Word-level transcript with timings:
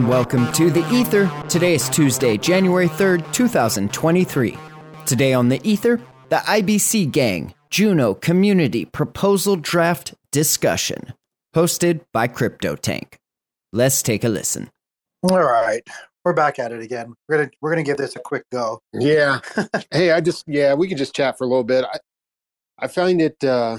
and 0.00 0.08
welcome 0.08 0.50
to 0.52 0.70
The 0.70 0.88
Ether. 0.90 1.30
Today 1.46 1.74
is 1.74 1.90
Tuesday, 1.90 2.38
January 2.38 2.88
3rd, 2.88 3.30
2023. 3.34 4.56
Today 5.04 5.34
on 5.34 5.50
The 5.50 5.60
Ether, 5.62 6.00
the 6.30 6.36
IBC 6.36 7.12
Gang 7.12 7.52
Juno 7.68 8.14
Community 8.14 8.86
Proposal 8.86 9.56
Draft 9.56 10.14
Discussion, 10.32 11.12
hosted 11.54 12.00
by 12.14 12.28
CryptoTank. 12.28 13.16
Let's 13.74 14.00
take 14.00 14.24
a 14.24 14.30
listen. 14.30 14.70
All 15.30 15.42
right, 15.42 15.86
we're 16.24 16.32
back 16.32 16.58
at 16.58 16.72
it 16.72 16.80
again. 16.80 17.12
We're 17.28 17.36
gonna 17.36 17.50
we're 17.60 17.72
gonna 17.72 17.82
give 17.82 17.98
this 17.98 18.16
a 18.16 18.20
quick 18.20 18.44
go. 18.50 18.80
Yeah. 18.94 19.40
hey, 19.90 20.12
I 20.12 20.22
just 20.22 20.44
yeah, 20.46 20.72
we 20.72 20.88
can 20.88 20.96
just 20.96 21.14
chat 21.14 21.36
for 21.36 21.44
a 21.44 21.46
little 21.46 21.62
bit. 21.62 21.84
I 21.84 21.98
I 22.78 22.86
find 22.86 23.20
it. 23.20 23.44
uh 23.44 23.78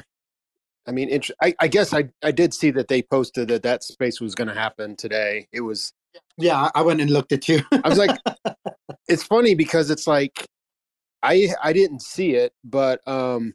I 0.88 0.92
mean, 0.92 1.10
int- 1.10 1.32
I, 1.42 1.56
I 1.60 1.68
guess 1.68 1.94
I 1.94 2.10
I 2.22 2.30
did 2.32 2.54
see 2.54 2.70
that 2.72 2.90
they 2.90 3.02
posted 3.02 3.48
that 3.48 3.64
that 3.64 3.84
space 3.84 4.22
was 4.22 4.36
going 4.36 4.50
to 4.50 4.54
happen 4.54 4.96
today. 4.96 5.48
It 5.52 5.62
was. 5.62 5.94
Yeah, 6.38 6.70
I 6.74 6.82
went 6.82 7.02
and 7.02 7.12
looked 7.12 7.32
at 7.32 7.48
you. 7.48 7.62
I 7.72 7.88
was 7.88 7.98
like, 7.98 8.18
it's 9.08 9.24
funny 9.24 9.56
because 9.56 9.90
it's 9.90 10.08
like, 10.08 10.48
I 11.24 11.50
I 11.62 11.74
didn't 11.74 12.02
see 12.02 12.36
it, 12.36 12.54
but 12.64 13.06
um, 13.08 13.54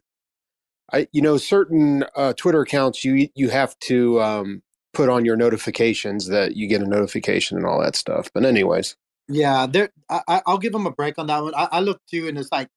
I 0.93 1.07
you 1.11 1.21
know 1.21 1.37
certain 1.37 2.05
uh, 2.15 2.33
Twitter 2.33 2.61
accounts 2.61 3.03
you 3.03 3.29
you 3.35 3.49
have 3.49 3.77
to 3.79 4.21
um 4.21 4.61
put 4.93 5.09
on 5.09 5.25
your 5.25 5.35
notifications 5.35 6.27
that 6.27 6.55
you 6.55 6.67
get 6.67 6.81
a 6.81 6.87
notification 6.87 7.57
and 7.57 7.65
all 7.65 7.81
that 7.81 7.95
stuff. 7.95 8.29
But 8.33 8.45
anyways, 8.45 8.95
yeah, 9.27 9.67
there. 9.67 9.89
I, 10.09 10.41
I'll 10.45 10.57
give 10.57 10.73
them 10.73 10.87
a 10.87 10.91
break 10.91 11.19
on 11.19 11.27
that 11.27 11.43
one. 11.43 11.53
I, 11.55 11.67
I 11.71 11.79
looked 11.81 12.07
too, 12.09 12.27
and 12.27 12.37
it's 12.37 12.51
like, 12.51 12.69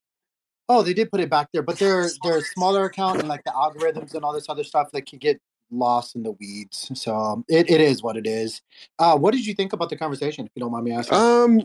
oh, 0.69 0.83
they 0.83 0.95
did 0.95 1.11
put 1.11 1.21
it 1.21 1.31
back 1.31 1.49
there, 1.53 1.63
but 1.63 1.79
they're 1.79 2.11
they're 2.25 2.39
a 2.39 2.43
smaller 2.43 2.85
account, 2.85 3.21
and 3.21 3.29
like 3.29 3.45
the 3.45 3.53
algorithms 3.53 4.15
and 4.15 4.25
all 4.25 4.33
this 4.33 4.49
other 4.49 4.65
stuff 4.65 4.91
that 4.93 5.07
can 5.07 5.19
get 5.19 5.41
lost 5.71 6.17
in 6.17 6.23
the 6.23 6.33
weeds. 6.33 6.91
So 6.95 7.15
um, 7.15 7.45
it, 7.49 7.71
it 7.71 7.81
is 7.81 8.03
what 8.03 8.17
it 8.17 8.27
is. 8.27 8.63
Uh, 8.99 9.17
what 9.17 9.33
did 9.33 9.47
you 9.47 9.55
think 9.55 9.73
about 9.73 9.91
the 9.91 9.97
conversation? 9.97 10.47
If 10.47 10.53
you 10.55 10.61
don't 10.61 10.73
mind 10.73 10.85
me 10.85 10.93
asking. 10.93 11.19
Um, 11.19 11.63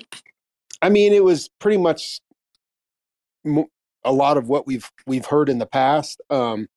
I 0.81 0.89
mean, 0.89 1.13
it 1.13 1.23
was 1.23 1.49
pretty 1.59 1.77
much 1.77 2.19
a 4.03 4.11
lot 4.11 4.37
of 4.37 4.47
what 4.47 4.67
we've 4.67 4.89
we've 5.05 5.25
heard 5.25 5.49
in 5.49 5.59
the 5.59 5.65
past. 5.65 6.21
Um, 6.29 6.67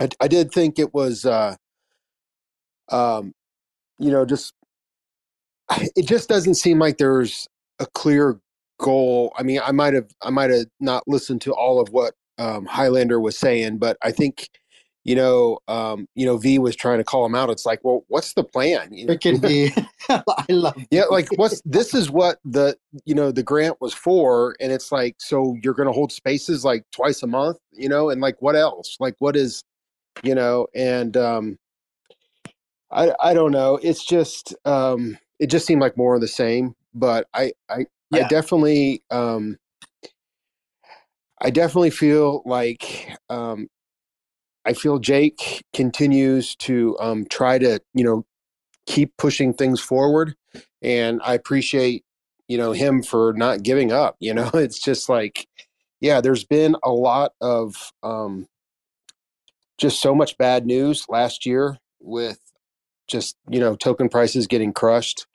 I, 0.00 0.08
I 0.20 0.28
did 0.28 0.52
think 0.52 0.78
it 0.78 0.94
was, 0.94 1.24
uh, 1.24 1.56
um, 2.90 3.32
you 3.98 4.10
know, 4.10 4.24
just 4.24 4.54
it 5.96 6.06
just 6.06 6.28
doesn't 6.28 6.54
seem 6.54 6.78
like 6.78 6.98
there's 6.98 7.46
a 7.78 7.86
clear 7.86 8.40
goal. 8.78 9.32
I 9.36 9.42
mean, 9.42 9.60
I 9.64 9.72
might 9.72 9.94
have 9.94 10.10
I 10.22 10.30
might 10.30 10.50
have 10.50 10.66
not 10.80 11.06
listened 11.06 11.42
to 11.42 11.52
all 11.52 11.80
of 11.80 11.90
what 11.90 12.14
um, 12.38 12.66
Highlander 12.66 13.20
was 13.20 13.38
saying, 13.38 13.78
but 13.78 13.96
I 14.02 14.10
think. 14.10 14.48
You 15.04 15.14
know, 15.14 15.58
um, 15.66 16.06
you 16.14 16.26
know, 16.26 16.36
Vee 16.36 16.58
was 16.58 16.76
trying 16.76 16.98
to 16.98 17.04
call 17.04 17.24
him 17.24 17.34
out. 17.34 17.48
It's 17.48 17.64
like, 17.64 17.80
well, 17.82 18.04
what's 18.08 18.34
the 18.34 18.44
plan? 18.44 18.92
You 18.92 19.06
know, 19.06 19.12
it 19.14 19.20
can 19.20 19.38
be. 19.38 19.72
I 20.08 20.44
love. 20.48 20.76
yeah 20.90 21.04
like 21.04 21.28
what's 21.36 21.60
this 21.64 21.94
is 21.94 22.10
what 22.10 22.38
the 22.44 22.76
you 23.04 23.14
know 23.14 23.30
the 23.30 23.42
grant 23.42 23.76
was 23.80 23.94
for 23.94 24.56
and 24.60 24.72
it's 24.72 24.90
like 24.90 25.16
so 25.18 25.56
you're 25.62 25.74
going 25.74 25.86
to 25.86 25.92
hold 25.92 26.10
spaces 26.10 26.64
like 26.64 26.84
twice 26.90 27.22
a 27.22 27.26
month 27.26 27.58
you 27.72 27.88
know 27.88 28.10
and 28.10 28.20
like 28.20 28.36
what 28.40 28.56
else 28.56 28.96
like 28.98 29.14
what 29.18 29.36
is 29.36 29.62
you 30.22 30.34
know 30.34 30.66
and 30.74 31.16
um 31.16 31.58
i 32.90 33.12
i 33.20 33.34
don't 33.34 33.52
know 33.52 33.78
it's 33.82 34.04
just 34.04 34.54
um 34.64 35.16
it 35.38 35.48
just 35.48 35.66
seemed 35.66 35.80
like 35.80 35.96
more 35.96 36.14
of 36.14 36.20
the 36.20 36.28
same 36.28 36.74
but 36.94 37.26
i 37.34 37.52
i 37.68 37.84
i 38.12 38.22
definitely 38.24 39.02
um 39.10 39.56
i 41.40 41.50
definitely 41.50 41.90
feel 41.90 42.42
like 42.44 43.12
um 43.28 43.68
i 44.66 44.72
feel 44.72 44.98
jake 44.98 45.62
continues 45.74 46.54
to 46.56 46.96
um 47.00 47.26
try 47.30 47.58
to 47.58 47.80
you 47.94 48.04
know 48.04 48.24
keep 48.86 49.16
pushing 49.16 49.52
things 49.54 49.80
forward 49.80 50.34
and 50.82 51.20
i 51.24 51.34
appreciate 51.34 52.04
you 52.48 52.58
know 52.58 52.72
him 52.72 53.02
for 53.02 53.32
not 53.34 53.62
giving 53.62 53.92
up 53.92 54.16
you 54.20 54.34
know 54.34 54.50
it's 54.54 54.78
just 54.80 55.08
like 55.08 55.46
yeah 56.00 56.20
there's 56.20 56.44
been 56.44 56.76
a 56.84 56.90
lot 56.90 57.32
of 57.40 57.92
um 58.02 58.46
just 59.78 60.00
so 60.02 60.14
much 60.14 60.36
bad 60.38 60.66
news 60.66 61.06
last 61.08 61.46
year 61.46 61.78
with 62.00 62.38
just 63.08 63.36
you 63.48 63.60
know 63.60 63.74
token 63.76 64.08
prices 64.08 64.46
getting 64.46 64.72
crushed 64.72 65.26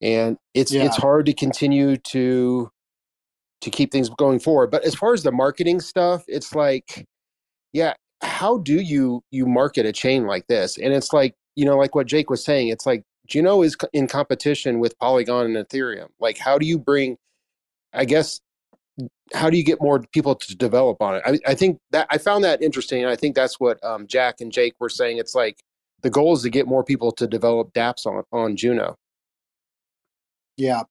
and 0.00 0.36
it's 0.54 0.72
Yeah. 0.72 0.84
it's 0.84 0.96
hard 0.96 1.26
to 1.26 1.32
continue 1.32 1.96
to 1.96 2.70
to 3.60 3.70
keep 3.70 3.90
things 3.90 4.08
going 4.08 4.38
forward 4.38 4.70
but 4.70 4.84
as 4.84 4.94
far 4.94 5.14
as 5.14 5.22
the 5.22 5.32
marketing 5.32 5.80
stuff 5.80 6.24
it's 6.28 6.54
like 6.54 7.06
yeah 7.72 7.94
how 8.22 8.58
do 8.58 8.80
you 8.80 9.22
you 9.30 9.46
market 9.46 9.86
a 9.86 9.92
chain 9.92 10.26
like 10.26 10.46
this? 10.48 10.78
And 10.78 10.92
it's 10.92 11.12
like 11.12 11.34
you 11.56 11.64
know 11.64 11.76
like 11.76 11.94
what 11.94 12.06
jake 12.06 12.30
was 12.30 12.44
saying 12.44 12.68
it's 12.68 12.86
like 12.86 13.02
juno 13.26 13.62
is 13.62 13.76
in 13.92 14.06
competition 14.06 14.78
with 14.78 14.98
polygon 14.98 15.46
and 15.46 15.56
ethereum? 15.56 16.08
Like 16.20 16.38
how 16.38 16.58
do 16.58 16.66
you 16.66 16.78
bring 16.78 17.16
i 17.92 18.04
guess 18.04 18.40
how 19.32 19.48
do 19.50 19.56
you 19.56 19.64
get 19.64 19.80
more 19.80 20.00
people 20.12 20.34
to 20.34 20.56
develop 20.56 21.00
on 21.00 21.16
it? 21.16 21.22
I, 21.26 21.50
I 21.50 21.54
think 21.54 21.78
that 21.90 22.06
i 22.10 22.18
found 22.18 22.44
that 22.44 22.62
interesting 22.62 23.04
i 23.06 23.16
think 23.16 23.34
that's 23.34 23.60
what 23.60 23.82
um, 23.84 24.06
jack 24.06 24.40
and 24.40 24.52
jake 24.52 24.74
were 24.80 24.88
saying 24.88 25.18
it's 25.18 25.34
like 25.34 25.58
the 26.02 26.10
goal 26.10 26.34
is 26.34 26.42
to 26.42 26.50
get 26.50 26.66
more 26.66 26.84
people 26.84 27.12
to 27.12 27.26
develop 27.26 27.72
dapps 27.72 28.06
on 28.06 28.22
on 28.32 28.56
juno. 28.56 28.96
Yeah. 30.56 30.82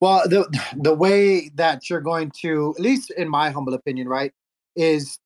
Well, 0.00 0.22
the 0.28 0.46
the 0.76 0.94
way 0.94 1.50
that 1.54 1.88
you're 1.90 2.00
going 2.00 2.32
to, 2.42 2.74
at 2.76 2.82
least 2.82 3.10
in 3.10 3.28
my 3.28 3.50
humble 3.50 3.74
opinion, 3.74 4.08
right, 4.08 4.32
is 4.76 5.18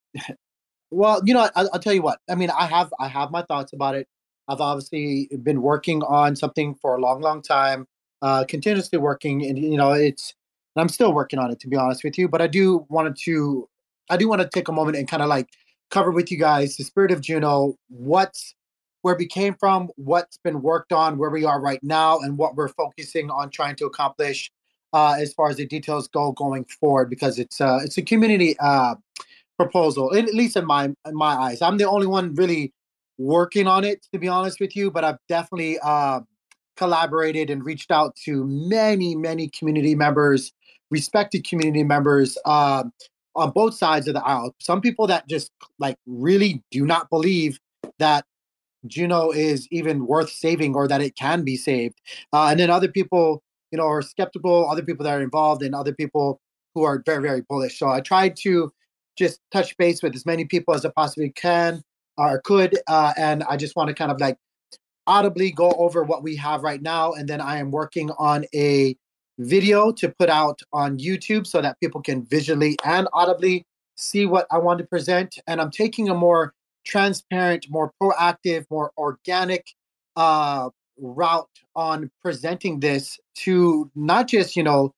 well, 0.91 1.21
you 1.25 1.35
know, 1.35 1.49
I, 1.55 1.67
I'll 1.73 1.81
tell 1.81 1.93
you 1.93 2.03
what. 2.03 2.21
I 2.29 2.35
mean, 2.35 2.51
I 2.51 2.67
have 2.67 2.93
I 2.99 3.09
have 3.09 3.31
my 3.31 3.43
thoughts 3.43 3.73
about 3.73 3.95
it. 3.95 4.09
I've 4.49 4.61
obviously 4.61 5.29
been 5.43 5.63
working 5.63 6.03
on 6.03 6.35
something 6.37 6.75
for 6.75 6.97
a 6.97 7.01
long, 7.01 7.21
long 7.21 7.41
time, 7.43 7.87
uh, 8.23 8.45
continuously 8.45 8.99
working, 8.99 9.45
and 9.47 9.59
you 9.59 9.77
know, 9.77 9.93
it's 9.93 10.35
I'm 10.77 10.89
still 10.89 11.13
working 11.13 11.39
on 11.39 11.51
it 11.51 11.61
to 11.61 11.69
be 11.69 11.77
honest 11.77 12.05
with 12.05 12.19
you. 12.19 12.29
But 12.29 12.43
I 12.43 12.47
do 12.47 12.87
wanted 12.89 13.17
to, 13.25 13.69
I 14.09 14.17
do 14.17 14.29
want 14.29 14.43
to 14.43 14.49
take 14.49 14.69
a 14.69 14.73
moment 14.73 14.97
and 14.97 15.09
kind 15.09 15.23
of 15.23 15.29
like 15.29 15.49
cover 15.91 16.11
with 16.11 16.31
you 16.31 16.39
guys 16.39 16.77
the 16.77 16.85
spirit 16.85 17.11
of 17.11 17.21
Juno, 17.21 17.77
what's 17.89 18.55
where 19.03 19.17
we 19.17 19.27
came 19.27 19.55
from, 19.55 19.89
what's 19.97 20.37
been 20.39 20.61
worked 20.63 20.93
on, 20.93 21.17
where 21.17 21.31
we 21.31 21.45
are 21.45 21.61
right 21.61 21.83
now, 21.83 22.19
and 22.19 22.37
what 22.37 22.55
we're 22.55 22.69
focusing 22.69 23.31
on 23.31 23.51
trying 23.51 23.77
to 23.77 23.87
accomplish 23.87 24.51
uh, 24.93 25.17
as 25.19 25.33
far 25.33 25.49
as 25.49 25.57
the 25.57 25.67
details 25.67 26.09
go 26.09 26.33
going 26.33 26.65
forward. 26.81 27.09
Because 27.09 27.39
it's 27.39 27.61
uh, 27.61 27.79
it's 27.85 27.97
a 27.99 28.03
community 28.03 28.57
uh, 28.59 28.97
proposal, 29.61 30.15
at 30.17 30.35
least 30.35 30.57
in 30.57 30.67
my 30.67 30.85
in 30.87 31.15
my 31.27 31.35
eyes. 31.45 31.61
I'm 31.61 31.77
the 31.77 31.89
only 31.89 32.07
one 32.07 32.35
really 32.35 32.73
working 33.19 33.67
on 33.67 33.85
it, 33.85 34.07
to 34.13 34.19
be 34.19 34.29
honest 34.29 34.59
with 34.61 34.75
you. 34.75 34.91
But 34.91 35.05
I've 35.05 35.19
definitely 35.29 35.79
uh, 35.81 36.21
collaborated 36.77 37.51
and 37.51 37.65
reached 37.65 37.91
out 37.91 38.17
to 38.25 38.45
many 38.47 39.15
many 39.15 39.49
community 39.49 39.95
members, 39.95 40.53
respected 40.91 41.47
community 41.47 41.85
members. 41.85 42.39
Uh, 42.45 42.85
on 43.37 43.51
both 43.53 43.75
sides 43.75 44.09
of 44.09 44.15
the 44.15 44.25
aisle, 44.25 44.53
some 44.59 44.81
people 44.81 45.07
that 45.07 45.29
just 45.29 45.53
like 45.79 45.97
really 46.07 46.65
do 46.73 46.85
not 46.85 47.09
believe 47.11 47.61
that 48.01 48.25
Juno 48.87 49.31
is 49.31 49.69
even 49.71 50.07
worth 50.07 50.31
saving 50.31 50.75
or 50.75 50.89
that 50.89 51.01
it 51.01 51.15
can 51.15 51.45
be 51.45 51.57
saved. 51.57 52.01
Uh, 52.33 52.49
and 52.51 52.59
then 52.59 52.71
other 52.71 52.89
people, 52.89 53.41
you 53.71 53.79
know, 53.79 53.87
are 53.87 54.03
skeptical, 54.03 54.69
other 54.69 54.83
people 54.83 55.05
that 55.05 55.15
are 55.15 55.23
involved, 55.23 55.63
and 55.63 55.75
other 55.77 55.95
people 55.95 56.41
who 56.75 56.83
are 56.83 57.03
very, 57.07 57.23
very 57.23 57.43
bullish. 57.49 57.79
So 57.79 57.89
I 57.89 58.01
tried 58.01 58.37
to 58.39 58.73
just 59.21 59.41
touch 59.53 59.77
base 59.77 60.03
with 60.03 60.15
as 60.15 60.25
many 60.25 60.45
people 60.45 60.75
as 60.75 60.85
I 60.85 60.91
possibly 60.97 61.31
can 61.31 61.83
or 62.17 62.41
could. 62.41 62.79
Uh, 62.89 63.13
and 63.17 63.45
I 63.45 63.57
just 63.57 63.77
want 63.77 63.89
to 63.89 63.95
kind 63.95 64.11
of 64.11 64.19
like 64.19 64.37
audibly 65.07 65.51
go 65.51 65.73
over 65.73 66.03
what 66.03 66.23
we 66.23 66.35
have 66.37 66.63
right 66.63 66.81
now. 66.81 67.13
And 67.13 67.29
then 67.29 67.41
I 67.41 67.59
am 67.59 67.71
working 67.71 68.11
on 68.19 68.47
a 68.55 68.97
video 69.39 69.93
to 69.93 70.09
put 70.19 70.31
out 70.31 70.59
on 70.73 70.99
YouTube 70.99 71.47
so 71.47 71.61
that 71.61 71.79
people 71.81 72.01
can 72.01 72.25
visually 72.25 72.77
and 72.85 73.09
audibly 73.13 73.67
see 73.97 74.25
what 74.25 74.47
I 74.51 74.59
want 74.59 74.79
to 74.79 74.87
present. 74.87 75.39
And 75.47 75.61
I'm 75.61 75.71
taking 75.71 76.09
a 76.09 76.15
more 76.15 76.55
transparent, 76.85 77.67
more 77.69 77.93
proactive, 78.03 78.65
more 78.71 78.91
organic 78.97 79.67
uh, 80.17 80.71
route 80.99 81.49
on 81.77 82.11
presenting 82.23 82.81
this 82.81 83.19
to 83.45 83.91
not 83.95 84.29
just, 84.29 84.57
you 84.57 84.63
know, 84.63 84.95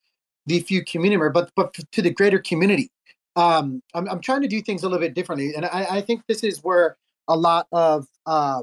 the 0.47 0.61
few 0.61 0.85
community 0.85 1.17
members, 1.17 1.33
but 1.35 1.51
but 1.57 1.75
to 1.93 2.03
the 2.03 2.11
greater 2.11 2.39
community. 2.39 2.91
Um, 3.37 3.83
I'm 3.95 4.09
I'm 4.09 4.21
trying 4.21 4.43
to 4.43 4.49
do 4.49 4.61
things 4.61 4.83
a 4.83 4.87
little 4.87 5.01
bit 5.01 5.15
differently, 5.15 5.55
and 5.55 5.65
I, 5.65 5.87
I 5.91 6.01
think 6.03 6.23
this 6.27 6.45
is 6.45 6.63
where 6.63 6.97
a 7.29 7.37
lot 7.37 7.67
of 7.73 8.07
uh, 8.27 8.63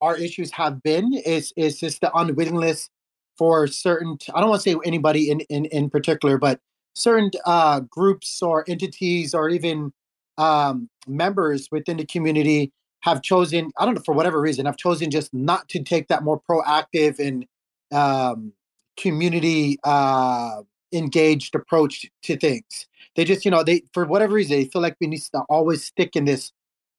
our 0.00 0.16
issues 0.16 0.50
have 0.52 0.82
been 0.82 1.14
is 1.14 1.52
is 1.56 1.80
just 1.80 2.00
the 2.00 2.14
unwillingness 2.14 2.90
for 3.38 3.66
certain. 3.66 4.18
I 4.34 4.40
don't 4.40 4.50
want 4.50 4.62
to 4.62 4.70
say 4.70 4.76
anybody 4.84 5.30
in 5.30 5.40
in 5.42 5.64
in 5.66 5.90
particular, 5.90 6.36
but 6.38 6.60
certain 6.94 7.30
uh, 7.46 7.80
groups 7.80 8.42
or 8.42 8.64
entities 8.68 9.34
or 9.34 9.48
even 9.48 9.92
um, 10.38 10.88
members 11.06 11.68
within 11.70 11.96
the 11.96 12.06
community 12.06 12.72
have 13.00 13.22
chosen, 13.22 13.70
I 13.78 13.84
don't 13.84 13.94
know, 13.94 14.02
for 14.04 14.14
whatever 14.14 14.40
reason, 14.40 14.66
have 14.66 14.76
chosen 14.76 15.10
just 15.10 15.32
not 15.32 15.68
to 15.70 15.82
take 15.82 16.08
that 16.08 16.22
more 16.22 16.40
proactive 16.40 17.18
and 17.18 17.46
um, 17.92 18.52
community 18.96 19.78
uh, 19.84 20.62
engaged 20.92 21.54
approach 21.54 22.06
to 22.24 22.36
things. 22.36 22.86
They 23.16 23.24
just, 23.24 23.44
you 23.44 23.50
know, 23.50 23.62
they 23.62 23.82
for 23.92 24.04
whatever 24.06 24.34
reason 24.34 24.56
they 24.56 24.64
feel 24.66 24.82
like 24.82 24.96
we 25.00 25.06
need 25.06 25.22
to 25.34 25.40
always 25.48 25.84
stick 25.84 26.16
in 26.16 26.24
this 26.24 26.52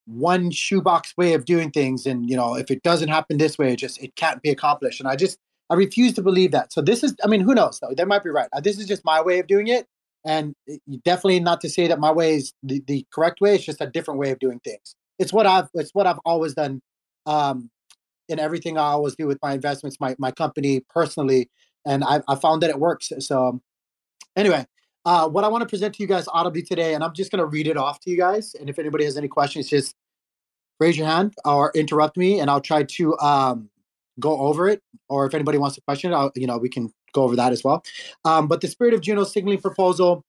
one 0.06 0.50
shoebox 0.50 1.14
way 1.16 1.34
of 1.34 1.44
doing 1.44 1.70
things, 1.70 2.06
and 2.06 2.28
you 2.28 2.36
know, 2.36 2.56
if 2.56 2.70
it 2.70 2.82
doesn't 2.82 3.08
happen 3.08 3.38
this 3.38 3.58
way, 3.58 3.72
it 3.72 3.76
just 3.76 4.02
it 4.02 4.14
can't 4.16 4.42
be 4.42 4.50
accomplished. 4.50 5.00
And 5.00 5.08
I 5.08 5.16
just 5.16 5.38
I 5.70 5.74
refuse 5.74 6.12
to 6.14 6.22
believe 6.22 6.50
that. 6.52 6.72
So 6.72 6.82
this 6.82 7.02
is, 7.02 7.14
I 7.24 7.28
mean, 7.28 7.40
who 7.40 7.54
knows 7.54 7.80
though? 7.80 7.94
They 7.96 8.04
might 8.04 8.22
be 8.22 8.30
right. 8.30 8.48
Uh, 8.52 8.60
this 8.60 8.78
is 8.78 8.86
just 8.86 9.04
my 9.04 9.22
way 9.22 9.38
of 9.38 9.46
doing 9.46 9.68
it, 9.68 9.86
and 10.26 10.54
definitely 11.04 11.40
not 11.40 11.60
to 11.62 11.70
say 11.70 11.86
that 11.86 11.98
my 11.98 12.12
way 12.12 12.34
is 12.34 12.52
the, 12.62 12.82
the 12.86 13.06
correct 13.12 13.40
way. 13.40 13.54
It's 13.54 13.64
just 13.64 13.80
a 13.80 13.86
different 13.86 14.20
way 14.20 14.30
of 14.30 14.38
doing 14.38 14.60
things. 14.64 14.94
It's 15.18 15.32
what 15.32 15.46
I've 15.46 15.68
it's 15.74 15.94
what 15.94 16.06
I've 16.06 16.20
always 16.26 16.54
done 16.54 16.82
um, 17.26 17.70
in 18.28 18.38
everything 18.38 18.76
I 18.76 18.82
always 18.82 19.14
do 19.16 19.26
with 19.26 19.38
my 19.42 19.52
investments, 19.54 19.98
my 20.00 20.14
my 20.18 20.30
company 20.30 20.82
personally, 20.90 21.48
and 21.86 22.04
I, 22.04 22.20
I 22.28 22.34
found 22.34 22.62
that 22.62 22.70
it 22.70 22.78
works. 22.78 23.12
So 23.20 23.60
anyway, 24.36 24.66
uh, 25.04 25.28
what 25.28 25.44
I 25.44 25.48
want 25.48 25.62
to 25.62 25.68
present 25.68 25.94
to 25.94 26.02
you 26.02 26.06
guys 26.06 26.26
audibly 26.28 26.62
today, 26.62 26.94
and 26.94 27.02
I'm 27.02 27.12
just 27.12 27.30
going 27.30 27.40
to 27.40 27.46
read 27.46 27.66
it 27.66 27.76
off 27.76 28.00
to 28.00 28.10
you 28.10 28.16
guys. 28.16 28.54
And 28.54 28.70
if 28.70 28.78
anybody 28.78 29.04
has 29.04 29.16
any 29.16 29.28
questions, 29.28 29.68
just 29.68 29.94
raise 30.78 30.96
your 30.96 31.06
hand 31.06 31.34
or 31.44 31.72
interrupt 31.74 32.16
me, 32.16 32.40
and 32.40 32.50
I'll 32.50 32.60
try 32.60 32.84
to 32.84 33.18
um, 33.18 33.70
go 34.20 34.38
over 34.38 34.68
it. 34.68 34.80
Or 35.08 35.26
if 35.26 35.34
anybody 35.34 35.58
wants 35.58 35.76
to 35.76 35.82
question 35.82 36.12
it, 36.12 36.16
I'll, 36.16 36.32
you 36.34 36.46
know, 36.46 36.58
we 36.58 36.68
can 36.68 36.92
go 37.12 37.24
over 37.24 37.36
that 37.36 37.52
as 37.52 37.64
well. 37.64 37.84
Um, 38.24 38.48
but 38.48 38.60
the 38.60 38.68
Spirit 38.68 38.94
of 38.94 39.00
Juno 39.00 39.24
signaling 39.24 39.60
proposal 39.60 40.24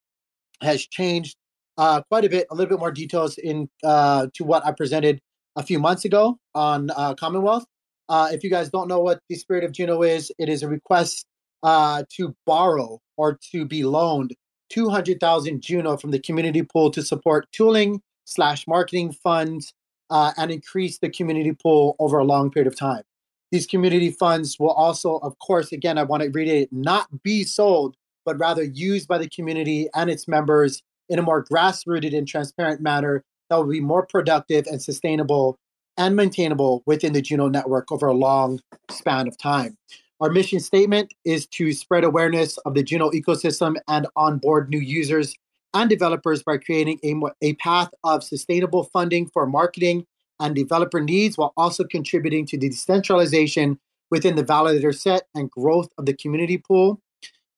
has 0.61 0.85
changed 0.85 1.35
uh, 1.77 2.01
quite 2.09 2.25
a 2.25 2.29
bit, 2.29 2.47
a 2.51 2.55
little 2.55 2.69
bit 2.69 2.79
more 2.79 2.91
details 2.91 3.37
in 3.37 3.69
uh, 3.83 4.27
to 4.33 4.43
what 4.43 4.65
I 4.65 4.71
presented 4.71 5.19
a 5.55 5.63
few 5.63 5.79
months 5.79 6.05
ago 6.05 6.37
on 6.55 6.89
uh, 6.91 7.13
Commonwealth. 7.15 7.65
Uh, 8.09 8.29
if 8.31 8.43
you 8.43 8.49
guys 8.49 8.69
don't 8.69 8.87
know 8.87 8.99
what 8.99 9.19
the 9.29 9.35
Spirit 9.35 9.63
of 9.63 9.71
Juno 9.71 10.03
is, 10.03 10.31
it 10.37 10.49
is 10.49 10.61
a 10.61 10.67
request 10.67 11.25
uh, 11.63 12.03
to 12.17 12.35
borrow 12.45 12.99
or 13.17 13.39
to 13.51 13.65
be 13.65 13.83
loaned 13.83 14.35
200,000 14.69 15.61
Juno 15.61 15.97
from 15.97 16.11
the 16.11 16.19
community 16.19 16.63
pool 16.63 16.91
to 16.91 17.01
support 17.01 17.47
tooling 17.51 18.01
slash 18.25 18.67
marketing 18.67 19.11
funds 19.11 19.73
uh, 20.09 20.31
and 20.37 20.51
increase 20.51 20.99
the 20.99 21.09
community 21.09 21.53
pool 21.53 21.95
over 21.99 22.17
a 22.17 22.23
long 22.23 22.51
period 22.51 22.67
of 22.67 22.77
time. 22.77 23.03
These 23.51 23.67
community 23.67 24.09
funds 24.11 24.57
will 24.59 24.71
also, 24.71 25.17
of 25.17 25.37
course, 25.39 25.71
again, 25.71 25.97
I 25.97 26.03
want 26.03 26.23
to 26.23 26.29
read 26.29 26.47
it, 26.47 26.69
not 26.71 27.23
be 27.23 27.43
sold, 27.43 27.95
but 28.25 28.39
rather 28.39 28.63
used 28.63 29.07
by 29.07 29.17
the 29.17 29.29
community 29.29 29.89
and 29.93 30.09
its 30.09 30.27
members 30.27 30.81
in 31.09 31.19
a 31.19 31.21
more 31.21 31.43
grassrooted 31.43 32.17
and 32.17 32.27
transparent 32.27 32.81
manner 32.81 33.23
that 33.49 33.57
will 33.57 33.67
be 33.67 33.81
more 33.81 34.05
productive 34.05 34.65
and 34.67 34.81
sustainable 34.81 35.59
and 35.97 36.15
maintainable 36.15 36.81
within 36.85 37.13
the 37.13 37.21
Juno 37.21 37.47
network 37.47 37.91
over 37.91 38.07
a 38.07 38.13
long 38.13 38.59
span 38.89 39.27
of 39.27 39.37
time. 39.37 39.77
Our 40.21 40.29
mission 40.29 40.59
statement 40.59 41.13
is 41.25 41.45
to 41.47 41.73
spread 41.73 42.03
awareness 42.03 42.57
of 42.59 42.75
the 42.75 42.83
Juno 42.83 43.11
ecosystem 43.11 43.75
and 43.87 44.07
onboard 44.15 44.69
new 44.69 44.79
users 44.79 45.35
and 45.73 45.89
developers 45.89 46.43
by 46.43 46.57
creating 46.57 46.99
a, 47.03 47.15
a 47.41 47.53
path 47.55 47.89
of 48.03 48.23
sustainable 48.23 48.83
funding 48.85 49.27
for 49.27 49.45
marketing 49.45 50.05
and 50.39 50.55
developer 50.55 51.01
needs 51.01 51.37
while 51.37 51.53
also 51.57 51.83
contributing 51.83 52.45
to 52.45 52.57
the 52.57 52.69
decentralization 52.69 53.79
within 54.11 54.35
the 54.35 54.43
validator 54.43 54.95
set 54.95 55.23
and 55.33 55.49
growth 55.49 55.89
of 55.97 56.05
the 56.05 56.13
community 56.13 56.57
pool. 56.57 57.01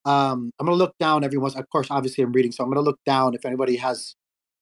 Um, 0.06 0.52
I'm 0.60 0.68
going 0.68 0.78
to 0.78 0.84
look 0.84 0.98
down 1.00 1.24
every 1.24 1.38
once. 1.38 1.56
Of 1.56 1.70
course, 1.70 1.88
obviously, 1.90 2.24
I'm 2.24 2.32
reading, 2.32 2.52
so 2.52 2.64
I'm 2.64 2.70
going 2.70 2.84
to 2.84 2.88
look 2.88 3.00
down. 3.06 3.34
If 3.34 3.46
anybody 3.46 3.76
has 3.78 4.16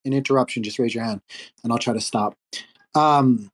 an 0.06 0.13
interruption, 0.13 0.63
just 0.63 0.80
raise 0.80 0.95
your 0.95 1.04
hand, 1.04 1.22
and 1.63 1.72
I'll 1.72 1.80
try 1.80 1.94
to 1.94 2.01
stop. 2.01 2.36
Um, 2.95 3.51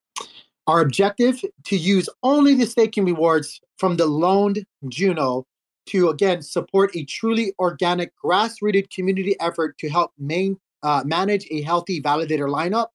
our 0.69 0.81
objective 0.81 1.43
to 1.65 1.75
use 1.75 2.07
only 2.23 2.53
the 2.53 2.65
staking 2.65 3.03
rewards 3.03 3.59
from 3.77 3.97
the 3.97 4.05
loaned 4.05 4.65
Juno 4.87 5.45
to 5.87 6.09
again 6.09 6.41
support 6.41 6.95
a 6.95 7.03
truly 7.05 7.53
organic, 7.59 8.13
grassrooted 8.23 8.89
community 8.89 9.35
effort 9.41 9.77
to 9.79 9.89
help 9.89 10.11
main, 10.17 10.57
uh, 10.83 11.03
manage 11.05 11.45
a 11.51 11.61
healthy 11.63 12.01
validator 12.01 12.47
lineup 12.47 12.87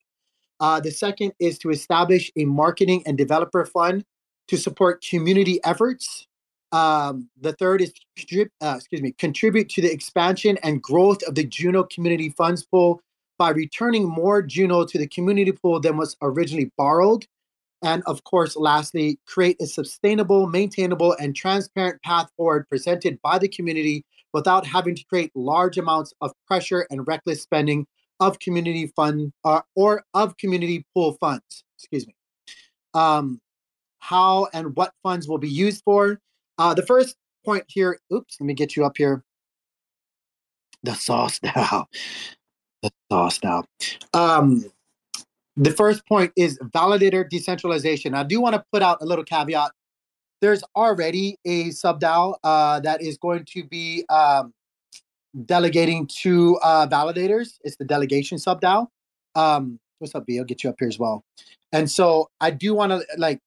uh, 0.60 0.80
the 0.80 0.90
second 0.90 1.32
is 1.38 1.58
to 1.58 1.70
establish 1.70 2.30
a 2.36 2.44
marketing 2.44 3.02
and 3.06 3.18
developer 3.18 3.64
fund 3.64 4.04
to 4.48 4.56
support 4.56 5.04
community 5.08 5.60
efforts. 5.64 6.26
Um, 6.72 7.28
the 7.40 7.52
third 7.52 7.82
is 7.82 7.92
uh, 8.60 8.74
excuse 8.76 9.02
me, 9.02 9.12
contribute 9.12 9.68
to 9.70 9.82
the 9.82 9.92
expansion 9.92 10.58
and 10.62 10.82
growth 10.82 11.22
of 11.24 11.34
the 11.34 11.44
Juno 11.44 11.84
Community 11.84 12.30
Funds 12.30 12.64
pool 12.64 13.00
by 13.38 13.50
returning 13.50 14.08
more 14.08 14.42
Juno 14.42 14.84
to 14.84 14.98
the 14.98 15.06
community 15.06 15.52
pool 15.52 15.80
than 15.80 15.96
was 15.96 16.16
originally 16.22 16.70
borrowed. 16.76 17.26
And 17.84 18.02
of 18.06 18.25
course, 18.25 18.56
lastly, 18.56 19.20
create 19.26 19.60
a 19.60 19.66
sustainable, 19.66 20.46
maintainable, 20.46 21.14
and 21.20 21.36
transparent 21.36 22.02
path 22.02 22.31
forward 22.34 22.66
presented 22.70 23.20
by 23.22 23.38
the 23.38 23.46
community 23.46 24.06
without 24.32 24.66
having 24.66 24.94
to 24.94 25.04
create 25.04 25.31
large 25.34 25.76
amounts 25.76 26.14
of 26.22 26.32
pressure 26.46 26.86
and 26.90 27.06
reckless 27.06 27.42
spending 27.42 27.86
of 28.20 28.38
community 28.38 28.86
fund 28.96 29.32
uh, 29.44 29.60
or 29.76 30.04
of 30.14 30.36
community 30.38 30.86
pool 30.94 31.12
funds. 31.20 31.62
Excuse 31.78 32.06
me. 32.06 32.14
Um, 32.94 33.40
how 33.98 34.48
and 34.54 34.75
what 34.76 34.94
funds 35.02 35.28
will 35.28 35.38
be 35.38 35.48
used 35.48 35.82
for. 35.84 36.20
Uh, 36.56 36.72
the 36.72 36.86
first 36.86 37.16
point 37.44 37.64
here. 37.69 38.00
Oops, 38.12 38.34
let 38.40 38.46
me 38.46 38.54
get 38.54 38.76
you 38.76 38.84
up 38.86 38.96
here. 38.96 39.22
The 40.82 40.94
sauce 40.94 41.38
now. 41.42 41.86
The 42.82 42.90
sauce 43.10 43.40
now. 43.42 43.64
Um, 44.12 44.66
the 45.56 45.70
first 45.70 46.06
point 46.06 46.32
is 46.36 46.58
validator 46.74 47.28
decentralization. 47.28 48.14
I 48.14 48.24
do 48.24 48.40
want 48.40 48.54
to 48.54 48.64
put 48.72 48.82
out 48.82 48.98
a 49.00 49.04
little 49.04 49.24
caveat. 49.24 49.70
There's 50.40 50.62
already 50.76 51.38
a 51.44 51.70
sub 51.70 52.00
DAO 52.00 52.34
uh, 52.42 52.80
that 52.80 53.02
is 53.02 53.16
going 53.18 53.44
to 53.50 53.64
be 53.64 54.04
um, 54.10 54.52
delegating 55.46 56.06
to 56.22 56.58
uh, 56.62 56.86
validators. 56.86 57.58
It's 57.62 57.76
the 57.76 57.84
delegation 57.84 58.38
sub 58.38 58.60
DAO. 58.60 58.88
Um, 59.34 59.79
what's 59.98 60.14
up, 60.14 60.26
B? 60.26 60.38
I'll 60.38 60.44
get 60.44 60.64
you 60.64 60.70
up 60.70 60.76
here 60.79 60.88
as 60.88 60.98
well. 60.98 61.24
And 61.72 61.90
so 61.90 62.29
I 62.40 62.50
do 62.50 62.74
want 62.74 62.93
to 62.93 63.05
like 63.17 63.40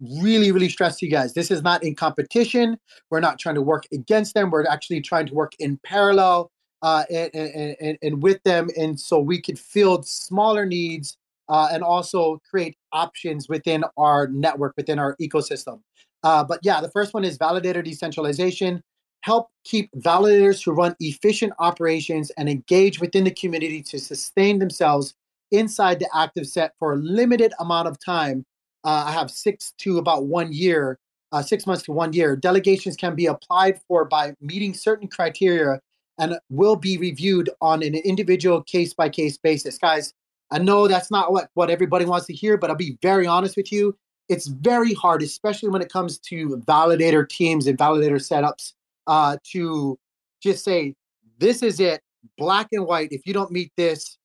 really, 0.00 0.52
really 0.52 0.68
stress 0.68 0.98
to 0.98 1.06
you 1.06 1.12
guys. 1.12 1.34
This 1.34 1.50
is 1.50 1.62
not 1.62 1.82
in 1.82 1.94
competition. 1.94 2.78
We're 3.10 3.20
not 3.20 3.38
trying 3.38 3.54
to 3.56 3.62
work 3.62 3.84
against 3.92 4.34
them. 4.34 4.50
We're 4.50 4.66
actually 4.66 5.00
trying 5.00 5.26
to 5.26 5.34
work 5.34 5.52
in 5.58 5.78
parallel 5.84 6.50
uh, 6.82 7.04
and, 7.10 7.34
and, 7.80 7.98
and, 8.02 8.22
with 8.22 8.42
them, 8.44 8.68
and 8.76 8.98
so 8.98 9.18
we 9.18 9.40
could 9.40 9.58
field 9.58 10.06
smaller 10.06 10.66
needs 10.66 11.16
uh, 11.48 11.68
and 11.72 11.82
also 11.82 12.40
create 12.48 12.76
options 12.92 13.48
within 13.48 13.84
our 13.96 14.28
network, 14.28 14.74
within 14.76 14.98
our 14.98 15.16
ecosystem. 15.20 15.80
Uh, 16.22 16.44
but 16.44 16.60
yeah, 16.62 16.80
the 16.80 16.90
first 16.90 17.14
one 17.14 17.24
is 17.24 17.38
validator 17.38 17.82
decentralization 17.82 18.82
help 19.26 19.48
keep 19.64 19.90
validators 19.96 20.64
who 20.64 20.70
run 20.70 20.94
efficient 21.00 21.52
operations 21.58 22.30
and 22.38 22.48
engage 22.48 23.00
within 23.00 23.24
the 23.24 23.30
community 23.32 23.82
to 23.82 23.98
sustain 23.98 24.60
themselves 24.60 25.14
inside 25.50 25.98
the 25.98 26.08
active 26.14 26.46
set 26.46 26.74
for 26.78 26.92
a 26.92 26.96
limited 26.96 27.52
amount 27.58 27.88
of 27.88 27.98
time. 27.98 28.44
Uh, 28.84 29.02
I 29.08 29.10
have 29.10 29.32
six 29.32 29.72
to 29.78 29.98
about 29.98 30.26
one 30.26 30.52
year, 30.52 31.00
uh, 31.32 31.42
six 31.42 31.66
months 31.66 31.82
to 31.84 31.92
one 31.92 32.12
year. 32.12 32.36
Delegations 32.36 32.96
can 32.96 33.16
be 33.16 33.26
applied 33.26 33.80
for 33.88 34.04
by 34.04 34.32
meeting 34.40 34.72
certain 34.72 35.08
criteria 35.08 35.80
and 36.18 36.38
will 36.50 36.76
be 36.76 36.98
reviewed 36.98 37.50
on 37.60 37.82
an 37.82 37.94
individual 37.94 38.62
case 38.62 38.94
by 38.94 39.08
case 39.08 39.36
basis. 39.36 39.78
Guys, 39.78 40.12
I 40.50 40.58
know 40.58 40.88
that's 40.88 41.10
not 41.10 41.32
what, 41.32 41.50
what 41.54 41.70
everybody 41.70 42.04
wants 42.04 42.26
to 42.26 42.32
hear, 42.32 42.56
but 42.56 42.70
I'll 42.70 42.76
be 42.76 42.98
very 43.02 43.26
honest 43.26 43.56
with 43.56 43.72
you. 43.72 43.96
It's 44.28 44.46
very 44.46 44.94
hard, 44.94 45.22
especially 45.22 45.68
when 45.68 45.82
it 45.82 45.92
comes 45.92 46.18
to 46.20 46.62
validator 46.66 47.28
teams 47.28 47.66
and 47.66 47.78
validator 47.78 48.16
setups 48.16 48.72
uh, 49.06 49.36
to 49.52 49.98
just 50.42 50.64
say, 50.64 50.94
this 51.38 51.62
is 51.62 51.80
it, 51.80 52.00
black 52.38 52.68
and 52.72 52.86
white. 52.86 53.12
If 53.12 53.26
you 53.26 53.32
don't 53.32 53.52
meet 53.52 53.72
this, 53.76 54.18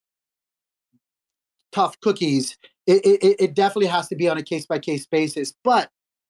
tough 1.72 1.98
cookies. 2.00 2.56
It, 2.86 3.04
it, 3.04 3.36
it 3.38 3.54
definitely 3.54 3.86
has 3.86 4.08
to 4.08 4.16
be 4.16 4.28
on 4.28 4.38
a 4.38 4.42
case 4.42 4.66
by 4.66 4.78
case 4.78 5.06
basis. 5.06 5.54
But 5.64 5.88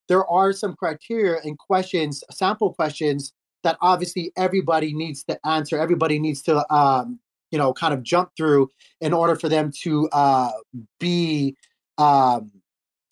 there 0.08 0.26
are 0.26 0.52
some 0.52 0.74
criteria 0.74 1.40
and 1.42 1.58
questions, 1.58 2.22
sample 2.30 2.74
questions 2.74 3.32
that 3.62 3.76
obviously 3.80 4.32
everybody 4.36 4.92
needs 4.94 5.24
to 5.24 5.38
answer. 5.46 5.78
Everybody 5.78 6.18
needs 6.18 6.42
to, 6.42 6.74
um, 6.74 7.18
you 7.50 7.58
know, 7.58 7.72
kind 7.72 7.94
of 7.94 8.02
jump 8.02 8.30
through 8.36 8.68
in 9.00 9.12
order 9.12 9.36
for 9.36 9.48
them 9.48 9.70
to 9.82 10.08
uh, 10.12 10.50
be 10.98 11.56
um, 11.98 12.50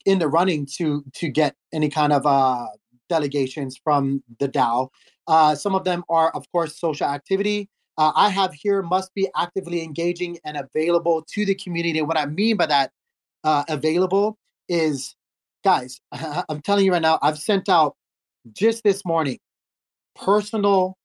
in 0.07 0.19
the 0.19 0.29
running 0.29 0.67
to 0.79 1.05
to 1.15 1.29
get 1.29 1.55
any 1.73 1.89
kind 1.89 2.13
of 2.13 2.27
uh, 2.27 2.67
delegations 3.09 3.79
from 3.83 4.23
the 4.39 4.49
DAO. 4.49 4.89
Uh, 5.27 5.55
some 5.55 5.75
of 5.75 5.85
them 5.85 6.03
are, 6.09 6.31
of 6.31 6.51
course, 6.51 6.79
social 6.79 7.07
activity. 7.07 7.69
Uh, 7.99 8.13
I 8.17 8.31
have 8.31 8.55
here 8.55 8.83
must 8.83 9.13
be 9.15 9.29
actively 9.37 9.83
engaging 9.83 10.39
and 10.45 10.57
available 10.57 11.23
to 11.35 11.45
the 11.45 11.55
community. 11.55 11.99
And 11.99 12.09
what 12.09 12.17
I 12.17 12.25
mean 12.27 12.57
by 12.57 12.67
that, 12.67 12.93
uh, 13.45 13.65
available 13.69 14.39
is, 14.69 15.15
guys, 15.63 16.01
I'm 16.49 16.63
telling 16.63 16.87
you 16.87 16.93
right 16.93 17.03
now, 17.03 17.19
I've 17.21 17.39
sent 17.39 17.69
out 17.69 17.97
just 18.53 18.85
this 18.85 19.05
morning 19.05 19.39
personal, 20.25 20.97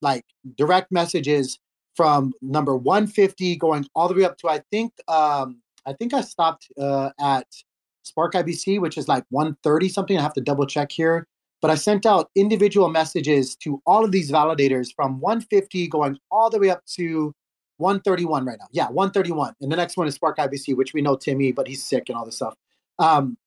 like 0.00 0.24
direct 0.56 0.92
messages 0.92 1.58
from 1.96 2.32
number 2.42 2.76
150 2.76 3.56
going 3.56 3.86
all 3.94 4.08
the 4.08 4.14
way 4.14 4.24
up 4.24 4.36
to 4.38 4.48
I 4.48 4.62
think 4.70 4.92
um, 5.08 5.60
I 5.86 5.92
think 5.92 6.14
I 6.14 6.22
stopped 6.22 6.68
uh, 6.78 7.10
at 7.20 7.46
Spark 8.02 8.34
IBC, 8.34 8.80
which 8.80 8.98
is 8.98 9.08
like 9.08 9.24
130 9.30 9.88
something. 9.88 10.18
I 10.18 10.22
have 10.22 10.34
to 10.34 10.40
double 10.40 10.66
check 10.66 10.92
here. 10.92 11.26
But 11.62 11.70
I 11.70 11.76
sent 11.76 12.04
out 12.04 12.30
individual 12.36 12.90
messages 12.90 13.56
to 13.56 13.80
all 13.86 14.04
of 14.04 14.12
these 14.12 14.30
validators 14.30 14.88
from 14.94 15.18
150 15.20 15.88
going 15.88 16.18
all 16.30 16.50
the 16.50 16.58
way 16.58 16.68
up 16.68 16.84
to 16.96 17.34
131 17.78 18.44
right 18.44 18.58
now. 18.58 18.66
Yeah, 18.70 18.88
131. 18.88 19.54
And 19.62 19.72
the 19.72 19.76
next 19.76 19.96
one 19.96 20.06
is 20.06 20.14
Spark 20.14 20.36
IBC, 20.36 20.76
which 20.76 20.92
we 20.92 21.00
know 21.00 21.16
Timmy, 21.16 21.52
but 21.52 21.66
he's 21.66 21.82
sick 21.82 22.08
and 22.08 22.18
all 22.18 22.26
this 22.26 22.36
stuff. 22.36 22.54
Um, 22.98 23.38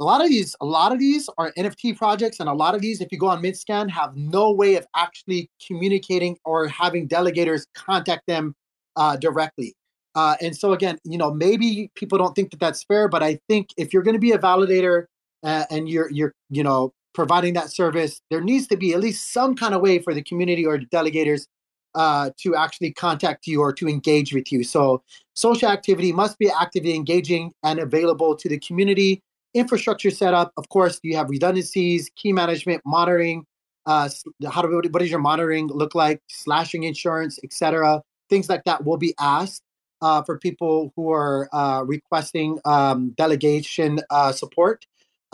a 0.00 0.04
lot 0.04 0.20
of 0.20 0.28
these, 0.28 0.56
a 0.60 0.66
lot 0.66 0.92
of 0.92 0.98
these 0.98 1.28
are 1.38 1.52
NFT 1.56 1.96
projects, 1.96 2.40
and 2.40 2.48
a 2.48 2.52
lot 2.52 2.74
of 2.74 2.80
these, 2.80 3.00
if 3.00 3.12
you 3.12 3.18
go 3.18 3.28
on 3.28 3.42
Mintscan, 3.42 3.88
have 3.90 4.16
no 4.16 4.52
way 4.52 4.76
of 4.76 4.86
actually 4.96 5.50
communicating 5.64 6.36
or 6.44 6.66
having 6.68 7.08
delegators 7.08 7.66
contact 7.74 8.26
them 8.26 8.54
uh, 8.96 9.16
directly. 9.16 9.74
Uh, 10.14 10.36
and 10.40 10.56
so 10.56 10.72
again, 10.72 10.98
you 11.04 11.18
know, 11.18 11.32
maybe 11.32 11.90
people 11.94 12.18
don't 12.18 12.34
think 12.34 12.50
that 12.50 12.60
that's 12.60 12.84
fair, 12.84 13.08
but 13.08 13.22
I 13.22 13.38
think 13.48 13.70
if 13.76 13.92
you're 13.92 14.02
going 14.02 14.14
to 14.14 14.20
be 14.20 14.32
a 14.32 14.38
validator 14.38 15.06
uh, 15.42 15.64
and 15.70 15.88
you're 15.88 16.10
you're 16.10 16.34
you 16.50 16.62
know 16.62 16.92
providing 17.14 17.54
that 17.54 17.70
service, 17.70 18.20
there 18.30 18.40
needs 18.40 18.66
to 18.68 18.76
be 18.76 18.92
at 18.92 19.00
least 19.00 19.32
some 19.32 19.54
kind 19.54 19.74
of 19.74 19.80
way 19.80 19.98
for 19.98 20.14
the 20.14 20.22
community 20.22 20.66
or 20.66 20.78
the 20.78 20.86
delegators 20.86 21.46
uh, 21.94 22.30
to 22.38 22.56
actually 22.56 22.92
contact 22.92 23.46
you 23.46 23.60
or 23.60 23.72
to 23.72 23.88
engage 23.88 24.34
with 24.34 24.50
you. 24.52 24.64
So, 24.64 25.02
social 25.34 25.68
activity 25.68 26.12
must 26.12 26.38
be 26.38 26.50
actively 26.50 26.94
engaging 26.94 27.52
and 27.62 27.78
available 27.78 28.36
to 28.36 28.48
the 28.48 28.58
community. 28.58 29.22
Infrastructure 29.54 30.10
setup, 30.10 30.52
of 30.56 30.68
course, 30.68 30.98
you 31.02 31.16
have 31.16 31.30
redundancies, 31.30 32.10
key 32.16 32.32
management, 32.32 32.82
monitoring. 32.84 33.46
Uh, 33.86 34.08
how 34.50 34.62
do 34.62 34.68
what 34.68 34.98
does 34.98 35.10
your 35.10 35.20
monitoring 35.20 35.68
look 35.68 35.94
like? 35.94 36.20
Slashing 36.28 36.84
insurance, 36.84 37.38
etc. 37.44 38.02
Things 38.28 38.48
like 38.48 38.64
that 38.64 38.84
will 38.84 38.96
be 38.96 39.14
asked 39.20 39.62
uh, 40.02 40.22
for 40.22 40.38
people 40.38 40.92
who 40.96 41.12
are 41.12 41.48
uh, 41.52 41.84
requesting 41.86 42.58
um, 42.64 43.10
delegation 43.16 44.00
uh, 44.10 44.32
support 44.32 44.84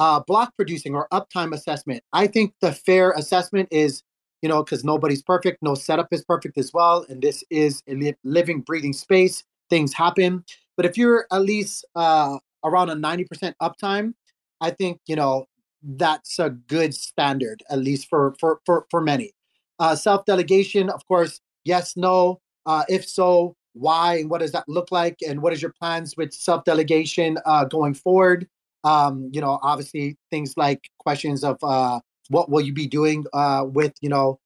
uh, 0.01 0.21
block 0.27 0.55
producing 0.57 0.95
or 0.95 1.07
uptime 1.13 1.53
assessment. 1.55 2.03
I 2.13 2.27
think 2.27 2.55
the 2.61 2.73
fair 2.73 3.13
assessment 3.13 3.69
is, 3.71 4.03
you 4.43 4.49
know, 4.49 4.65
because 4.65 4.83
nobody's 4.83 5.23
perfect, 5.23 5.59
no 5.63 5.75
setup 5.75 6.09
is 6.11 6.25
perfect 6.25 6.57
as 6.57 6.73
well, 6.73 7.05
and 7.09 7.23
this 7.23 7.45
is 7.51 7.83
a 7.87 7.95
li- 7.95 8.17
living, 8.25 8.63
breathing 8.63 8.95
space. 8.95 9.45
Things 9.69 9.93
happen, 9.93 10.43
but 10.77 10.85
if 10.87 10.99
you're 10.99 11.27
at 11.31 11.43
least 11.43 11.85
uh, 11.95 12.39
around 12.65 12.91
a 12.91 12.95
ninety 12.95 13.25
percent 13.25 13.57
uptime, 13.63 14.15
I 14.61 14.71
think 14.71 15.01
you 15.07 15.17
know 15.17 15.47
that's 15.83 16.39
a 16.39 16.51
good 16.51 16.95
standard, 16.95 17.63
at 17.71 17.79
least 17.79 18.09
for 18.09 18.35
for 18.39 18.61
for 18.67 18.87
for 18.91 19.01
many. 19.01 19.33
Uh, 19.79 19.97
Self 19.97 20.25
delegation, 20.27 20.91
of 20.91 21.07
course, 21.07 21.41
yes, 21.65 21.97
no. 21.97 22.41
Uh, 22.67 22.85
if 22.89 23.09
so, 23.09 23.55
why 23.73 24.19
and 24.19 24.31
what 24.31 24.41
does 24.41 24.53
that 24.53 24.69
look 24.69 24.93
like, 24.93 25.17
and 25.27 25.43
what 25.43 25.53
is 25.53 25.63
your 25.63 25.73
plans 25.81 26.15
with 26.17 26.33
self 26.33 26.65
delegation 26.65 27.39
uh, 27.47 27.65
going 27.65 27.95
forward? 27.95 28.47
um, 28.85 29.31
you 29.33 29.41
know, 29.41 29.59
obviously 29.63 30.17
things 30.31 30.55
like 30.57 30.89
questions 30.99 31.45
of 31.45 31.59
uh, 31.63 32.01
what 32.29 32.51
will 32.51 32.61
you 32.61 32.73
be 32.73 32.87
doing 32.87 33.25
uh, 33.33 33.65
with, 33.67 33.93
you 34.01 34.09
know, 34.09 34.39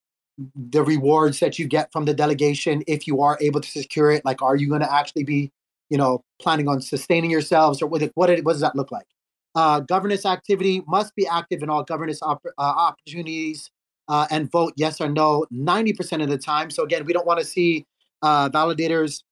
the 0.57 0.83
rewards 0.83 1.39
that 1.41 1.59
you 1.59 1.67
get 1.67 1.93
from 1.93 2.05
the 2.07 2.15
delegation 2.15 2.83
if 2.87 3.07
you 3.07 3.21
are 3.23 3.39
able 3.41 3.61
to 3.61 3.69
secure 3.69 4.11
it. 4.11 4.25
Like, 4.25 4.43
are 4.43 4.57
you 4.57 4.69
going 4.69 4.81
to 4.81 4.93
actually 4.93 5.25
be, 5.25 5.53
you 5.95 5.99
know, 5.99 6.25
planning 6.41 6.67
on 6.67 6.81
sustaining 6.81 7.31
yourselves, 7.31 7.81
or 7.81 7.87
what? 7.87 8.03
What, 8.15 8.29
what 8.43 8.53
does 8.55 8.61
that 8.63 8.75
look 8.75 8.91
like? 8.91 9.07
Uh, 9.55 9.79
governance 9.79 10.27
activity 10.27 10.83
must 10.89 11.15
be 11.15 11.25
active 11.25 11.63
in 11.63 11.71
all 11.71 11.85
governance 11.85 12.21
op- 12.21 12.43
uh, 12.45 12.51
opportunities 12.59 13.71
uh, 14.09 14.27
and 14.33 14.51
vote 14.51 14.73
yes 14.77 15.01
or 15.01 15.09
no 15.09 15.47
90% 15.53 16.21
of 16.21 16.29
the 16.29 16.37
time. 16.37 16.69
So 16.73 16.83
again, 16.83 17.05
we 17.05 17.13
don't 17.13 17.29
want 17.29 17.39
to 17.39 17.47
see 17.47 17.87
uh, 18.23 18.49
validators 18.49 19.23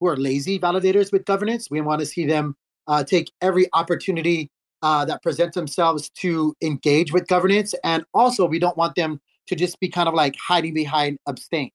who 0.00 0.06
are 0.06 0.16
lazy 0.16 0.58
validators 0.58 1.12
with 1.12 1.26
governance. 1.26 1.70
We 1.70 1.82
want 1.82 2.00
to 2.00 2.06
see 2.06 2.24
them 2.24 2.56
uh, 2.86 3.04
take 3.04 3.30
every 3.42 3.66
opportunity 3.74 4.48
uh, 4.80 5.04
that 5.04 5.22
presents 5.22 5.54
themselves 5.54 6.08
to 6.20 6.54
engage 6.62 7.12
with 7.12 7.28
governance. 7.28 7.74
And 7.84 8.04
also, 8.14 8.46
we 8.46 8.58
don't 8.58 8.78
want 8.78 8.94
them 8.94 9.20
to 9.48 9.54
just 9.54 9.78
be 9.80 9.90
kind 9.90 10.08
of 10.08 10.14
like 10.14 10.34
hiding 10.36 10.72
behind 10.72 11.18
abstain 11.26 11.70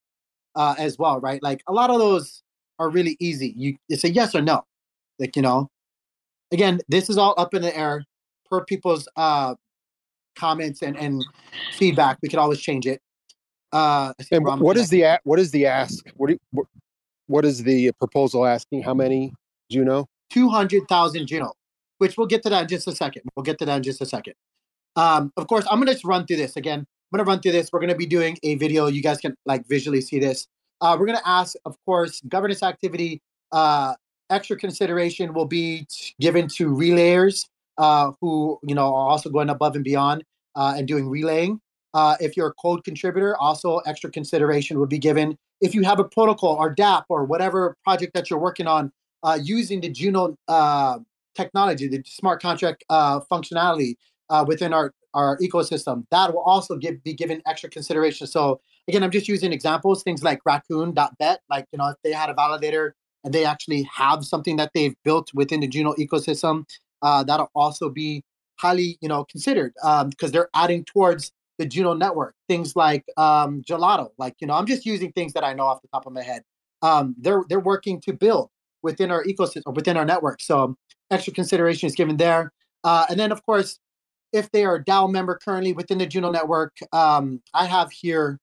as 0.57 0.97
well, 0.97 1.19
right? 1.19 1.43
Like 1.43 1.61
a 1.67 1.73
lot 1.73 1.91
of 1.91 1.99
those 1.99 2.41
are 2.79 2.89
really 2.89 3.17
easy. 3.19 3.53
You 3.57 3.75
it's 3.89 4.03
a 4.03 4.09
yes 4.09 4.35
or 4.35 4.41
no, 4.41 4.65
like 5.19 5.35
you 5.35 5.41
know. 5.41 5.69
Again, 6.51 6.79
this 6.87 7.09
is 7.09 7.17
all 7.17 7.33
up 7.37 7.53
in 7.53 7.61
the 7.61 7.75
air 7.75 8.03
per 8.49 8.63
people's 8.63 9.07
uh, 9.15 9.55
comments 10.35 10.81
and, 10.81 10.95
and 10.97 11.25
feedback. 11.73 12.19
We 12.21 12.29
could 12.29 12.39
always 12.39 12.61
change 12.61 12.85
it. 12.85 13.01
Uh, 13.71 14.13
and 14.31 14.45
what 14.61 14.77
is 14.77 14.89
the 14.89 15.19
what 15.23 15.39
is 15.39 15.51
the 15.51 15.65
ask? 15.65 16.05
What, 16.15 16.29
you, 16.29 16.39
what 16.51 16.67
what 17.27 17.45
is 17.45 17.63
the 17.63 17.91
proposal 17.93 18.45
asking? 18.45 18.83
How 18.83 18.93
many? 18.93 19.33
Do 19.69 19.77
you 19.77 19.85
know? 19.85 20.07
200,000 20.31 21.27
Juno, 21.27 21.53
which 21.97 22.17
we'll 22.17 22.27
get 22.27 22.43
to 22.43 22.49
that 22.49 22.63
in 22.63 22.67
just 22.67 22.87
a 22.87 22.95
second. 22.95 23.23
We'll 23.35 23.43
get 23.43 23.57
to 23.59 23.65
that 23.65 23.77
in 23.77 23.83
just 23.83 24.01
a 24.01 24.05
second. 24.05 24.33
Um, 24.95 25.31
of 25.37 25.47
course, 25.47 25.65
I'm 25.69 25.77
going 25.77 25.87
to 25.87 25.93
just 25.93 26.05
run 26.05 26.25
through 26.25 26.37
this 26.37 26.55
again. 26.55 26.79
I'm 26.79 27.17
going 27.17 27.25
to 27.25 27.29
run 27.29 27.41
through 27.41 27.53
this. 27.53 27.69
We're 27.71 27.79
going 27.79 27.91
to 27.91 27.97
be 27.97 28.05
doing 28.05 28.37
a 28.43 28.55
video. 28.55 28.87
You 28.87 29.01
guys 29.01 29.19
can 29.19 29.35
like 29.45 29.67
visually 29.67 30.01
see 30.01 30.19
this. 30.19 30.47
Uh, 30.81 30.95
we're 30.99 31.05
going 31.05 31.17
to 31.17 31.27
ask, 31.27 31.55
of 31.65 31.75
course, 31.85 32.21
governance 32.27 32.63
activity. 32.63 33.21
Uh, 33.51 33.93
extra 34.29 34.57
consideration 34.57 35.33
will 35.33 35.45
be 35.45 35.87
given 36.19 36.47
to 36.47 36.69
relayers 36.69 37.45
uh, 37.77 38.11
who 38.21 38.59
you 38.63 38.75
know 38.75 38.87
are 38.87 39.09
also 39.09 39.29
going 39.29 39.49
above 39.49 39.75
and 39.75 39.83
beyond 39.83 40.23
uh, 40.55 40.73
and 40.77 40.87
doing 40.87 41.07
relaying. 41.07 41.59
Uh, 41.93 42.15
if 42.19 42.35
you're 42.35 42.47
a 42.47 42.53
code 42.53 42.83
contributor, 42.83 43.37
also 43.37 43.77
extra 43.79 44.09
consideration 44.09 44.79
would 44.79 44.89
be 44.89 44.99
given. 44.99 45.37
If 45.61 45.73
you 45.73 45.83
have 45.83 45.99
a 45.99 46.03
protocol 46.03 46.55
or 46.55 46.75
DApp 46.75 47.03
or 47.07 47.23
whatever 47.23 47.77
project 47.83 48.13
that 48.13 48.29
you're 48.29 48.39
working 48.39 48.67
on 48.67 48.91
uh, 49.23 49.39
using 49.41 49.79
the 49.79 49.89
Juno 49.89 50.35
technology, 51.35 51.87
the 51.87 52.01
smart 52.05 52.41
contract 52.41 52.83
uh, 52.89 53.19
functionality 53.31 53.95
uh, 54.29 54.43
within 54.47 54.73
our, 54.73 54.93
our 55.13 55.37
ecosystem, 55.37 56.05
that 56.09 56.33
will 56.33 56.41
also 56.41 56.75
give, 56.77 57.03
be 57.03 57.13
given 57.13 57.41
extra 57.45 57.69
consideration. 57.69 58.25
So 58.25 58.61
again, 58.87 59.03
I'm 59.03 59.11
just 59.11 59.27
using 59.27 59.51
examples, 59.51 60.03
things 60.03 60.23
like 60.23 60.39
raccoon.bet, 60.45 61.41
like, 61.49 61.65
you 61.71 61.77
know, 61.77 61.87
if 61.89 61.95
they 62.03 62.11
had 62.11 62.29
a 62.29 62.33
validator 62.33 62.91
and 63.23 63.33
they 63.33 63.45
actually 63.45 63.83
have 63.83 64.25
something 64.25 64.57
that 64.57 64.71
they've 64.73 64.95
built 65.03 65.31
within 65.33 65.59
the 65.59 65.67
Juno 65.67 65.93
ecosystem, 65.93 66.65
uh, 67.01 67.23
that'll 67.23 67.51
also 67.55 67.89
be 67.89 68.23
highly, 68.57 68.97
you 69.01 69.09
know, 69.09 69.25
considered 69.25 69.73
because 69.75 70.05
um, 70.23 70.31
they're 70.31 70.49
adding 70.55 70.83
towards 70.85 71.31
the 71.57 71.65
Juno 71.65 71.93
network. 71.93 72.35
Things 72.47 72.75
like 72.75 73.05
um, 73.17 73.61
Gelotto, 73.67 74.09
like, 74.17 74.35
you 74.39 74.47
know, 74.47 74.53
I'm 74.53 74.65
just 74.65 74.85
using 74.85 75.11
things 75.11 75.33
that 75.33 75.43
I 75.43 75.53
know 75.53 75.65
off 75.65 75.81
the 75.81 75.87
top 75.89 76.05
of 76.05 76.13
my 76.13 76.23
head. 76.23 76.43
Um, 76.81 77.15
they're 77.17 77.43
they're 77.49 77.59
working 77.59 77.99
to 78.01 78.13
build 78.13 78.49
within 78.83 79.09
our 79.09 79.23
ecosystem, 79.23 79.73
within 79.73 79.97
our 79.97 80.05
network. 80.05 80.41
So 80.41 80.75
extra 81.09 81.33
consideration 81.33 81.87
is 81.87 81.95
given 81.95 82.17
there. 82.17 82.51
Uh, 82.83 83.05
and 83.09 83.19
then, 83.19 83.31
of 83.31 83.43
course, 83.45 83.79
if 84.31 84.51
they 84.51 84.65
are 84.65 84.75
a 84.75 84.83
DAO 84.83 85.09
member 85.11 85.39
currently 85.43 85.73
within 85.73 85.97
the 85.97 86.05
Juno 86.05 86.31
network, 86.31 86.75
um, 86.91 87.41
I 87.53 87.65
have 87.65 87.91
here, 87.91 88.39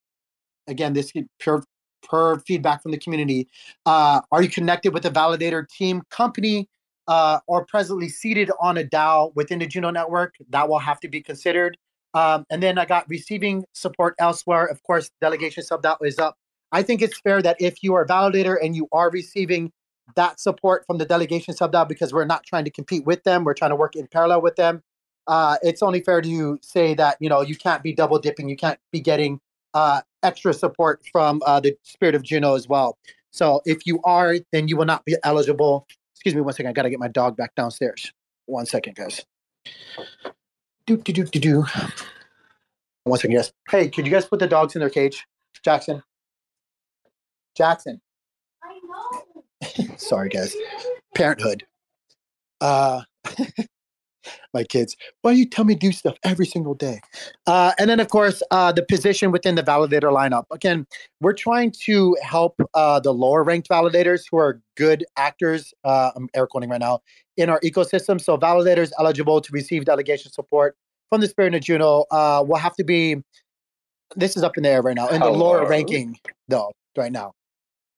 again, 0.66 0.92
this 0.92 1.12
per, 1.40 1.62
per 2.02 2.38
feedback 2.40 2.82
from 2.82 2.92
the 2.92 2.98
community. 2.98 3.48
Uh, 3.86 4.20
are 4.30 4.42
you 4.42 4.48
connected 4.48 4.92
with 4.92 5.04
a 5.06 5.10
validator 5.10 5.68
team, 5.68 6.02
company, 6.10 6.68
uh, 7.08 7.40
or 7.46 7.64
presently 7.66 8.08
seated 8.08 8.50
on 8.60 8.78
a 8.78 8.84
DAO 8.84 9.32
within 9.34 9.58
the 9.58 9.66
Juno 9.66 9.90
network? 9.90 10.34
That 10.50 10.68
will 10.68 10.78
have 10.78 11.00
to 11.00 11.08
be 11.08 11.20
considered. 11.20 11.76
Um, 12.14 12.44
and 12.50 12.62
then 12.62 12.78
I 12.78 12.84
got 12.84 13.08
receiving 13.08 13.64
support 13.72 14.14
elsewhere. 14.18 14.66
Of 14.66 14.82
course, 14.82 15.10
delegation 15.20 15.62
sub 15.62 15.82
DAO 15.82 15.96
is 16.02 16.18
up. 16.18 16.36
I 16.70 16.82
think 16.82 17.02
it's 17.02 17.18
fair 17.20 17.42
that 17.42 17.56
if 17.60 17.82
you 17.82 17.94
are 17.94 18.02
a 18.02 18.08
validator 18.08 18.56
and 18.62 18.74
you 18.76 18.88
are 18.92 19.10
receiving 19.10 19.72
that 20.16 20.40
support 20.40 20.84
from 20.86 20.98
the 20.98 21.06
delegation 21.06 21.54
sub 21.54 21.72
DAO 21.72 21.88
because 21.88 22.12
we're 22.12 22.24
not 22.24 22.44
trying 22.44 22.64
to 22.64 22.70
compete 22.70 23.04
with 23.04 23.24
them. 23.24 23.44
We're 23.44 23.54
trying 23.54 23.70
to 23.70 23.76
work 23.76 23.96
in 23.96 24.06
parallel 24.06 24.42
with 24.42 24.56
them. 24.56 24.82
Uh, 25.26 25.56
it's 25.62 25.82
only 25.82 26.00
fair 26.00 26.20
to 26.20 26.58
say 26.62 26.94
that 26.94 27.16
you 27.20 27.28
know 27.28 27.40
you 27.40 27.56
can't 27.56 27.82
be 27.82 27.92
double 27.92 28.18
dipping. 28.18 28.48
You 28.48 28.56
can't 28.56 28.78
be 28.90 29.00
getting 29.00 29.40
uh, 29.74 30.02
extra 30.22 30.52
support 30.52 31.02
from 31.10 31.40
uh, 31.46 31.60
the 31.60 31.76
Spirit 31.82 32.14
of 32.14 32.22
Juno 32.22 32.54
as 32.54 32.68
well. 32.68 32.98
So 33.30 33.62
if 33.64 33.86
you 33.86 34.00
are, 34.04 34.36
then 34.52 34.68
you 34.68 34.76
will 34.76 34.84
not 34.84 35.04
be 35.04 35.16
eligible. 35.24 35.86
Excuse 36.14 36.34
me 36.34 36.40
one 36.40 36.52
second. 36.52 36.70
I 36.70 36.72
got 36.72 36.82
to 36.82 36.90
get 36.90 36.98
my 36.98 37.08
dog 37.08 37.36
back 37.36 37.54
downstairs. 37.54 38.12
One 38.46 38.66
second, 38.66 38.96
guys. 38.96 39.24
Do 40.86 40.96
do 40.96 41.12
do 41.12 41.24
do 41.24 41.40
do. 41.40 41.64
One 43.04 43.18
second, 43.18 43.32
yes. 43.32 43.52
Hey, 43.68 43.88
could 43.88 44.06
you 44.06 44.12
guys 44.12 44.26
put 44.26 44.38
the 44.38 44.46
dogs 44.46 44.76
in 44.76 44.80
their 44.80 44.90
cage, 44.90 45.26
Jackson? 45.64 46.02
Jackson. 47.56 48.00
I 48.62 48.78
know. 48.84 49.96
Sorry, 49.96 50.28
guys. 50.28 50.54
Parenthood. 51.14 51.66
Uh, 52.60 53.02
my 54.54 54.64
kids. 54.64 54.96
Why 55.22 55.34
do 55.34 55.38
you 55.38 55.46
tell 55.46 55.64
me 55.64 55.74
to 55.74 55.80
do 55.80 55.92
stuff 55.92 56.16
every 56.24 56.46
single 56.46 56.74
day? 56.74 57.00
Uh, 57.46 57.72
and 57.78 57.88
then, 57.88 58.00
of 58.00 58.08
course, 58.08 58.42
uh, 58.50 58.72
the 58.72 58.82
position 58.82 59.32
within 59.32 59.54
the 59.54 59.62
validator 59.62 60.12
lineup. 60.12 60.44
Again, 60.50 60.86
we're 61.20 61.32
trying 61.32 61.72
to 61.84 62.16
help 62.22 62.60
uh, 62.74 63.00
the 63.00 63.12
lower 63.12 63.42
ranked 63.42 63.68
validators 63.68 64.22
who 64.30 64.36
are 64.38 64.60
good 64.76 65.04
actors. 65.16 65.72
Uh, 65.84 66.10
I'm 66.14 66.28
air 66.34 66.46
quoting 66.46 66.70
right 66.70 66.80
now 66.80 67.00
in 67.36 67.50
our 67.50 67.60
ecosystem. 67.60 68.20
So 68.20 68.36
validators 68.36 68.90
eligible 68.98 69.40
to 69.40 69.52
receive 69.52 69.84
delegation 69.84 70.30
support 70.32 70.76
from 71.10 71.20
the 71.20 71.28
Spirit 71.28 71.54
of 71.54 71.62
Juno 71.62 72.04
uh, 72.10 72.44
will 72.46 72.56
have 72.56 72.76
to 72.76 72.84
be. 72.84 73.16
This 74.14 74.36
is 74.36 74.42
up 74.42 74.58
in 74.58 74.64
the 74.64 74.68
air 74.68 74.82
right 74.82 74.94
now 74.94 75.08
in 75.08 75.20
the 75.20 75.30
lower 75.30 75.66
ranking 75.66 76.18
though 76.46 76.70
right 76.98 77.10
now, 77.12 77.32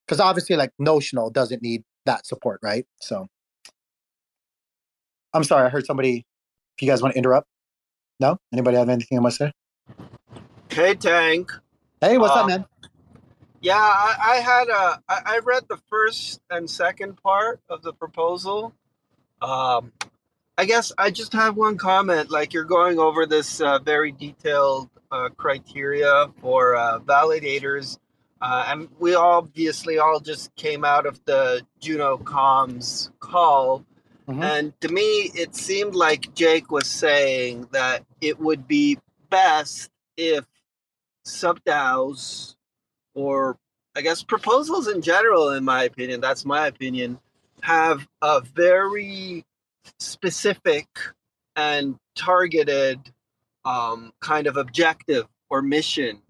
because 0.07 0.21
obviously, 0.21 0.55
like 0.55 0.71
notional 0.79 1.29
doesn't 1.29 1.61
need 1.61 1.83
that 2.05 2.25
support, 2.25 2.59
right? 2.63 2.85
So. 3.01 3.27
I'm 5.35 5.43
sorry, 5.43 5.65
I 5.65 5.69
heard 5.69 5.85
somebody. 5.85 6.25
If 6.77 6.81
you 6.81 6.87
guys 6.87 7.01
want 7.01 7.13
to 7.13 7.17
interrupt, 7.17 7.47
no. 8.21 8.37
Anybody 8.53 8.77
have 8.77 8.87
anything 8.87 9.17
I 9.17 9.21
must 9.21 9.37
say? 9.37 9.51
Hey, 10.69 10.95
Tank. 10.95 11.51
Hey, 11.99 12.17
what's 12.17 12.33
uh, 12.33 12.41
up, 12.41 12.47
man? 12.47 12.65
Yeah, 13.59 13.75
I, 13.77 14.15
I 14.19 14.35
had 14.37 14.69
a. 14.69 15.01
I, 15.09 15.21
I 15.25 15.39
read 15.43 15.63
the 15.67 15.77
first 15.89 16.39
and 16.49 16.69
second 16.69 17.21
part 17.21 17.59
of 17.69 17.81
the 17.81 17.91
proposal. 17.91 18.73
Um, 19.41 19.91
I 20.57 20.63
guess 20.63 20.93
I 20.97 21.11
just 21.11 21.33
have 21.33 21.57
one 21.57 21.77
comment. 21.77 22.31
Like 22.31 22.53
you're 22.53 22.63
going 22.63 22.97
over 22.97 23.25
this 23.25 23.59
uh, 23.59 23.79
very 23.79 24.13
detailed 24.13 24.89
uh, 25.11 25.29
criteria 25.35 26.27
for 26.41 26.77
uh, 26.77 26.99
validators, 26.99 27.97
uh, 28.41 28.65
and 28.69 28.87
we 28.99 29.15
obviously 29.15 29.97
all 29.97 30.21
just 30.21 30.55
came 30.55 30.85
out 30.85 31.05
of 31.05 31.19
the 31.25 31.61
Juno 31.81 32.17
Comms 32.17 33.09
call 33.19 33.85
Mm-hmm. 34.27 34.43
And 34.43 34.81
to 34.81 34.89
me, 34.89 35.31
it 35.35 35.55
seemed 35.55 35.95
like 35.95 36.33
Jake 36.33 36.71
was 36.71 36.87
saying 36.87 37.67
that 37.71 38.03
it 38.21 38.39
would 38.39 38.67
be 38.67 38.97
best 39.29 39.91
if 40.17 40.45
sub 41.23 41.59
DAOs 41.63 42.55
or 43.13 43.57
I 43.95 44.01
guess 44.01 44.23
proposals 44.23 44.87
in 44.87 45.01
general, 45.01 45.51
in 45.51 45.63
my 45.63 45.83
opinion, 45.83 46.21
that's 46.21 46.43
my 46.43 46.67
opinion, 46.67 47.19
have 47.61 48.07
a 48.21 48.41
very 48.41 49.45
specific 49.99 50.87
and 51.55 51.97
targeted 52.15 52.99
um, 53.63 54.11
kind 54.19 54.47
of 54.47 54.57
objective 54.57 55.27
or 55.49 55.61
mission. 55.61 56.21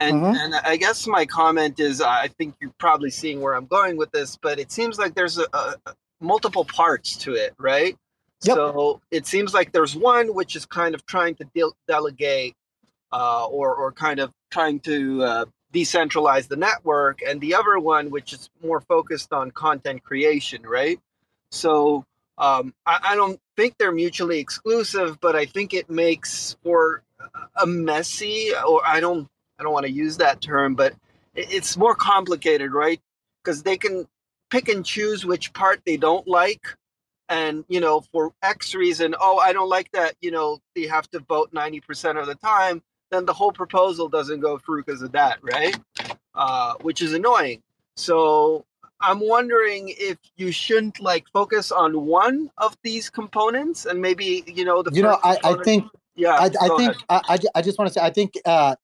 And, 0.00 0.22
mm-hmm. 0.22 0.36
and 0.36 0.54
I 0.54 0.76
guess 0.76 1.08
my 1.08 1.26
comment 1.26 1.80
is 1.80 2.00
I 2.00 2.28
think 2.28 2.54
you're 2.60 2.72
probably 2.78 3.10
seeing 3.10 3.40
where 3.40 3.54
I'm 3.54 3.66
going 3.66 3.96
with 3.96 4.12
this, 4.12 4.38
but 4.40 4.60
it 4.60 4.70
seems 4.70 4.98
like 4.98 5.14
there's 5.14 5.38
a, 5.38 5.46
a, 5.52 5.74
multiple 6.20 6.64
parts 6.64 7.16
to 7.18 7.34
it, 7.34 7.54
right? 7.58 7.96
Yep. 8.42 8.56
So 8.56 9.00
it 9.10 9.26
seems 9.26 9.52
like 9.52 9.72
there's 9.72 9.96
one 9.96 10.34
which 10.34 10.54
is 10.56 10.64
kind 10.66 10.94
of 10.94 11.04
trying 11.06 11.34
to 11.36 11.44
de- 11.54 11.72
delegate 11.86 12.54
uh, 13.12 13.46
or 13.46 13.74
or 13.74 13.92
kind 13.92 14.20
of 14.20 14.32
trying 14.50 14.80
to 14.80 15.22
uh, 15.22 15.44
decentralize 15.72 16.48
the 16.48 16.56
network, 16.56 17.20
and 17.26 17.40
the 17.40 17.54
other 17.54 17.78
one 17.78 18.10
which 18.10 18.32
is 18.32 18.50
more 18.62 18.80
focused 18.80 19.32
on 19.32 19.50
content 19.50 20.04
creation, 20.04 20.62
right? 20.62 21.00
So 21.50 22.04
um, 22.36 22.74
I, 22.86 23.00
I 23.02 23.16
don't 23.16 23.40
think 23.56 23.74
they're 23.78 23.92
mutually 23.92 24.38
exclusive, 24.38 25.20
but 25.20 25.34
I 25.34 25.46
think 25.46 25.74
it 25.74 25.90
makes 25.90 26.56
for 26.62 27.02
a 27.56 27.66
messy, 27.66 28.52
or 28.66 28.86
I 28.86 29.00
don't 29.00 29.28
I 29.58 29.64
don't 29.64 29.72
want 29.72 29.86
to 29.86 29.92
use 29.92 30.18
that 30.18 30.40
term, 30.40 30.74
but 30.74 30.94
it's 31.34 31.76
more 31.76 31.94
complicated, 31.94 32.72
right? 32.72 33.00
Because 33.42 33.62
they 33.62 33.76
can 33.76 34.06
pick 34.50 34.68
and 34.68 34.84
choose 34.84 35.24
which 35.24 35.52
part 35.52 35.80
they 35.84 35.96
don't 35.96 36.26
like 36.26 36.66
and 37.28 37.64
you 37.68 37.80
know 37.80 38.00
for 38.00 38.32
x 38.42 38.74
reason 38.74 39.14
oh 39.20 39.38
i 39.38 39.52
don't 39.52 39.68
like 39.68 39.90
that 39.92 40.14
you 40.20 40.30
know 40.30 40.58
they 40.74 40.86
have 40.86 41.08
to 41.10 41.20
vote 41.20 41.52
90% 41.52 42.20
of 42.20 42.26
the 42.26 42.34
time 42.36 42.82
then 43.10 43.24
the 43.24 43.32
whole 43.32 43.52
proposal 43.52 44.08
doesn't 44.08 44.40
go 44.40 44.58
through 44.58 44.84
because 44.84 45.02
of 45.02 45.12
that 45.12 45.38
right? 45.42 45.76
Uh, 46.34 46.74
which 46.82 47.00
is 47.02 47.14
annoying. 47.14 47.62
So 47.96 48.64
i'm 49.00 49.20
wondering 49.20 49.94
if 49.96 50.18
you 50.36 50.50
shouldn't 50.50 51.00
like 51.00 51.26
focus 51.32 51.70
on 51.70 52.06
one 52.06 52.50
of 52.58 52.76
these 52.82 53.08
components 53.08 53.86
and 53.86 54.00
maybe 54.00 54.42
you 54.46 54.64
know 54.64 54.82
the 54.82 54.90
you 54.92 55.02
know 55.02 55.18
I, 55.22 55.36
I 55.44 55.54
think 55.62 55.84
yeah 56.16 56.32
i, 56.32 56.50
I 56.60 56.76
think 56.76 56.96
I, 57.08 57.38
I 57.54 57.62
just 57.62 57.78
want 57.78 57.88
to 57.88 57.94
say 57.94 58.00
i 58.04 58.10
think 58.10 58.34
uh, 58.44 58.74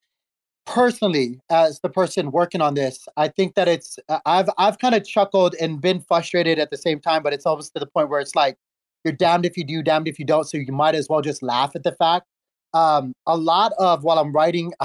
personally 0.66 1.40
as 1.50 1.80
the 1.80 1.88
person 1.88 2.30
working 2.30 2.60
on 2.62 2.74
this 2.74 3.06
i 3.16 3.28
think 3.28 3.54
that 3.54 3.68
it's 3.68 3.98
i've 4.24 4.48
i've 4.56 4.78
kind 4.78 4.94
of 4.94 5.06
chuckled 5.06 5.54
and 5.60 5.80
been 5.80 6.00
frustrated 6.00 6.58
at 6.58 6.70
the 6.70 6.76
same 6.76 6.98
time 6.98 7.22
but 7.22 7.32
it's 7.34 7.44
almost 7.44 7.72
to 7.74 7.80
the 7.80 7.86
point 7.86 8.08
where 8.08 8.20
it's 8.20 8.34
like 8.34 8.56
you're 9.04 9.12
damned 9.12 9.44
if 9.44 9.56
you 9.58 9.64
do 9.64 9.82
damned 9.82 10.08
if 10.08 10.18
you 10.18 10.24
don't 10.24 10.44
so 10.44 10.56
you 10.56 10.72
might 10.72 10.94
as 10.94 11.08
well 11.08 11.20
just 11.20 11.42
laugh 11.42 11.72
at 11.74 11.82
the 11.82 11.92
fact. 11.92 12.26
Um 12.72 13.12
a 13.26 13.36
lot 13.36 13.72
of 13.78 14.04
while 14.04 14.18
i'm 14.18 14.32
writing 14.32 14.72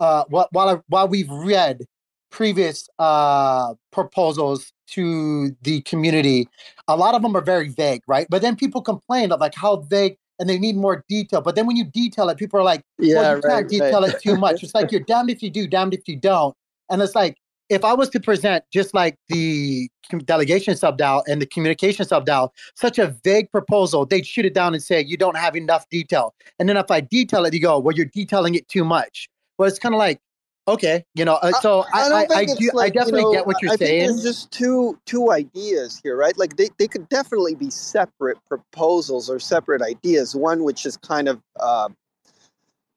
uh 0.00 0.24
while 0.28 0.48
while, 0.52 0.68
I, 0.68 0.76
while 0.88 1.08
we've 1.08 1.30
read 1.30 1.84
previous 2.30 2.88
uh 2.98 3.74
proposals 3.92 4.72
to 4.88 5.56
the 5.62 5.80
community 5.82 6.48
a 6.86 6.96
lot 6.96 7.14
of 7.14 7.22
them 7.22 7.34
are 7.34 7.40
very 7.40 7.70
vague 7.70 8.02
right? 8.06 8.26
But 8.28 8.42
then 8.42 8.56
people 8.56 8.82
complain 8.82 9.32
of 9.32 9.40
like 9.40 9.54
how 9.54 9.76
vague 9.76 10.18
and 10.38 10.48
they 10.48 10.58
need 10.58 10.76
more 10.76 11.04
detail. 11.08 11.40
But 11.40 11.54
then 11.54 11.66
when 11.66 11.76
you 11.76 11.84
detail 11.84 12.28
it, 12.28 12.38
people 12.38 12.58
are 12.58 12.64
like, 12.64 12.82
yeah, 12.98 13.14
well, 13.16 13.36
you 13.36 13.40
right, 13.42 13.50
can't 13.50 13.68
detail 13.68 14.02
right. 14.02 14.14
it 14.14 14.20
too 14.20 14.36
much. 14.36 14.62
It's 14.62 14.74
like 14.74 14.90
you're 14.90 15.02
damned 15.02 15.30
if 15.30 15.42
you 15.42 15.50
do, 15.50 15.66
damned 15.66 15.94
if 15.94 16.08
you 16.08 16.16
don't. 16.16 16.54
And 16.90 17.00
it's 17.00 17.14
like, 17.14 17.36
if 17.68 17.84
I 17.84 17.94
was 17.94 18.10
to 18.10 18.20
present 18.20 18.64
just 18.70 18.92
like 18.92 19.16
the 19.28 19.88
delegation 20.24 20.76
sub 20.76 20.98
DAO 20.98 21.22
and 21.26 21.40
the 21.40 21.46
communication 21.46 22.04
sub 22.04 22.26
DAO, 22.26 22.50
such 22.74 22.98
a 22.98 23.16
vague 23.24 23.50
proposal, 23.50 24.04
they'd 24.04 24.26
shoot 24.26 24.44
it 24.44 24.52
down 24.52 24.74
and 24.74 24.82
say, 24.82 25.00
you 25.00 25.16
don't 25.16 25.38
have 25.38 25.56
enough 25.56 25.88
detail. 25.88 26.34
And 26.58 26.68
then 26.68 26.76
if 26.76 26.90
I 26.90 27.00
detail 27.00 27.44
it, 27.46 27.54
you 27.54 27.60
go, 27.60 27.78
well, 27.78 27.94
you're 27.96 28.06
detailing 28.06 28.56
it 28.56 28.68
too 28.68 28.84
much. 28.84 29.28
Well, 29.58 29.68
it's 29.68 29.78
kind 29.78 29.94
of 29.94 29.98
like, 29.98 30.20
okay, 30.68 31.04
you 31.14 31.24
know, 31.24 31.34
uh, 31.34 31.52
so 31.60 31.84
I, 31.92 32.08
I, 32.08 32.20
I, 32.20 32.26
I, 32.40 32.44
do, 32.44 32.70
like, 32.74 32.92
I 32.92 32.94
definitely 32.94 33.20
you 33.20 33.26
know, 33.26 33.32
get 33.32 33.46
what 33.46 33.56
you're 33.62 33.72
I 33.72 33.76
saying. 33.76 34.06
there's 34.06 34.22
just 34.22 34.50
two 34.50 34.98
two 35.06 35.30
ideas 35.32 36.00
here, 36.02 36.16
right? 36.16 36.36
Like 36.36 36.56
they, 36.56 36.68
they 36.78 36.88
could 36.88 37.08
definitely 37.08 37.54
be 37.54 37.70
separate 37.70 38.38
proposals 38.46 39.28
or 39.28 39.38
separate 39.38 39.82
ideas. 39.82 40.34
One 40.34 40.64
which 40.64 40.86
is 40.86 40.96
kind 40.96 41.28
of 41.28 41.40
uh, 41.58 41.88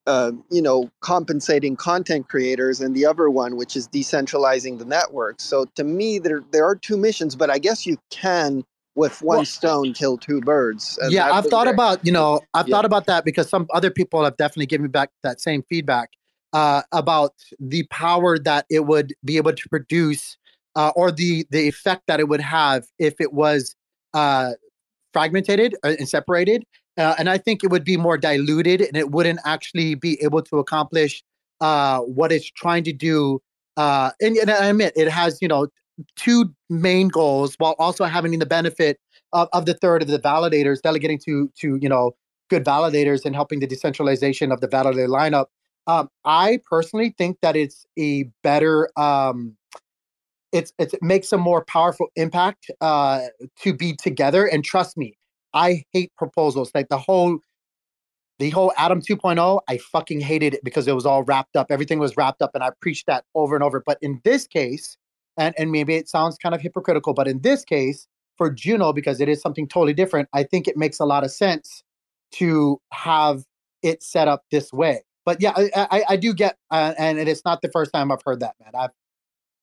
uh, 0.08 0.32
you 0.52 0.62
know 0.62 0.90
compensating 1.02 1.76
content 1.76 2.30
creators, 2.30 2.82
and 2.82 2.96
the 2.96 3.06
other 3.06 3.30
one 3.30 3.56
which 3.56 3.76
is 3.76 3.88
decentralizing 3.88 4.78
the 4.78 4.86
network. 4.86 5.42
So 5.42 5.66
to 5.76 5.84
me, 5.84 6.20
there 6.20 6.42
there 6.52 6.66
are 6.66 6.76
two 6.76 6.98
missions, 6.98 7.36
but 7.36 7.50
I 7.50 7.60
guess 7.60 7.86
you 7.86 7.98
can 8.12 8.64
with 8.96 9.22
one 9.22 9.38
well, 9.40 9.46
stone 9.46 9.94
kill 9.94 10.18
two 10.18 10.40
birds. 10.40 10.98
yeah, 11.10 11.30
I've 11.30 11.48
thought 11.48 11.68
about 11.68 12.06
you 12.06 12.12
know 12.12 12.42
I've 12.54 12.68
yeah. 12.68 12.76
thought 12.76 12.86
about 12.86 13.08
that 13.08 13.26
because 13.26 13.50
some 13.50 13.68
other 13.74 13.92
people 13.92 14.24
have 14.24 14.38
definitely 14.38 14.68
given 14.68 14.84
me 14.84 14.90
back 14.90 15.10
that 15.24 15.42
same 15.42 15.64
feedback 15.64 16.12
uh, 16.56 16.82
about 16.94 17.34
the 17.60 17.84
power 17.92 18.40
that 18.40 18.66
it 18.70 18.86
would 18.86 19.14
be 19.26 19.36
able 19.36 19.52
to 19.52 19.70
produce 19.70 20.38
uh, 20.78 20.92
or 20.96 21.12
the 21.12 21.46
the 21.52 21.68
effect 21.68 22.04
that 22.08 22.20
it 22.20 22.30
would 22.30 22.40
have 22.40 22.86
if 22.98 23.20
it 23.20 23.34
was 23.34 23.76
uh, 24.14 24.54
fragmented 25.12 25.76
uh, 25.84 25.96
and 26.00 26.08
separated. 26.08 26.64
Uh, 26.98 27.14
and 27.20 27.30
I 27.30 27.38
think 27.38 27.62
it 27.62 27.70
would 27.72 27.84
be 27.84 27.98
more 27.98 28.18
diluted, 28.18 28.80
and 28.80 28.96
it 28.96 29.12
wouldn't 29.12 29.40
actually 29.44 29.96
be 29.96 30.18
able 30.24 30.42
to 30.44 30.60
accomplish 30.60 31.22
uh, 31.60 32.00
what 32.00 32.32
it's 32.32 32.50
trying 32.50 32.86
to 32.86 32.94
do. 32.94 33.42
and, 33.76 34.14
and 34.22 34.50
I 34.50 34.68
admit 34.68 34.94
it 34.96 35.10
has, 35.10 35.42
you 35.42 35.50
know, 35.50 35.68
two 36.16 36.54
main 36.70 37.10
goals 37.10 37.56
while 37.56 37.76
also 37.80 38.06
having 38.06 38.40
the 38.40 38.46
benefit 38.46 38.98
of, 39.34 39.50
of 39.52 39.66
the 39.66 39.74
third 39.74 40.04
of 40.04 40.08
the 40.08 40.20
validators 40.20 40.82
delegating 40.82 41.20
to 41.26 41.52
to 41.60 41.78
you 41.82 41.90
know 41.90 42.16
good 42.50 42.64
validators 42.64 43.26
and 43.26 43.36
helping 43.36 43.60
the 43.60 43.68
decentralization 43.68 44.52
of 44.52 44.62
the 44.62 44.68
validator 44.68 45.10
lineup 45.10 45.48
um, 45.88 46.10
I 46.24 46.60
personally 46.70 47.14
think 47.18 47.38
that 47.42 47.56
it's 47.56 47.86
a 47.98 48.24
better. 48.44 48.90
Um, 48.98 49.56
it's, 50.52 50.72
it's 50.80 50.94
it 50.94 51.04
makes 51.04 51.34
a 51.34 51.38
more 51.38 51.66
powerful 51.66 52.08
impact 52.16 52.72
uh, 52.82 53.24
to 53.62 53.74
be 53.74 53.94
together. 53.94 54.46
And 54.46 54.64
trust 54.64 54.98
me, 54.98 55.18
I 55.54 55.84
hate 55.92 56.12
proposals 56.18 56.72
like 56.74 56.90
the 56.90 56.98
whole 56.98 57.40
the 58.40 58.50
whole 58.50 58.74
Atom 58.78 59.02
2.0. 59.02 59.62
I 59.68 59.78
fucking 59.78 60.22
hated 60.22 60.56
it 60.56 60.64
because 60.64 60.88
it 60.88 60.96
was 60.96 61.06
all 61.06 61.24
wrapped 61.24 61.56
up. 61.56 61.68
Everything 61.70 62.00
was 62.00 62.18
wrapped 62.18 62.42
up, 62.42 62.52
and 62.54 62.64
I 62.64 62.72
preached 62.82 63.06
that 63.08 63.26
over 63.36 63.56
and 63.56 63.64
over. 63.64 63.84
But 63.86 63.98
in 64.02 64.22
this 64.24 64.48
case, 64.48 64.98
and 65.38 65.54
and 65.58 65.72
maybe 65.72 65.96
it 65.96 66.10
sounds 66.10 66.38
kind 66.38 66.56
of 66.56 66.62
hypocritical, 66.62 67.14
but 67.14 67.28
in 67.28 67.42
this 67.42 67.64
case, 67.64 68.08
for 68.38 68.50
Juno, 68.50 68.92
because 68.94 69.22
it 69.22 69.30
is 69.30 69.42
something 69.42 69.68
totally 69.68 69.94
different, 69.94 70.30
I 70.34 70.44
think 70.44 70.68
it 70.68 70.78
makes 70.78 71.00
a 71.00 71.06
lot 71.06 71.24
of 71.24 71.32
sense 71.32 71.84
to 72.34 72.82
have 72.92 73.44
it 73.84 74.02
set 74.02 74.28
up 74.28 74.44
this 74.52 74.74
way 74.74 75.04
but 75.26 75.42
yeah, 75.42 75.54
I, 75.56 75.70
I, 75.76 76.04
I 76.10 76.16
do 76.18 76.34
get, 76.34 76.58
uh, 76.72 76.94
and 76.98 77.18
it 77.18 77.28
is 77.28 77.42
not 77.46 77.62
the 77.62 77.70
first 77.70 77.92
time 77.94 78.12
I've 78.12 78.22
heard 78.26 78.40
that, 78.42 78.56
man. 78.64 78.72
I've 78.74 78.92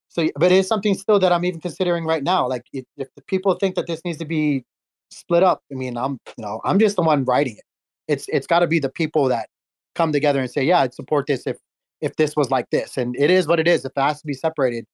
so, 0.08 0.28
but 0.36 0.52
it's 0.52 0.68
something 0.68 0.94
still 0.94 1.18
that 1.20 1.32
I'm 1.32 1.44
even 1.46 1.60
considering 1.60 2.04
right 2.04 2.22
now. 2.22 2.46
Like, 2.46 2.64
if, 2.74 2.84
if 2.98 3.08
the 3.16 3.22
people 3.22 3.54
think 3.54 3.76
that 3.76 3.86
this 3.86 4.02
needs 4.04 4.18
to 4.18 4.26
be 4.26 4.64
split 5.10 5.42
up, 5.42 5.62
I 5.72 5.74
mean, 5.74 5.96
I'm, 5.96 6.18
you 6.36 6.44
know, 6.44 6.60
I'm 6.64 6.78
just 6.78 6.96
the 6.96 7.02
one 7.02 7.24
writing 7.24 7.56
it. 7.56 7.64
It's, 8.08 8.26
it's 8.28 8.46
got 8.46 8.58
to 8.58 8.66
be 8.66 8.78
the 8.78 8.90
people 8.90 9.28
that 9.28 9.48
come 9.94 10.12
together 10.12 10.40
and 10.40 10.50
say, 10.50 10.64
yeah, 10.64 10.80
I'd 10.80 10.92
support 10.92 11.26
this 11.26 11.46
if, 11.46 11.56
if 12.02 12.16
this 12.16 12.36
was 12.36 12.50
like 12.50 12.68
this, 12.70 12.98
and 12.98 13.16
it 13.16 13.30
is 13.30 13.46
what 13.46 13.58
it 13.58 13.66
is. 13.66 13.86
If 13.86 13.92
it 13.96 14.00
has 14.00 14.20
to 14.20 14.26
be 14.26 14.34
separated, 14.34 14.84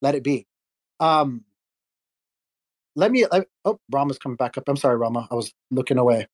let 0.00 0.14
it 0.14 0.24
be. 0.24 0.46
Um, 1.00 1.44
let 2.94 3.10
me. 3.10 3.26
Let, 3.30 3.46
oh, 3.64 3.78
Rarma's 3.90 4.18
coming 4.18 4.36
back 4.36 4.56
up. 4.56 4.64
I'm 4.68 4.76
sorry, 4.76 4.96
Rama. 4.96 5.26
I 5.30 5.34
was 5.34 5.52
looking 5.70 5.98
away. 5.98 6.26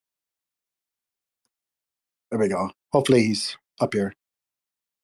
There 2.31 2.39
we 2.39 2.49
go. 2.49 2.71
Hopefully 2.93 3.23
he's 3.25 3.57
up 3.81 3.95
here. 3.95 4.13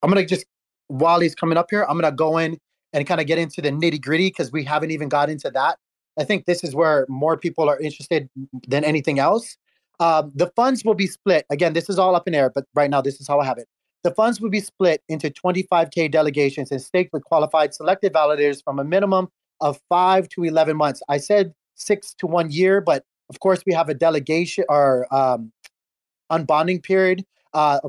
I'm 0.03 0.11
gonna 0.11 0.27
just 0.27 0.47
while 0.89 1.21
he's 1.21 1.35
coming 1.35 1.57
up 1.59 1.67
here, 1.71 1.85
I'm 1.89 1.99
gonna 1.99 2.13
go 2.13 2.39
in 2.39 2.59
and 2.93 3.07
kind 3.07 3.21
of 3.21 3.27
get 3.27 3.39
into 3.39 3.61
the 3.61 3.71
nitty 3.71 4.01
gritty 4.01 4.29
because 4.29 4.53
we 4.53 4.65
haven't 4.65 4.91
even 4.91 5.09
got 5.09 5.31
into 5.31 5.51
that. 5.51 5.79
I 6.19 6.25
think 6.25 6.47
this 6.47 6.63
is 6.63 6.75
where 6.75 7.07
more 7.09 7.37
people 7.37 7.69
are 7.69 7.79
interested 7.81 8.29
than 8.69 8.85
anything 8.85 9.19
else. 9.19 9.57
Um, 10.01 10.33
the 10.35 10.51
funds 10.55 10.85
will 10.85 10.95
be 10.95 11.07
split. 11.07 11.45
Again, 11.51 11.73
this 11.73 11.89
is 11.89 11.99
all 11.99 12.15
up 12.15 12.29
in 12.29 12.35
air, 12.35 12.51
but 12.55 12.65
right 12.75 12.91
now 12.91 13.01
this 13.01 13.21
is 13.21 13.27
how 13.27 13.41
I 13.41 13.45
have 13.45 13.59
it. 13.59 13.67
The 14.05 14.13
funds 14.13 14.41
will 14.41 14.51
be 14.51 14.61
split 14.61 15.03
into 15.09 15.31
25K 15.31 16.11
delegations 16.11 16.71
and 16.71 16.81
staked 16.81 17.13
with 17.13 17.25
qualified 17.25 17.75
selected 17.75 18.13
validators 18.13 18.63
from 18.63 18.79
a 18.79 18.85
minimum 18.85 19.29
of 19.61 19.81
five 19.89 20.29
to 20.31 20.45
11 20.45 20.77
months. 20.77 21.03
I 21.09 21.17
said 21.17 21.55
six 21.75 22.15
to 22.19 22.27
one 22.27 22.51
year, 22.51 22.81
but 22.81 23.05
of 23.31 23.41
course, 23.41 23.63
we 23.67 23.73
have 23.73 23.89
a 23.89 23.95
delegation 23.95 24.65
or 24.69 25.13
um, 25.15 25.53
unbonding 26.31 26.83
period. 26.83 27.25
Uh, 27.55 27.81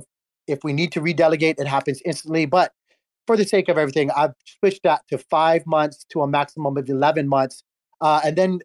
if 0.48 0.64
we 0.64 0.74
need 0.74 0.92
to 0.94 1.02
redelegate, 1.02 1.60
it 1.60 1.68
happens 1.68 2.02
instantly. 2.06 2.46
But 2.46 2.72
for 3.28 3.38
the 3.38 3.46
sake 3.46 3.70
of 3.70 3.78
everything, 3.78 4.12
I've 4.12 4.34
switched 4.60 4.84
that 4.84 5.02
to 5.10 5.18
five 5.18 5.66
months 5.66 6.06
to 6.10 6.22
a 6.22 6.28
maximum 6.28 6.78
of 6.78 6.90
11 6.90 7.28
months. 7.28 7.64
Uh, 8.02 8.22
and 8.24 8.36
then 8.36 8.60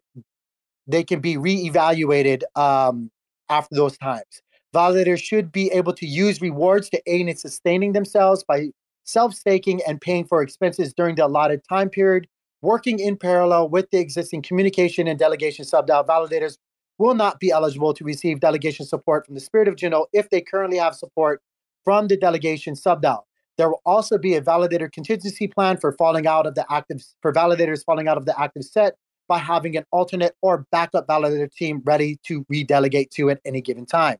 they 0.87 1.03
can 1.03 1.19
be 1.19 1.35
reevaluated 1.35 2.43
um, 2.55 3.11
after 3.49 3.75
those 3.75 3.97
times. 3.97 4.41
Validators 4.73 5.19
should 5.19 5.51
be 5.51 5.69
able 5.71 5.93
to 5.93 6.05
use 6.05 6.41
rewards 6.41 6.89
to 6.89 7.01
aid 7.05 7.27
in 7.27 7.35
sustaining 7.35 7.93
themselves 7.93 8.43
by 8.43 8.69
self 9.03 9.33
staking 9.33 9.81
and 9.87 9.99
paying 9.99 10.25
for 10.25 10.41
expenses 10.41 10.93
during 10.93 11.15
the 11.15 11.25
allotted 11.25 11.61
time 11.67 11.89
period. 11.89 12.27
Working 12.61 12.99
in 12.99 13.17
parallel 13.17 13.69
with 13.69 13.89
the 13.89 13.97
existing 13.97 14.43
communication 14.43 15.07
and 15.07 15.17
delegation 15.17 15.65
subDAO 15.65 16.05
validators 16.05 16.57
will 16.99 17.15
not 17.15 17.39
be 17.39 17.49
eligible 17.49 17.93
to 17.95 18.03
receive 18.03 18.39
delegation 18.39 18.85
support 18.85 19.25
from 19.25 19.33
the 19.33 19.41
Spirit 19.41 19.67
of 19.67 19.75
Juno 19.75 20.05
if 20.13 20.29
they 20.29 20.41
currently 20.41 20.77
have 20.77 20.95
support 20.95 21.41
from 21.83 22.07
the 22.07 22.17
delegation 22.17 22.73
subDAO. 22.73 23.21
There 23.57 23.69
will 23.69 23.81
also 23.85 24.17
be 24.17 24.35
a 24.35 24.41
validator 24.41 24.91
contingency 24.91 25.47
plan 25.47 25.77
for 25.77 25.91
falling 25.93 26.25
out 26.25 26.47
of 26.47 26.55
the 26.55 26.65
active 26.71 27.03
for 27.21 27.33
validators 27.33 27.83
falling 27.85 28.07
out 28.07 28.17
of 28.17 28.25
the 28.25 28.39
active 28.39 28.63
set 28.63 28.95
by 29.27 29.37
having 29.37 29.77
an 29.77 29.85
alternate 29.91 30.35
or 30.41 30.65
backup 30.71 31.07
validator 31.07 31.51
team 31.51 31.81
ready 31.85 32.19
to 32.23 32.43
redelegate 32.45 33.11
to 33.11 33.29
at 33.29 33.39
any 33.45 33.61
given 33.61 33.85
time. 33.85 34.17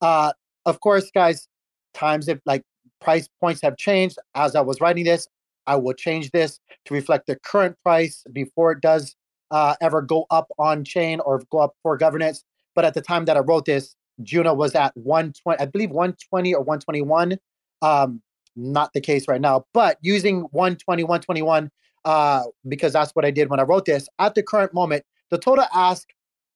Uh, 0.00 0.32
of 0.66 0.80
course, 0.80 1.10
guys, 1.14 1.48
times 1.92 2.26
have 2.26 2.40
like 2.46 2.62
price 3.00 3.28
points 3.40 3.60
have 3.62 3.76
changed. 3.76 4.18
As 4.34 4.56
I 4.56 4.60
was 4.60 4.80
writing 4.80 5.04
this, 5.04 5.28
I 5.66 5.76
will 5.76 5.94
change 5.94 6.30
this 6.30 6.60
to 6.86 6.94
reflect 6.94 7.26
the 7.26 7.36
current 7.36 7.76
price 7.82 8.24
before 8.32 8.72
it 8.72 8.80
does 8.80 9.14
uh, 9.50 9.76
ever 9.80 10.02
go 10.02 10.26
up 10.30 10.48
on 10.58 10.84
chain 10.84 11.20
or 11.20 11.42
go 11.50 11.58
up 11.58 11.74
for 11.82 11.96
governance. 11.96 12.44
But 12.74 12.84
at 12.84 12.94
the 12.94 13.00
time 13.00 13.24
that 13.26 13.36
I 13.36 13.40
wrote 13.40 13.66
this, 13.66 13.94
Juno 14.22 14.54
was 14.54 14.74
at 14.74 14.96
120, 14.96 15.60
I 15.60 15.66
believe 15.66 15.90
120 15.90 16.54
or 16.54 16.60
121. 16.60 17.38
Um, 17.82 18.22
not 18.56 18.92
the 18.92 19.00
case 19.00 19.26
right 19.26 19.40
now, 19.40 19.66
but 19.74 19.98
using 20.00 20.42
120, 20.52 21.02
121, 21.02 21.70
uh, 22.04 22.44
because 22.68 22.92
that's 22.92 23.10
what 23.12 23.24
I 23.24 23.32
did 23.32 23.50
when 23.50 23.58
I 23.58 23.64
wrote 23.64 23.84
this. 23.84 24.08
At 24.18 24.34
the 24.34 24.42
current 24.42 24.72
moment, 24.72 25.04
the 25.30 25.38
total 25.38 25.66
ask 25.74 26.08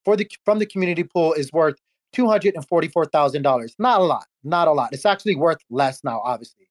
for 0.05 0.16
the 0.16 0.31
from 0.44 0.61
the 0.61 0.66
community 0.66 1.03
pool 1.03 1.33
is 1.33 1.53
worth 1.53 1.77
$244,000. 2.16 3.75
Not 3.79 4.01
a 4.01 4.05
lot, 4.05 4.25
not 4.44 4.68
a 4.68 4.73
lot. 4.73 4.90
It's 4.92 5.05
actually 5.05 5.37
worth 5.37 5.59
less 5.71 6.03
now, 6.05 6.23
obviously. 6.25 6.68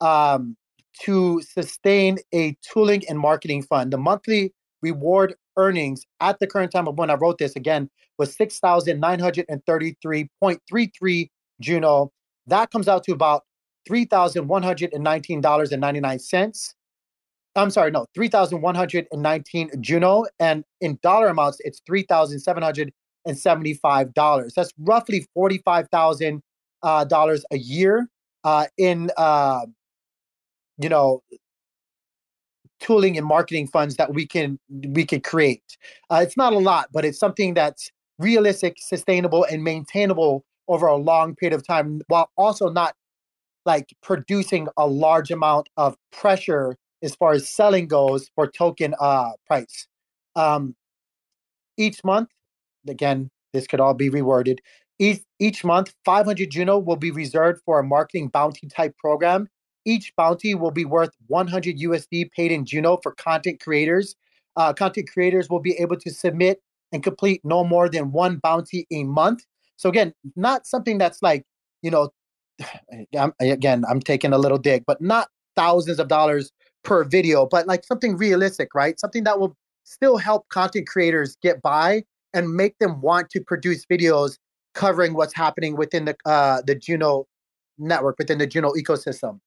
um, 0.00 0.56
to 1.02 1.42
sustain 1.42 2.18
a 2.32 2.56
tooling 2.62 3.02
and 3.08 3.18
marketing 3.18 3.62
fund. 3.62 3.92
The 3.92 3.98
monthly 3.98 4.54
reward 4.82 5.34
earnings 5.56 6.04
at 6.20 6.38
the 6.38 6.46
current 6.46 6.70
time 6.72 6.88
of 6.88 6.96
when 6.96 7.10
I 7.10 7.14
wrote 7.14 7.36
this 7.38 7.56
again 7.56 7.90
was 8.18 8.36
6,933.33 8.36 11.30
Juno. 11.60 12.12
That 12.46 12.70
comes 12.70 12.88
out 12.88 13.04
to 13.04 13.12
about 13.12 13.44
$3,119.99. 13.88 16.74
I'm 17.56 17.70
sorry, 17.70 17.92
no, 17.92 18.06
3,119 18.14 19.70
Juno. 19.80 20.24
And 20.40 20.64
in 20.80 20.98
dollar 21.02 21.28
amounts, 21.28 21.58
it's 21.60 21.80
$3,775. 21.88 24.54
That's 24.54 24.72
roughly 24.78 25.24
$45,000 25.36 26.40
uh, 26.82 27.06
a 27.50 27.56
year 27.56 28.08
uh, 28.42 28.66
in, 28.76 29.12
uh, 29.16 29.66
you 30.78 30.88
know, 30.88 31.22
tooling 32.80 33.16
and 33.16 33.26
marketing 33.26 33.68
funds 33.68 33.96
that 33.96 34.12
we 34.12 34.26
can 34.26 34.58
we 34.68 35.04
can 35.04 35.20
create. 35.20 35.62
Uh, 36.10 36.20
it's 36.22 36.36
not 36.36 36.52
a 36.52 36.58
lot, 36.58 36.88
but 36.92 37.04
it's 37.04 37.18
something 37.18 37.54
that's 37.54 37.90
realistic, 38.18 38.76
sustainable, 38.78 39.44
and 39.44 39.62
maintainable 39.64 40.44
over 40.68 40.86
a 40.86 40.96
long 40.96 41.34
period 41.34 41.54
of 41.54 41.66
time, 41.66 42.00
while 42.08 42.30
also 42.36 42.70
not 42.70 42.94
like 43.66 43.94
producing 44.02 44.68
a 44.76 44.86
large 44.86 45.30
amount 45.30 45.68
of 45.76 45.96
pressure 46.12 46.76
as 47.02 47.14
far 47.14 47.32
as 47.32 47.48
selling 47.48 47.86
goes 47.86 48.30
for 48.34 48.46
token 48.46 48.94
uh, 49.00 49.30
price. 49.46 49.86
Um, 50.36 50.74
each 51.76 52.02
month, 52.04 52.28
again, 52.88 53.30
this 53.52 53.66
could 53.66 53.80
all 53.80 53.94
be 53.94 54.10
reworded. 54.10 54.58
Each, 54.98 55.22
each 55.38 55.64
month, 55.64 55.94
500 56.04 56.50
Juno 56.50 56.78
will 56.78 56.96
be 56.96 57.10
reserved 57.10 57.60
for 57.64 57.78
a 57.78 57.84
marketing 57.84 58.28
bounty 58.28 58.68
type 58.68 58.96
program. 58.98 59.48
Each 59.84 60.12
bounty 60.16 60.54
will 60.54 60.70
be 60.70 60.84
worth 60.84 61.10
100 61.26 61.78
USD 61.78 62.30
paid 62.32 62.52
in 62.52 62.64
Juno 62.64 62.98
for 63.02 63.12
content 63.12 63.60
creators. 63.60 64.16
Uh, 64.56 64.72
content 64.72 65.10
creators 65.10 65.50
will 65.50 65.60
be 65.60 65.72
able 65.78 65.96
to 65.96 66.10
submit 66.10 66.62
and 66.92 67.02
complete 67.02 67.40
no 67.44 67.64
more 67.64 67.88
than 67.88 68.12
one 68.12 68.36
bounty 68.36 68.86
a 68.90 69.04
month. 69.04 69.44
So 69.76 69.88
again, 69.88 70.14
not 70.36 70.66
something 70.66 70.98
that's 70.98 71.22
like 71.22 71.44
you 71.82 71.90
know, 71.90 72.12
again, 73.40 73.84
I'm 73.88 74.00
taking 74.00 74.32
a 74.32 74.38
little 74.38 74.58
dig, 74.58 74.84
but 74.86 75.00
not 75.00 75.28
thousands 75.54 76.00
of 76.00 76.08
dollars 76.08 76.50
per 76.82 77.04
video, 77.04 77.46
but 77.46 77.66
like 77.68 77.84
something 77.84 78.16
realistic, 78.16 78.74
right? 78.74 78.98
Something 78.98 79.24
that 79.24 79.38
will 79.38 79.56
still 79.84 80.16
help 80.16 80.48
content 80.48 80.88
creators 80.88 81.36
get 81.42 81.62
by 81.62 82.02
and 82.32 82.54
make 82.54 82.76
them 82.78 83.00
want 83.00 83.30
to 83.30 83.40
produce 83.40 83.86
videos 83.86 84.38
covering 84.74 85.14
what's 85.14 85.34
happening 85.34 85.76
within 85.76 86.06
the 86.06 86.16
uh, 86.26 86.62
the 86.66 86.74
Juno 86.74 87.26
network, 87.78 88.16
within 88.18 88.38
the 88.38 88.46
Juno 88.46 88.72
ecosystem. 88.72 89.40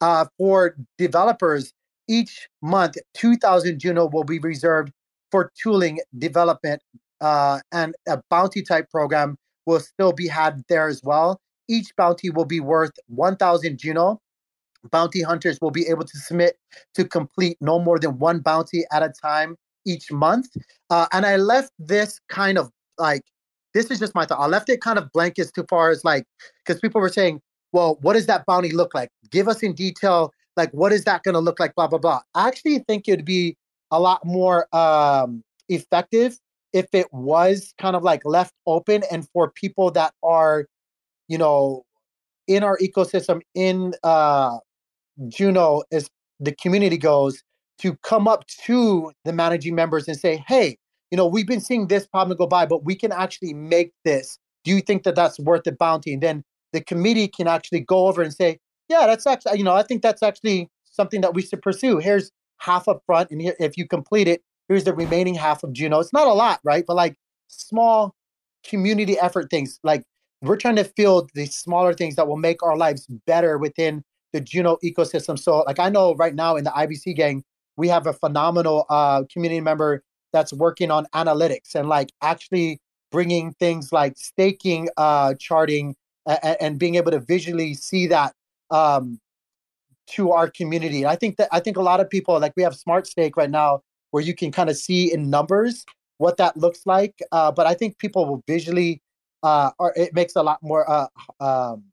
Uh, 0.00 0.26
for 0.38 0.76
developers, 0.98 1.72
each 2.08 2.48
month, 2.62 2.96
2,000 3.14 3.78
Juno 3.78 4.08
will 4.08 4.24
be 4.24 4.38
reserved 4.38 4.92
for 5.30 5.50
tooling 5.60 6.00
development, 6.18 6.82
uh, 7.20 7.60
and 7.72 7.94
a 8.08 8.20
bounty 8.30 8.62
type 8.62 8.90
program 8.90 9.36
will 9.66 9.80
still 9.80 10.12
be 10.12 10.28
had 10.28 10.62
there 10.68 10.88
as 10.88 11.02
well. 11.02 11.40
Each 11.68 11.88
bounty 11.96 12.30
will 12.30 12.44
be 12.44 12.60
worth 12.60 12.92
1,000 13.06 13.78
Juno 13.78 14.20
bounty 14.90 15.22
hunters 15.22 15.58
will 15.60 15.70
be 15.70 15.86
able 15.88 16.04
to 16.04 16.18
submit 16.18 16.56
to 16.94 17.04
complete 17.04 17.56
no 17.60 17.78
more 17.78 17.98
than 17.98 18.18
one 18.18 18.40
bounty 18.40 18.84
at 18.92 19.02
a 19.02 19.12
time 19.22 19.56
each 19.86 20.10
month. 20.10 20.48
Uh, 20.90 21.06
and 21.12 21.26
I 21.26 21.36
left 21.36 21.72
this 21.78 22.20
kind 22.28 22.58
of 22.58 22.70
like, 22.98 23.22
this 23.72 23.90
is 23.90 23.98
just 23.98 24.14
my 24.14 24.24
thought. 24.24 24.40
I 24.40 24.46
left 24.46 24.68
it 24.68 24.80
kind 24.80 24.98
of 24.98 25.10
blank 25.12 25.38
as 25.38 25.52
far 25.68 25.90
as 25.90 26.04
like, 26.04 26.24
because 26.64 26.80
people 26.80 27.00
were 27.00 27.08
saying, 27.08 27.40
well, 27.74 27.98
what 28.02 28.14
does 28.14 28.26
that 28.26 28.46
bounty 28.46 28.70
look 28.70 28.94
like? 28.94 29.10
Give 29.30 29.48
us 29.48 29.62
in 29.62 29.74
detail, 29.74 30.32
like, 30.56 30.70
what 30.70 30.92
is 30.92 31.04
that 31.04 31.24
going 31.24 31.34
to 31.34 31.40
look 31.40 31.58
like? 31.58 31.74
Blah, 31.74 31.88
blah, 31.88 31.98
blah. 31.98 32.20
I 32.34 32.46
actually 32.46 32.78
think 32.78 33.08
it'd 33.08 33.24
be 33.24 33.56
a 33.90 34.00
lot 34.00 34.24
more 34.24 34.68
um, 34.74 35.42
effective 35.68 36.38
if 36.72 36.86
it 36.92 37.08
was 37.12 37.74
kind 37.78 37.96
of 37.96 38.04
like 38.04 38.22
left 38.24 38.52
open 38.66 39.02
and 39.10 39.28
for 39.30 39.50
people 39.50 39.90
that 39.90 40.14
are, 40.22 40.66
you 41.28 41.36
know, 41.36 41.84
in 42.46 42.62
our 42.62 42.78
ecosystem 42.78 43.40
in 43.54 43.94
uh 44.04 44.58
Juno, 45.28 45.82
as 45.92 46.08
the 46.40 46.52
community 46.52 46.98
goes, 46.98 47.42
to 47.78 47.96
come 48.02 48.28
up 48.28 48.46
to 48.66 49.12
the 49.24 49.32
managing 49.32 49.74
members 49.74 50.08
and 50.08 50.16
say, 50.18 50.44
hey, 50.46 50.76
you 51.10 51.16
know, 51.16 51.26
we've 51.26 51.46
been 51.46 51.60
seeing 51.60 51.86
this 51.86 52.06
problem 52.06 52.36
go 52.36 52.46
by, 52.46 52.66
but 52.66 52.84
we 52.84 52.94
can 52.96 53.12
actually 53.12 53.54
make 53.54 53.92
this. 54.04 54.38
Do 54.64 54.72
you 54.72 54.80
think 54.80 55.04
that 55.04 55.14
that's 55.14 55.38
worth 55.38 55.64
the 55.64 55.72
bounty? 55.72 56.12
And 56.12 56.22
then 56.22 56.44
the 56.74 56.82
committee 56.82 57.28
can 57.28 57.46
actually 57.46 57.80
go 57.80 58.08
over 58.08 58.20
and 58.20 58.34
say, 58.34 58.58
yeah, 58.88 59.06
that's 59.06 59.26
actually, 59.26 59.56
you 59.56 59.64
know, 59.64 59.74
I 59.74 59.82
think 59.82 60.02
that's 60.02 60.22
actually 60.22 60.68
something 60.84 61.22
that 61.22 61.32
we 61.32 61.40
should 61.40 61.62
pursue. 61.62 61.98
Here's 61.98 62.30
half 62.58 62.88
up 62.88 63.02
front, 63.06 63.30
and 63.30 63.40
if 63.58 63.78
you 63.78 63.86
complete 63.86 64.28
it, 64.28 64.42
here's 64.68 64.84
the 64.84 64.92
remaining 64.92 65.34
half 65.34 65.62
of 65.62 65.72
Juno. 65.72 66.00
It's 66.00 66.12
not 66.12 66.26
a 66.26 66.34
lot, 66.34 66.60
right? 66.64 66.84
But 66.86 66.96
like 66.96 67.16
small 67.48 68.14
community 68.64 69.18
effort 69.18 69.50
things, 69.50 69.78
like 69.84 70.02
we're 70.42 70.56
trying 70.56 70.76
to 70.76 70.84
field 70.84 71.30
these 71.34 71.54
smaller 71.54 71.94
things 71.94 72.16
that 72.16 72.28
will 72.28 72.36
make 72.36 72.62
our 72.62 72.76
lives 72.76 73.06
better 73.26 73.56
within 73.56 74.02
the 74.32 74.40
Juno 74.40 74.78
ecosystem. 74.84 75.38
So, 75.38 75.60
like 75.60 75.78
I 75.78 75.88
know 75.88 76.14
right 76.16 76.34
now 76.34 76.56
in 76.56 76.64
the 76.64 76.70
IBC 76.70 77.14
gang, 77.16 77.44
we 77.76 77.88
have 77.88 78.06
a 78.06 78.12
phenomenal 78.12 78.84
uh, 78.90 79.22
community 79.32 79.60
member 79.60 80.02
that's 80.32 80.52
working 80.52 80.90
on 80.90 81.06
analytics 81.14 81.74
and 81.74 81.88
like 81.88 82.10
actually 82.20 82.80
bringing 83.12 83.52
things 83.60 83.92
like 83.92 84.14
staking 84.16 84.88
uh, 84.96 85.34
charting 85.38 85.94
and, 86.26 86.56
and 86.60 86.78
being 86.78 86.94
able 86.96 87.10
to 87.10 87.20
visually 87.20 87.74
see 87.74 88.06
that 88.08 88.34
um, 88.70 89.20
to 90.08 90.32
our 90.32 90.50
community. 90.50 91.06
I 91.06 91.16
think 91.16 91.36
that 91.36 91.48
I 91.52 91.60
think 91.60 91.76
a 91.76 91.82
lot 91.82 92.00
of 92.00 92.08
people 92.08 92.38
like 92.38 92.52
we 92.56 92.62
have 92.62 92.74
Smart 92.74 93.06
Stake 93.06 93.36
right 93.36 93.50
now 93.50 93.80
where 94.10 94.22
you 94.22 94.34
can 94.34 94.52
kind 94.52 94.70
of 94.70 94.76
see 94.76 95.12
in 95.12 95.30
numbers 95.30 95.84
what 96.18 96.36
that 96.36 96.56
looks 96.56 96.82
like. 96.86 97.14
Uh, 97.32 97.50
but 97.50 97.66
I 97.66 97.74
think 97.74 97.98
people 97.98 98.26
will 98.26 98.42
visually, 98.46 99.02
uh, 99.42 99.70
or 99.78 99.92
it 99.96 100.14
makes 100.14 100.36
a 100.36 100.42
lot 100.42 100.58
more 100.62 100.88
uh, 100.88 101.06
um, 101.40 101.84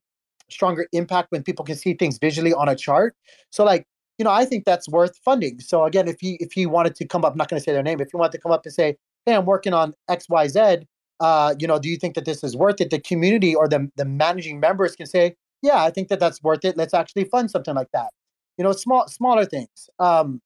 stronger 0.50 0.88
impact 0.91 1.32
when 1.32 1.44
people 1.44 1.65
can 1.65 1.76
see 1.76 1.94
things 1.94 2.17
visually 2.20 2.54
on 2.54 2.70
a 2.70 2.76
chart. 2.76 3.15
So 3.50 3.63
like 3.63 3.86
you 4.17 4.24
know, 4.26 4.32
I 4.32 4.46
think 4.46 4.65
that's 4.65 4.88
worth 4.88 5.17
funding. 5.26 5.60
So 5.62 5.84
again, 5.86 6.08
if 6.08 6.20
he 6.20 6.36
if 6.39 6.52
he 6.52 6.67
wanted 6.67 6.94
to 6.96 7.08
come 7.08 7.26
up, 7.26 7.32
I'm 7.32 7.39
not 7.39 7.50
going 7.50 7.60
to 7.60 7.63
say 7.63 7.72
their 7.72 7.82
name. 7.82 8.00
If 8.00 8.13
you 8.13 8.20
wanted 8.20 8.34
to 8.34 8.38
come 8.38 8.52
up 8.52 8.63
and 8.65 8.74
say, 8.74 8.96
"Hey, 9.26 9.34
I'm 9.34 9.46
working 9.46 9.74
on 9.74 9.96
X, 10.10 10.28
Y, 10.30 10.48
Z," 10.48 10.88
uh, 11.21 11.55
you 11.60 11.67
know, 11.67 11.79
do 11.79 11.88
you 11.88 11.97
think 11.97 12.15
that 12.15 12.25
this 12.25 12.43
is 12.43 12.57
worth 12.57 12.81
it? 12.81 12.89
The 12.89 12.99
community 12.99 13.55
or 13.55 13.67
the 13.69 13.89
the 13.95 14.05
managing 14.05 14.60
members 14.60 14.95
can 14.95 15.05
say, 15.05 15.36
"Yeah, 15.62 15.84
I 15.84 15.91
think 15.91 16.10
that 16.10 16.19
that's 16.19 16.41
worth 16.43 16.65
it. 16.65 16.75
Let's 16.75 16.93
actually 16.93 17.25
fund 17.25 17.51
something 17.51 17.75
like 17.75 17.91
that." 17.93 18.10
You 18.57 18.63
know, 18.63 18.73
small 18.73 19.07
smaller 19.07 19.45
things. 19.45 19.89
Um, 19.99 20.41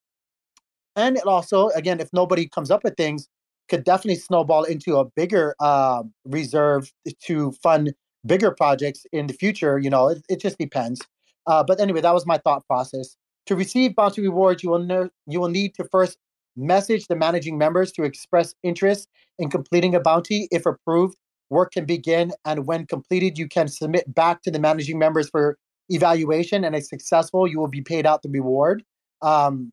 and 0.95 1.17
it 1.17 1.25
also, 1.25 1.69
again, 1.69 1.99
if 1.99 2.09
nobody 2.13 2.47
comes 2.47 2.71
up 2.71 2.83
with 2.83 2.95
things, 2.97 3.27
could 3.69 3.83
definitely 3.83 4.15
snowball 4.15 4.63
into 4.63 4.97
a 4.97 5.05
bigger 5.05 5.55
uh, 5.59 6.03
reserve 6.25 6.91
to 7.23 7.51
fund 7.63 7.93
bigger 8.25 8.51
projects 8.51 9.05
in 9.11 9.27
the 9.27 9.33
future. 9.33 9.79
You 9.79 9.89
know, 9.89 10.09
it, 10.09 10.25
it 10.29 10.41
just 10.41 10.57
depends. 10.57 11.01
Uh, 11.47 11.63
but 11.63 11.79
anyway, 11.79 12.01
that 12.01 12.13
was 12.13 12.25
my 12.25 12.37
thought 12.37 12.65
process. 12.67 13.15
To 13.47 13.55
receive 13.55 13.95
bounty 13.95 14.21
rewards, 14.21 14.63
you 14.63 14.71
will, 14.71 14.83
ne- 14.83 15.09
you 15.27 15.39
will 15.39 15.49
need 15.49 15.75
to 15.75 15.83
first 15.85 16.17
message 16.55 17.07
the 17.07 17.15
managing 17.15 17.57
members 17.57 17.91
to 17.93 18.03
express 18.03 18.55
interest 18.63 19.07
in 19.39 19.49
completing 19.49 19.95
a 19.95 19.99
bounty. 19.99 20.47
If 20.51 20.65
approved, 20.65 21.17
work 21.49 21.73
can 21.73 21.85
begin, 21.85 22.31
and 22.45 22.65
when 22.65 22.85
completed, 22.85 23.37
you 23.37 23.47
can 23.47 23.67
submit 23.67 24.13
back 24.13 24.41
to 24.43 24.51
the 24.51 24.59
managing 24.59 24.99
members 24.99 25.29
for 25.29 25.57
evaluation. 25.89 26.63
And 26.63 26.75
if 26.75 26.85
successful, 26.85 27.47
you 27.47 27.59
will 27.59 27.67
be 27.67 27.81
paid 27.81 28.05
out 28.05 28.21
the 28.21 28.29
reward. 28.29 28.83
Um, 29.21 29.71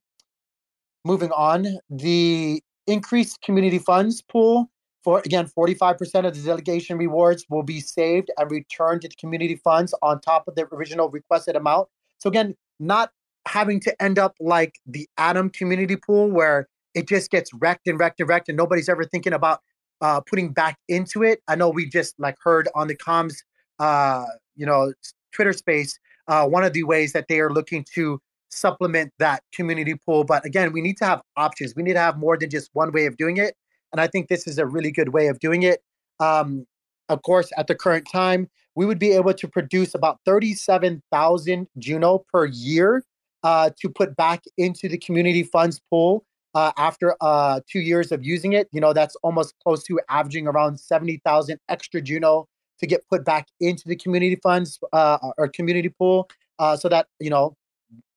moving 1.04 1.30
on, 1.32 1.66
the 1.90 2.62
increased 2.86 3.40
community 3.42 3.78
funds 3.78 4.22
pool 4.22 4.68
for 5.04 5.20
again 5.20 5.46
45% 5.46 6.26
of 6.26 6.34
the 6.34 6.42
delegation 6.42 6.96
rewards 6.96 7.44
will 7.48 7.62
be 7.62 7.80
saved 7.80 8.30
and 8.36 8.50
returned 8.50 9.02
to 9.02 9.08
the 9.08 9.14
community 9.16 9.56
funds 9.56 9.94
on 10.02 10.20
top 10.20 10.46
of 10.48 10.54
the 10.54 10.66
original 10.72 11.08
requested 11.08 11.56
amount. 11.56 11.88
So 12.18 12.28
again, 12.28 12.54
not 12.78 13.10
having 13.46 13.80
to 13.80 14.02
end 14.02 14.18
up 14.18 14.36
like 14.40 14.78
the 14.86 15.08
Atom 15.18 15.50
community 15.50 15.96
pool 15.96 16.30
where 16.30 16.68
it 16.94 17.08
just 17.08 17.30
gets 17.30 17.52
wrecked 17.54 17.86
and 17.86 17.98
wrecked 17.98 18.20
and 18.20 18.28
wrecked 18.28 18.48
and 18.48 18.56
nobody's 18.56 18.88
ever 18.88 19.04
thinking 19.04 19.32
about 19.32 19.60
uh, 20.00 20.20
putting 20.20 20.52
back 20.52 20.78
into 20.88 21.22
it. 21.22 21.40
I 21.48 21.54
know 21.54 21.70
we 21.70 21.88
just 21.88 22.18
like 22.18 22.36
heard 22.42 22.68
on 22.74 22.88
the 22.88 22.96
comms, 22.96 23.34
uh, 23.78 24.24
you 24.56 24.66
know, 24.66 24.92
Twitter 25.32 25.52
space, 25.52 25.98
uh, 26.28 26.46
one 26.46 26.64
of 26.64 26.72
the 26.72 26.82
ways 26.82 27.12
that 27.12 27.26
they 27.28 27.40
are 27.40 27.50
looking 27.50 27.84
to 27.94 28.20
supplement 28.50 29.12
that 29.18 29.42
community 29.54 29.94
pool. 29.94 30.24
But 30.24 30.44
again, 30.44 30.72
we 30.72 30.82
need 30.82 30.98
to 30.98 31.06
have 31.06 31.22
options. 31.36 31.74
We 31.74 31.82
need 31.82 31.94
to 31.94 32.00
have 32.00 32.18
more 32.18 32.36
than 32.36 32.50
just 32.50 32.70
one 32.74 32.92
way 32.92 33.06
of 33.06 33.16
doing 33.16 33.38
it. 33.38 33.54
And 33.92 34.00
I 34.00 34.06
think 34.06 34.28
this 34.28 34.46
is 34.46 34.58
a 34.58 34.66
really 34.66 34.90
good 34.90 35.10
way 35.10 35.28
of 35.28 35.38
doing 35.38 35.62
it. 35.62 35.82
Um, 36.20 36.66
of 37.08 37.22
course, 37.22 37.50
at 37.56 37.66
the 37.66 37.74
current 37.74 38.06
time, 38.10 38.48
we 38.74 38.86
would 38.86 38.98
be 38.98 39.12
able 39.12 39.34
to 39.34 39.48
produce 39.48 39.94
about 39.94 40.18
37,000 40.24 41.68
Juno 41.78 42.24
per 42.32 42.46
year 42.46 43.04
uh, 43.42 43.70
to 43.80 43.88
put 43.88 44.16
back 44.16 44.42
into 44.56 44.88
the 44.88 44.98
community 44.98 45.42
funds 45.42 45.80
pool 45.90 46.24
uh, 46.54 46.72
after 46.76 47.16
uh, 47.20 47.60
two 47.68 47.80
years 47.80 48.12
of 48.12 48.24
using 48.24 48.52
it. 48.52 48.68
You 48.72 48.80
know, 48.80 48.92
that's 48.92 49.16
almost 49.22 49.54
close 49.62 49.82
to 49.84 50.00
averaging 50.08 50.46
around 50.46 50.78
70,000 50.78 51.58
extra 51.68 52.00
Juno 52.00 52.48
to 52.80 52.86
get 52.86 53.06
put 53.08 53.24
back 53.24 53.48
into 53.60 53.86
the 53.86 53.96
community 53.96 54.36
funds 54.42 54.78
uh, 54.92 55.18
or 55.38 55.48
community 55.48 55.88
pool 55.88 56.28
uh, 56.58 56.76
so 56.76 56.88
that, 56.88 57.06
you 57.20 57.30
know, 57.30 57.56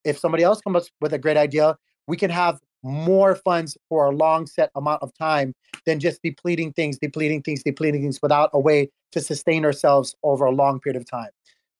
if 0.03 0.17
somebody 0.17 0.43
else 0.43 0.61
comes 0.61 0.77
up 0.77 0.83
with 1.01 1.13
a 1.13 1.19
great 1.19 1.37
idea, 1.37 1.77
we 2.07 2.17
can 2.17 2.29
have 2.29 2.59
more 2.83 3.35
funds 3.35 3.77
for 3.89 4.05
a 4.05 4.11
long 4.11 4.45
set 4.45 4.69
amount 4.75 5.01
of 5.01 5.11
time 5.17 5.53
than 5.85 5.99
just 5.99 6.21
depleting 6.21 6.71
things, 6.73 6.97
depleting 6.99 7.41
things, 7.41 7.63
depleting 7.63 8.01
things 8.01 8.19
without 8.21 8.49
a 8.53 8.59
way 8.59 8.89
to 9.11 9.19
sustain 9.19 9.65
ourselves 9.65 10.15
over 10.23 10.45
a 10.45 10.51
long 10.51 10.79
period 10.79 11.01
of 11.01 11.09
time. 11.09 11.29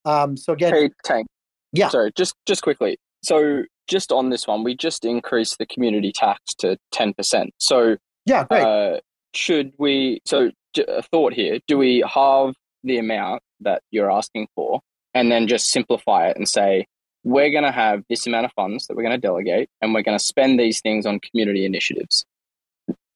Um, 0.06 0.36
so 0.36 0.54
again, 0.54 0.74
hey, 0.74 0.90
Tank. 1.04 1.28
Yeah. 1.74 1.90
Sorry, 1.90 2.12
just 2.16 2.36
just 2.46 2.62
quickly. 2.62 2.98
So 3.24 3.64
just 3.88 4.12
on 4.12 4.30
this 4.30 4.48
one, 4.48 4.64
we 4.64 4.76
just 4.76 5.06
increased 5.06 5.58
the 5.58 5.66
community 5.66 6.12
tax 6.12 6.54
to 6.56 6.78
ten 6.92 7.14
percent. 7.14 7.54
So 7.58 7.98
yeah, 8.26 8.46
great. 8.50 8.64
Uh, 8.64 9.00
should 9.34 9.74
we? 9.78 10.22
So 10.26 10.52
a 10.88 11.04
thought 11.04 11.34
here: 11.34 11.60
Do 11.68 11.78
we 11.78 12.04
halve 12.08 12.56
the 12.84 12.98
amount 12.98 13.42
that 13.62 13.82
you're 13.92 14.12
asking 14.12 14.48
for, 14.56 14.82
and 15.14 15.32
then 15.32 15.48
just 15.48 15.70
simplify 15.70 16.28
it 16.28 16.38
and 16.38 16.48
say 16.48 16.86
we're 17.24 17.50
going 17.50 17.64
to 17.64 17.72
have 17.72 18.04
this 18.08 18.28
amount 18.28 18.46
of 18.46 18.52
funds 18.54 18.86
that 18.86 18.96
we're 18.96 19.04
going 19.04 19.20
to 19.20 19.28
delegate, 19.28 19.70
and 19.82 19.94
we're 19.94 20.04
going 20.04 20.18
to 20.18 20.24
spend 20.24 20.60
these 20.60 20.80
things 20.82 21.06
on 21.06 21.20
community 21.20 21.66
initiatives? 21.66 22.26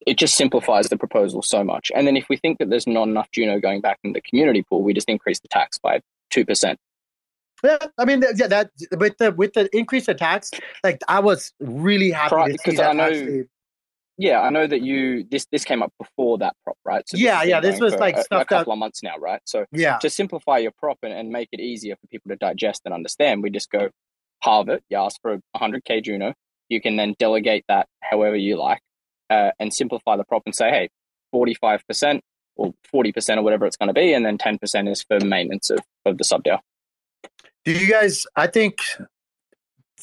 It 0.08 0.18
just 0.18 0.36
simplifies 0.36 0.90
the 0.90 0.98
proposal 0.98 1.44
so 1.44 1.64
much. 1.64 1.92
And 1.94 2.08
then 2.08 2.18
if 2.18 2.28
we 2.30 2.38
think 2.38 2.58
that 2.58 2.70
there's 2.70 2.88
not 2.88 3.08
enough 3.08 3.30
Juno 3.32 3.60
going 3.60 3.82
back 3.82 4.00
in 4.04 4.14
the 4.14 4.22
community 4.22 4.64
pool, 4.64 4.82
we 4.82 4.94
just 4.94 5.10
increase 5.10 5.40
the 5.40 5.48
tax 5.48 5.78
by 5.78 6.02
two 6.32 6.46
percent. 6.46 6.80
Yeah, 7.64 7.78
I 7.98 8.06
mean, 8.06 8.24
yeah, 8.36 8.48
that 8.48 8.72
with 8.98 9.18
the 9.18 9.32
with 9.32 9.54
the 9.54 9.70
increase 9.76 10.08
of 10.08 10.18
tax, 10.18 10.52
like 10.84 11.02
I 11.08 11.20
was 11.20 11.54
really 11.60 12.12
happy 12.12 12.54
because 12.54 12.80
I 12.80 12.94
know. 12.94 13.04
Actually. 13.04 13.44
Yeah, 14.18 14.42
I 14.42 14.50
know 14.50 14.68
that 14.68 14.82
you 14.82 15.24
this 15.30 15.46
this 15.52 15.64
came 15.64 15.82
up 15.82 15.94
before 15.98 16.38
that 16.40 16.54
prop, 16.64 16.78
right? 16.84 17.08
So 17.08 17.18
yeah, 17.18 17.42
yeah, 17.44 17.62
this 17.62 17.80
was 17.80 17.96
like 17.96 18.18
a, 18.18 18.24
stuff 18.24 18.42
a 18.42 18.46
couple 18.46 18.72
that, 18.72 18.74
of 18.74 18.80
months 18.80 19.02
now, 19.02 19.16
right? 19.18 19.42
So 19.46 19.66
yeah, 19.72 19.98
to 20.00 20.10
simplify 20.10 20.58
your 20.58 20.72
prop 20.78 20.98
and, 21.04 21.14
and 21.14 21.30
make 21.30 21.50
it 21.54 21.62
easier 21.62 21.96
for 21.96 22.08
people 22.08 22.30
to 22.30 22.36
digest 22.36 22.82
and 22.84 22.94
understand, 22.94 23.44
we 23.44 23.50
just 23.50 23.70
go 23.72 23.90
halve 24.42 24.68
it. 24.70 24.84
You 24.90 24.98
ask 24.98 25.22
for 25.22 25.34
a 25.34 25.42
100k 25.58 26.04
Juno, 26.04 26.34
you 26.68 26.82
can 26.82 26.98
then 26.98 27.16
delegate 27.18 27.64
that 27.70 27.88
however 28.02 28.36
you 28.36 28.58
like, 28.58 28.82
uh, 29.30 29.52
and 29.58 29.74
simplify 29.74 30.18
the 30.18 30.26
prop 30.26 30.44
and 30.46 30.56
say, 30.56 30.70
hey, 30.70 30.90
45 31.32 31.88
percent 31.88 32.22
or 32.58 32.74
40 32.92 33.14
percent 33.14 33.40
or 33.40 33.44
whatever 33.44 33.66
it's 33.66 33.78
going 33.78 33.88
to 33.88 33.94
be, 33.94 34.14
and 34.14 34.26
then 34.26 34.38
10 34.38 34.60
percent 34.60 34.90
is 34.90 35.02
for 35.02 35.20
maintenance 35.22 35.70
of, 35.70 35.80
of 36.06 36.18
the 36.18 36.26
sub 36.26 36.44
DAO. 36.44 36.60
Do 37.66 37.72
you 37.72 37.88
guys? 37.88 38.26
I 38.36 38.48
think 38.48 38.80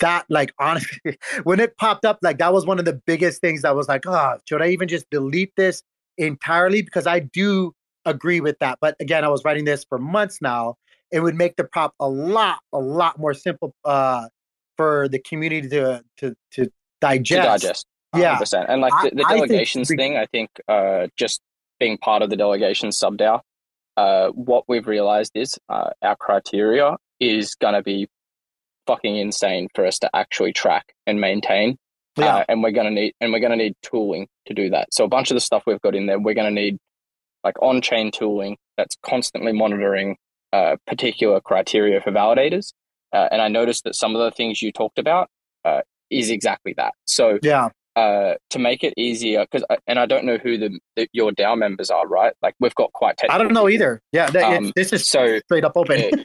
that, 0.01 0.27
like, 0.29 0.53
honestly, 0.59 1.19
when 1.45 1.61
it 1.61 1.77
popped 1.77 2.05
up, 2.05 2.19
like 2.23 2.38
that 2.38 2.53
was 2.53 2.66
one 2.66 2.79
of 2.79 2.85
the 2.85 3.01
biggest 3.07 3.40
things 3.40 3.62
that 3.62 3.75
was 3.75 3.88
like, 3.88 4.07
oh, 4.07 4.38
should 4.49 4.62
I 4.62 4.69
even 4.69 4.88
just 4.88 5.09
delete 5.11 5.53
this 5.57 5.83
entirely? 6.19 6.83
Because 6.83 7.07
I 7.07 7.21
do 7.21 7.73
agree 8.05 8.40
with 8.40 8.59
that. 8.61 8.79
But 8.81 8.97
again, 9.01 9.25
I 9.25 9.29
was 9.29 9.45
writing 9.45 9.64
this 9.64 9.85
for 9.88 9.99
months 9.99 10.38
now. 10.40 10.77
It 11.12 11.21
would 11.21 11.35
make 11.35 11.57
the 11.57 11.64
prop 11.64 11.95
a 12.01 12.09
lot, 12.09 12.59
a 12.73 12.79
lot 12.79 13.19
more 13.19 13.35
simple 13.35 13.75
uh, 13.85 14.29
for 14.77 15.09
the 15.09 15.19
community 15.19 15.69
to 15.69 16.03
to 16.19 16.35
to 16.53 16.71
digest. 17.01 17.62
To 17.62 17.66
digest. 17.66 17.87
100%. 18.14 18.53
Yeah, 18.53 18.64
and 18.69 18.81
like 18.81 18.92
the, 19.03 19.16
the 19.16 19.25
delegations 19.29 19.90
I 19.90 19.97
think, 19.97 20.01
thing, 20.01 20.16
I 20.16 20.27
think 20.27 20.51
uh, 20.69 21.09
just 21.16 21.42
being 21.79 21.99
part 21.99 22.23
of 22.23 22.31
the 22.31 22.37
delegation 22.37 22.92
sub 22.92 23.19
DAO, 23.19 23.40
uh, 23.97 24.29
what 24.29 24.64
we've 24.69 24.87
realized 24.87 25.33
is 25.35 25.59
uh, 25.69 25.90
our 26.03 26.16
criteria 26.16 26.97
is 27.20 27.55
going 27.55 27.74
to 27.74 27.83
be 27.83 28.09
fucking 28.87 29.16
insane 29.16 29.68
for 29.74 29.87
us 29.87 29.98
to 29.98 30.11
actually 30.14 30.52
track 30.52 30.94
and 31.07 31.20
maintain. 31.20 31.76
Yeah. 32.16 32.37
Uh, 32.37 32.44
and 32.48 32.62
we're 32.62 32.70
going 32.70 32.87
to 32.87 32.92
need 32.92 33.14
and 33.20 33.33
we're 33.33 33.40
going 33.40 33.50
to 33.50 33.62
need 33.62 33.74
tooling 33.83 34.26
to 34.46 34.55
do 34.55 34.70
that. 34.70 34.88
So 34.92 35.05
a 35.05 35.09
bunch 35.09 35.31
of 35.31 35.35
the 35.35 35.40
stuff 35.40 35.64
we've 35.66 35.81
got 35.81 35.94
in 35.94 36.07
there, 36.07 36.18
we're 36.18 36.35
going 36.35 36.55
to 36.55 36.62
need 36.62 36.79
like 37.44 37.61
on-chain 37.61 38.11
tooling 38.11 38.57
that's 38.76 38.96
constantly 39.02 39.52
monitoring 39.52 40.16
uh, 40.52 40.76
particular 40.87 41.40
criteria 41.40 42.00
for 42.00 42.11
validators. 42.11 42.72
Uh, 43.12 43.29
and 43.31 43.42
I 43.42 43.48
noticed 43.48 43.85
that 43.85 43.94
some 43.94 44.16
of 44.16 44.22
the 44.22 44.31
things 44.31 44.62
you 44.62 44.72
talked 44.72 44.98
about 44.98 45.29
uh, 45.64 45.83
is 46.11 46.31
exactly 46.31 46.74
that. 46.76 46.94
So 47.05 47.38
yeah, 47.42 47.68
uh, 47.96 48.35
to 48.50 48.59
make 48.59 48.85
it 48.85 48.94
easier 48.96 49.46
because 49.50 49.64
and 49.87 49.98
I 49.98 50.07
don't 50.07 50.24
know 50.24 50.37
who 50.38 50.59
the, 50.59 50.79
the, 50.96 51.09
your 51.12 51.33
DAO 51.33 51.57
members 51.57 51.90
are, 51.90 52.07
right? 52.07 52.35
Like 52.42 52.55
we've 52.61 52.74
got 52.74 52.92
quite 52.92 53.18
I 53.29 53.38
don't 53.38 53.52
know 53.52 53.68
either. 53.68 54.00
Yeah, 54.12 54.26
um, 54.26 54.72
this 54.76 54.92
is 54.92 55.09
so 55.09 55.38
straight 55.40 55.64
up 55.64 55.72
open. 55.76 56.24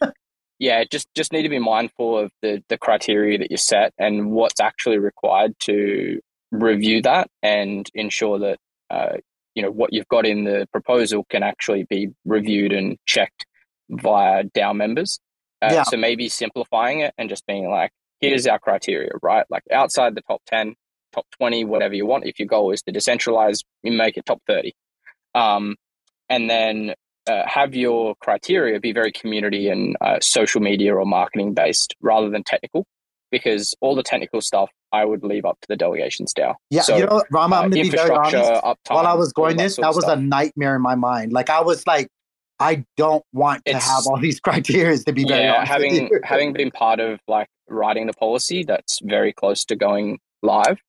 Yeah, 0.62 0.84
just 0.84 1.08
just 1.16 1.34
need 1.34 1.42
to 1.42 1.50
be 1.50 1.58
mindful 1.58 2.20
of 2.20 2.32
the 2.44 2.64
the 2.70 2.78
criteria 2.78 3.40
that 3.40 3.50
you 3.50 3.58
set 3.58 3.94
and 3.98 4.30
what's 4.32 4.62
actually 4.62 5.00
required 5.00 5.56
to 5.62 6.22
review 6.52 7.02
that 7.02 7.28
and 7.42 7.90
ensure 7.96 8.38
that 8.38 8.60
uh, 8.92 9.18
you 9.56 9.64
know 9.64 9.72
what 9.72 9.92
you've 9.92 10.08
got 10.08 10.24
in 10.24 10.44
the 10.44 10.68
proposal 10.72 11.26
can 11.32 11.42
actually 11.42 11.86
be 11.90 12.10
reviewed 12.26 12.74
and 12.74 13.00
checked 13.08 13.48
via 13.90 14.44
DAO 14.44 14.76
members. 14.76 15.20
Uh, 15.64 15.70
yeah. 15.72 15.84
So 15.84 15.98
maybe 15.98 16.30
simplifying 16.30 17.00
it 17.00 17.16
and 17.18 17.28
just 17.28 17.48
being 17.48 17.68
like, 17.68 17.90
here's 18.20 18.46
our 18.46 18.60
criteria, 18.60 19.10
right? 19.24 19.48
Like 19.50 19.64
outside 19.72 20.14
the 20.14 20.22
top 20.22 20.44
ten, 20.46 20.76
top 21.12 21.26
20, 21.40 21.66
whatever 21.66 21.96
you 21.96 22.06
want. 22.06 22.28
If 22.28 22.38
your 22.38 22.48
goal 22.48 22.72
is 22.72 22.84
to 22.84 22.92
decentralize, 22.92 23.64
you 23.82 23.94
make 23.94 24.16
it 24.16 24.28
top 24.28 24.44
30. 24.48 24.74
Um, 25.34 25.76
and 26.30 26.48
then 26.48 26.94
uh, 27.32 27.48
have 27.48 27.74
your 27.74 28.16
criteria 28.16 28.80
be 28.80 28.92
very 28.92 29.12
community 29.12 29.70
and 29.70 29.96
uh, 30.02 30.20
social 30.20 30.62
media 30.62 30.96
or 30.96 31.06
marketing 31.06 31.54
based 31.54 31.96
rather 32.02 32.30
than 32.30 32.44
technical, 32.44 32.86
because 33.32 33.74
all 33.80 33.96
the 33.96 34.04
technical 34.04 34.42
stuff 34.42 34.70
I 34.92 35.06
would 35.06 35.24
leave 35.24 35.46
up 35.46 35.60
to 35.62 35.68
the 35.70 35.78
delegations 35.78 36.34
DAO. 36.34 36.56
Yeah, 36.70 36.82
so, 36.82 36.98
you 36.98 37.06
know, 37.06 37.24
Rarma, 37.32 37.44
I'm 37.44 37.54
uh, 37.54 37.60
going 37.62 37.72
to 37.72 37.82
be 37.84 37.90
very 37.90 38.12
honest. 38.12 38.36
Uptime, 38.36 38.76
While 38.90 39.08
I 39.08 39.14
was 39.14 39.32
going 39.32 39.58
this, 39.58 39.78
that, 39.78 39.96
was 39.96 40.04
a 40.04 40.18
nightmare 40.18 40.76
in 40.76 40.82
my 40.82 40.96
mind. 40.96 41.32
Like 41.32 41.50
I 41.50 41.62
was 41.62 41.88
like, 41.88 42.10
I 42.60 42.84
don't 42.98 43.24
want 43.32 43.64
to 43.66 43.76
it's, 43.76 43.88
have 43.88 44.06
all 44.08 44.20
these 44.20 44.40
criteria 44.48 44.98
to 44.98 45.14
be 45.14 45.26
very 45.26 45.44
yeah, 45.44 45.66
having 45.66 46.10
having 46.24 46.54
been 46.54 46.72
part 46.72 47.00
of 47.00 47.20
like 47.28 47.48
writing 47.68 48.08
the 48.08 48.14
policy 48.14 48.64
that's 48.64 49.00
very 49.04 49.32
close 49.34 49.64
to 49.66 49.76
going 49.76 50.20
live. 50.44 50.80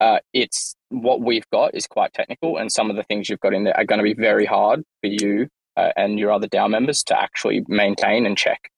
Uh, 0.00 0.18
it's 0.32 0.76
what 0.88 1.20
we've 1.20 1.48
got 1.52 1.74
is 1.74 1.86
quite 1.86 2.14
technical, 2.14 2.56
and 2.56 2.72
some 2.72 2.88
of 2.88 2.96
the 2.96 3.02
things 3.02 3.28
you've 3.28 3.40
got 3.40 3.52
in 3.52 3.64
there 3.64 3.76
are 3.76 3.84
going 3.84 3.98
to 3.98 4.04
be 4.04 4.14
very 4.14 4.46
hard 4.46 4.82
for 5.02 5.08
you 5.08 5.48
uh, 5.76 5.90
and 5.96 6.18
your 6.18 6.32
other 6.32 6.48
DAO 6.48 6.68
members 6.68 7.02
to 7.04 7.20
actually 7.20 7.64
maintain 7.68 8.26
and 8.26 8.36
check. 8.36 8.70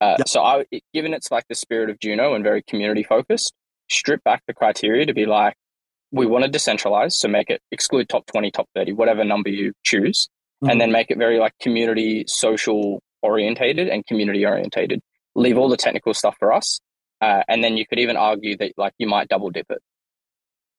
Uh, 0.00 0.16
yep. 0.18 0.28
So, 0.28 0.42
I, 0.42 0.64
given 0.92 1.14
it's 1.14 1.30
like 1.30 1.44
the 1.48 1.54
spirit 1.54 1.90
of 1.90 1.98
Juno 1.98 2.34
and 2.34 2.44
very 2.44 2.62
community 2.62 3.02
focused, 3.02 3.52
strip 3.88 4.22
back 4.24 4.42
the 4.46 4.54
criteria 4.54 5.06
to 5.06 5.14
be 5.14 5.26
like, 5.26 5.54
we 6.12 6.26
want 6.26 6.44
to 6.44 6.50
decentralize, 6.50 7.12
so 7.12 7.28
make 7.28 7.50
it 7.50 7.60
exclude 7.72 8.08
top 8.08 8.26
20, 8.26 8.50
top 8.50 8.68
30, 8.74 8.92
whatever 8.92 9.24
number 9.24 9.48
you 9.48 9.72
choose, 9.84 10.28
mm-hmm. 10.62 10.70
and 10.70 10.80
then 10.80 10.92
make 10.92 11.10
it 11.10 11.18
very 11.18 11.38
like 11.38 11.52
community, 11.60 12.24
social 12.26 13.02
orientated 13.22 13.88
and 13.88 14.06
community 14.06 14.46
orientated. 14.46 15.00
Leave 15.34 15.58
all 15.58 15.68
the 15.68 15.76
technical 15.76 16.14
stuff 16.14 16.36
for 16.38 16.52
us. 16.52 16.80
Uh, 17.20 17.42
and 17.48 17.64
then 17.64 17.76
you 17.76 17.86
could 17.86 17.98
even 17.98 18.16
argue 18.16 18.56
that 18.56 18.72
like 18.76 18.92
you 18.98 19.06
might 19.06 19.28
double 19.28 19.50
dip 19.50 19.66
it 19.70 19.82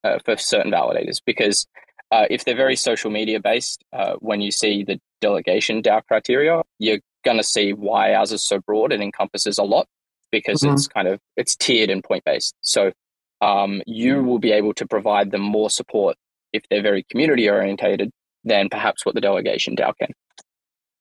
uh, 0.04 0.20
for 0.24 0.38
certain 0.38 0.72
validators 0.72 1.18
because 1.26 1.66
uh, 2.12 2.26
if 2.30 2.46
they're 2.46 2.56
very 2.56 2.76
social 2.76 3.12
media 3.12 3.40
based, 3.40 3.84
uh, 3.92 4.14
when 4.20 4.40
you 4.40 4.52
see 4.52 4.84
the 4.84 5.00
delegation 5.22 5.82
DAO 5.82 6.02
criteria, 6.08 6.62
you're 6.80 7.00
going 7.24 7.38
to 7.38 7.44
see 7.44 7.74
why 7.74 8.14
ours 8.14 8.32
is 8.32 8.44
so 8.44 8.60
broad 8.60 8.92
and 8.92 9.04
encompasses 9.04 9.58
a 9.58 9.64
lot 9.64 9.88
because 10.32 10.62
mm-hmm. 10.62 10.74
it's 10.74 10.88
kind 10.88 11.08
of 11.08 11.20
it's 11.36 11.56
tiered 11.56 11.90
and 11.90 12.04
point 12.04 12.24
based. 12.24 12.56
So 12.62 12.92
um, 13.42 13.82
you 13.86 14.24
will 14.24 14.40
be 14.40 14.52
able 14.52 14.74
to 14.76 14.88
provide 14.88 15.32
them 15.32 15.42
more 15.42 15.70
support 15.70 16.16
if 16.54 16.64
they're 16.70 16.82
very 16.82 17.04
community 17.04 17.50
orientated 17.50 18.12
than 18.44 18.70
perhaps 18.70 19.06
what 19.06 19.16
the 19.16 19.22
delegation 19.22 19.76
DAO 19.76 19.94
can. 19.98 20.14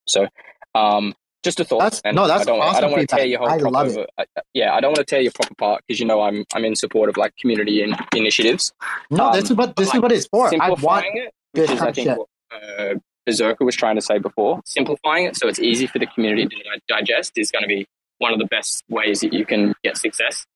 So 0.06 0.26
um, 0.74 1.14
just 1.42 1.60
a 1.60 1.64
thought. 1.64 1.80
That's, 1.80 2.00
and 2.04 2.16
no, 2.16 2.26
that's 2.26 2.42
I 2.42 2.44
don't, 2.44 2.60
awesome 2.60 2.76
I 2.76 2.80
don't 2.80 2.90
want 2.90 3.08
to 3.08 3.16
tear 3.16 3.24
your 3.24 3.38
whole 3.38 3.48
I 3.48 3.56
love 3.56 3.96
it. 3.96 4.10
Uh, 4.18 4.24
yeah, 4.52 4.74
I 4.74 4.80
don't 4.80 4.90
want 4.90 4.98
to 4.98 5.04
tear 5.04 5.20
your 5.20 5.32
prop 5.32 5.50
apart 5.50 5.82
because 5.86 6.00
you 6.00 6.06
know 6.06 6.20
I'm 6.22 6.44
I'm 6.54 6.64
in 6.64 6.74
support 6.74 7.08
of 7.08 7.16
like 7.16 7.36
community 7.36 7.82
and 7.82 7.94
initiatives. 8.14 8.72
No, 9.10 9.26
um, 9.26 9.32
this 9.32 9.50
is 9.50 9.56
what 9.56 9.76
this 9.76 9.94
is 9.94 10.00
what 10.00 10.12
it's 10.12 10.26
for. 10.26 10.52
I 10.60 10.70
want 10.70 11.06
it, 11.06 11.32
which 11.52 11.70
is 11.70 11.80
I 11.80 11.92
think 11.92 12.18
what 12.18 12.28
uh, 12.52 12.94
Berserker 13.26 13.64
was 13.64 13.76
trying 13.76 13.96
to 13.96 14.00
say 14.00 14.18
before. 14.18 14.60
Simplifying 14.64 15.26
it 15.26 15.36
so 15.36 15.48
it's 15.48 15.58
easy 15.58 15.86
for 15.86 15.98
the 15.98 16.06
community 16.06 16.46
to 16.46 16.80
digest 16.88 17.32
is 17.36 17.50
going 17.50 17.62
to 17.62 17.68
be 17.68 17.86
one 18.18 18.32
of 18.32 18.38
the 18.38 18.46
best 18.46 18.82
ways 18.88 19.20
that 19.20 19.32
you 19.32 19.44
can 19.44 19.74
get 19.84 19.98
success. 19.98 20.46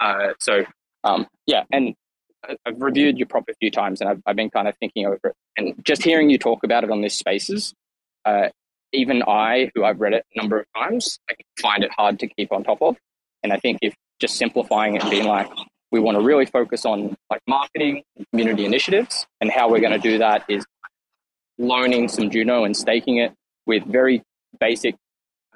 Uh, 0.00 0.32
so 0.38 0.64
um, 1.04 1.26
yeah, 1.46 1.62
and 1.72 1.94
I've 2.64 2.80
reviewed 2.80 3.18
your 3.18 3.26
prop 3.26 3.44
a 3.48 3.54
few 3.60 3.70
times, 3.70 4.00
and 4.00 4.10
I've, 4.10 4.20
I've 4.26 4.36
been 4.36 4.50
kind 4.50 4.68
of 4.68 4.76
thinking 4.78 5.06
over 5.06 5.18
it, 5.24 5.34
and 5.56 5.74
just 5.84 6.02
hearing 6.02 6.30
you 6.30 6.38
talk 6.38 6.64
about 6.64 6.84
it 6.84 6.90
on 6.90 7.00
this 7.00 7.14
spaces. 7.14 7.72
Uh, 8.24 8.48
even 8.92 9.22
I, 9.22 9.70
who 9.74 9.84
I've 9.84 10.00
read 10.00 10.14
it 10.14 10.24
a 10.34 10.40
number 10.40 10.60
of 10.60 10.66
times, 10.76 11.18
I 11.30 11.34
find 11.60 11.84
it 11.84 11.90
hard 11.96 12.18
to 12.20 12.26
keep 12.26 12.52
on 12.52 12.64
top 12.64 12.82
of. 12.82 12.96
And 13.42 13.52
I 13.52 13.58
think 13.58 13.78
if 13.82 13.94
just 14.20 14.36
simplifying 14.36 14.96
it 14.96 15.02
and 15.02 15.10
being 15.10 15.26
like, 15.26 15.48
we 15.92 16.00
want 16.00 16.18
to 16.18 16.24
really 16.24 16.46
focus 16.46 16.84
on 16.84 17.16
like 17.30 17.40
marketing 17.46 18.02
community 18.30 18.64
initiatives, 18.64 19.26
and 19.40 19.50
how 19.50 19.70
we're 19.70 19.80
going 19.80 19.92
to 19.92 19.98
do 19.98 20.18
that 20.18 20.44
is 20.48 20.64
loaning 21.58 22.08
some 22.08 22.30
Juno 22.30 22.64
and 22.64 22.76
staking 22.76 23.18
it 23.18 23.32
with 23.66 23.84
very 23.84 24.22
basic 24.60 24.96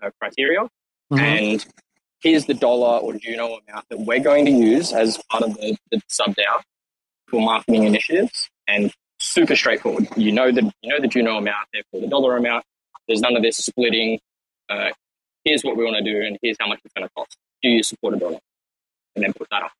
uh, 0.03 0.11
criteria. 0.21 0.63
Mm-hmm. 1.13 1.19
And 1.19 1.67
here's 2.23 2.47
the 2.47 2.55
dollar 2.55 2.99
or 2.99 3.15
Juno 3.15 3.59
amount 3.69 3.87
that 3.91 4.01
we're 4.01 4.21
going 4.21 4.45
to 4.47 4.53
use 4.53 4.93
as 4.93 5.19
part 5.31 5.43
of 5.43 5.55
the, 5.55 5.77
the 5.91 6.01
sub 6.09 6.35
DAO 6.35 6.63
for 7.29 7.41
marketing 7.41 7.85
initiatives. 7.85 8.49
And 8.67 8.93
super 9.21 9.55
straightforward. 9.55 10.09
You 10.17 10.33
know 10.33 10.51
the 10.51 10.73
you 10.83 10.91
know 10.91 11.01
the 11.01 11.07
Juno 11.07 11.37
amount, 11.37 11.69
therefore 11.73 12.01
the 12.01 12.09
dollar 12.09 12.37
amount. 12.37 12.65
There's 13.07 13.21
none 13.21 13.37
of 13.37 13.43
this 13.43 13.59
splitting. 13.59 14.19
Uh, 14.69 14.91
here's 15.45 15.63
what 15.63 15.77
we 15.77 15.85
want 15.85 15.97
to 15.97 16.03
do, 16.05 16.21
and 16.25 16.39
here's 16.43 16.57
how 16.59 16.69
much 16.69 16.81
it's 16.85 16.95
going 16.95 17.07
to 17.07 17.15
cost. 17.15 17.37
Do 17.63 17.69
you 17.69 17.83
support 17.83 18.15
a 18.15 18.19
dollar? 18.19 18.39
And 19.15 19.25
then 19.25 19.33
put 19.33 19.49
that 19.51 19.63
up. 19.63 19.73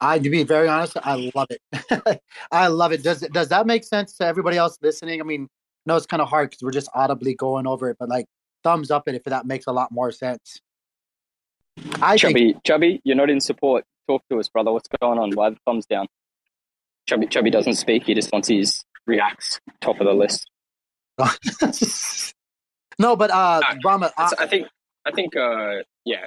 I, 0.00 0.18
to 0.18 0.28
be 0.28 0.44
very 0.44 0.68
honest, 0.68 0.96
I 1.02 1.30
love 1.34 1.48
it. 1.50 2.20
I 2.52 2.66
love 2.68 2.92
it. 2.92 3.02
Does 3.02 3.20
does 3.20 3.48
that 3.48 3.66
make 3.66 3.84
sense 3.84 4.16
to 4.18 4.26
everybody 4.26 4.56
else 4.56 4.78
listening? 4.80 5.20
I 5.20 5.24
mean, 5.24 5.48
no, 5.86 5.96
it's 5.96 6.06
kind 6.06 6.20
of 6.20 6.28
hard 6.28 6.50
because 6.50 6.62
we're 6.62 6.72
just 6.72 6.88
audibly 6.94 7.34
going 7.34 7.66
over 7.66 7.90
it, 7.90 7.96
but 7.98 8.08
like 8.08 8.26
thumbs 8.62 8.90
up 8.90 9.08
it 9.08 9.14
if 9.14 9.24
that 9.24 9.46
makes 9.46 9.66
a 9.66 9.72
lot 9.72 9.92
more 9.92 10.10
sense. 10.10 10.60
I 12.00 12.16
Chubby, 12.16 12.52
think... 12.52 12.64
Chubby, 12.64 13.00
you're 13.04 13.16
not 13.16 13.30
in 13.30 13.40
support. 13.40 13.84
Talk 14.08 14.22
to 14.30 14.38
us, 14.38 14.48
brother. 14.48 14.72
What's 14.72 14.88
going 15.00 15.18
on? 15.18 15.32
Why 15.32 15.50
the 15.50 15.56
thumbs 15.66 15.86
down? 15.86 16.06
Chubby, 17.08 17.26
Chubby 17.26 17.50
doesn't 17.50 17.74
speak. 17.74 18.04
He 18.04 18.14
just 18.14 18.32
wants 18.32 18.48
his 18.48 18.84
reacts 19.06 19.60
top 19.80 20.00
of 20.00 20.06
the 20.06 20.14
list. 20.14 20.50
No, 22.98 23.16
but 23.16 23.30
uh, 23.30 23.60
Rarma, 23.84 24.10
I, 24.16 24.32
I 24.38 24.46
think 24.46 24.68
I 25.04 25.10
think 25.10 25.36
uh, 25.36 25.82
yeah, 26.04 26.26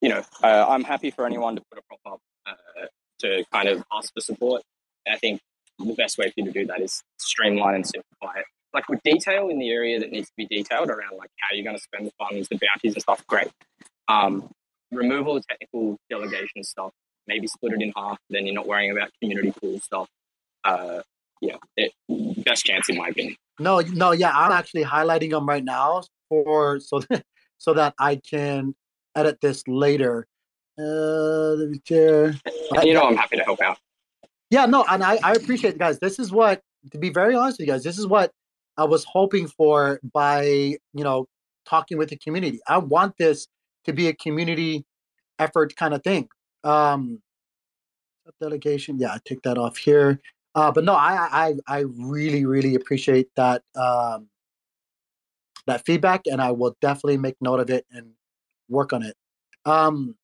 you 0.00 0.08
know, 0.08 0.22
uh, 0.42 0.66
I'm 0.68 0.84
happy 0.84 1.10
for 1.10 1.26
anyone 1.26 1.56
to 1.56 1.62
put 1.70 1.78
a 1.78 1.82
prop 1.88 2.14
up 2.14 2.20
uh, 2.46 2.86
to 3.20 3.44
kind 3.52 3.68
of 3.68 3.82
ask 3.92 4.12
for 4.14 4.20
support. 4.20 4.62
And 5.04 5.14
I 5.14 5.18
think 5.18 5.40
the 5.78 5.94
best 5.94 6.16
way 6.18 6.26
for 6.26 6.34
you 6.36 6.44
to 6.46 6.52
do 6.52 6.66
that 6.66 6.80
is 6.80 7.02
streamline 7.18 7.74
and 7.74 7.86
simplify 7.86 8.38
it. 8.38 8.46
Like 8.76 8.90
with 8.90 9.02
detail 9.02 9.48
in 9.48 9.58
the 9.58 9.70
area 9.70 9.98
that 9.98 10.10
needs 10.10 10.28
to 10.28 10.34
be 10.36 10.44
detailed 10.44 10.90
around 10.90 11.16
like 11.16 11.30
how 11.40 11.56
you're 11.56 11.64
going 11.64 11.76
to 11.76 11.82
spend 11.82 12.06
the 12.06 12.12
funds, 12.18 12.46
the 12.48 12.58
bounties 12.60 12.92
and 12.92 13.00
stuff, 13.00 13.26
great. 13.26 13.48
Um, 14.06 14.50
remove 14.92 15.26
all 15.26 15.34
the 15.34 15.42
technical 15.48 15.96
delegation 16.10 16.62
stuff. 16.62 16.92
Maybe 17.26 17.46
split 17.46 17.72
it 17.72 17.80
in 17.80 17.90
half. 17.96 18.18
Then 18.28 18.44
you're 18.44 18.54
not 18.54 18.66
worrying 18.66 18.92
about 18.92 19.08
community 19.18 19.50
pool 19.58 19.80
stuff. 19.80 20.08
Uh, 20.62 21.00
yeah, 21.40 21.56
it, 21.78 21.92
best 22.44 22.66
chance 22.66 22.90
in 22.90 22.98
my 22.98 23.08
opinion. 23.08 23.36
No, 23.58 23.80
no, 23.80 24.12
yeah, 24.12 24.32
I'm 24.34 24.52
actually 24.52 24.84
highlighting 24.84 25.30
them 25.30 25.48
right 25.48 25.64
now 25.64 26.02
for 26.28 26.78
so 26.78 27.00
so 27.58 27.72
that 27.72 27.94
I 27.98 28.16
can 28.16 28.74
edit 29.16 29.38
this 29.40 29.66
later. 29.66 30.26
Uh, 30.78 31.56
You 31.88 32.92
know, 32.92 33.04
I'm 33.04 33.16
happy 33.16 33.36
to 33.36 33.42
help 33.42 33.62
out. 33.62 33.78
Yeah, 34.50 34.66
no, 34.66 34.84
and 34.88 35.02
I, 35.02 35.18
I 35.22 35.32
appreciate 35.32 35.74
it, 35.74 35.78
guys. 35.78 35.98
This 35.98 36.18
is 36.18 36.30
what, 36.30 36.60
to 36.92 36.98
be 36.98 37.10
very 37.10 37.34
honest 37.34 37.58
with 37.58 37.66
you 37.66 37.72
guys, 37.72 37.82
this 37.82 37.98
is 37.98 38.06
what 38.06 38.30
I 38.76 38.84
was 38.84 39.04
hoping 39.04 39.48
for 39.48 40.00
by 40.12 40.44
you 40.44 41.04
know 41.04 41.26
talking 41.68 41.98
with 41.98 42.10
the 42.10 42.16
community. 42.16 42.60
I 42.68 42.78
want 42.78 43.16
this 43.18 43.48
to 43.84 43.92
be 43.92 44.08
a 44.08 44.14
community 44.14 44.84
effort 45.38 45.74
kind 45.76 45.94
of 45.94 46.02
thing. 46.02 46.28
Um, 46.64 47.20
delegation, 48.40 48.98
yeah, 48.98 49.12
I 49.12 49.18
take 49.24 49.42
that 49.42 49.58
off 49.58 49.76
here. 49.76 50.20
Uh, 50.54 50.72
but 50.72 50.84
no, 50.84 50.94
I, 50.94 51.28
I 51.30 51.54
I 51.66 51.78
really 51.96 52.46
really 52.46 52.74
appreciate 52.74 53.28
that 53.36 53.62
um, 53.74 54.28
that 55.66 55.84
feedback, 55.84 56.22
and 56.26 56.40
I 56.40 56.50
will 56.50 56.76
definitely 56.80 57.18
make 57.18 57.36
note 57.40 57.60
of 57.60 57.70
it 57.70 57.84
and 57.90 58.12
work 58.68 58.92
on 58.92 59.02
it. 59.02 59.14
Um, 59.64 60.16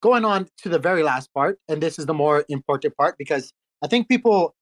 going 0.00 0.24
on 0.24 0.48
to 0.62 0.68
the 0.68 0.78
very 0.78 1.02
last 1.02 1.32
part, 1.34 1.58
and 1.68 1.82
this 1.82 1.98
is 1.98 2.06
the 2.06 2.14
more 2.14 2.44
important 2.48 2.96
part 2.96 3.16
because 3.18 3.52
I 3.82 3.88
think 3.88 4.08
people 4.08 4.54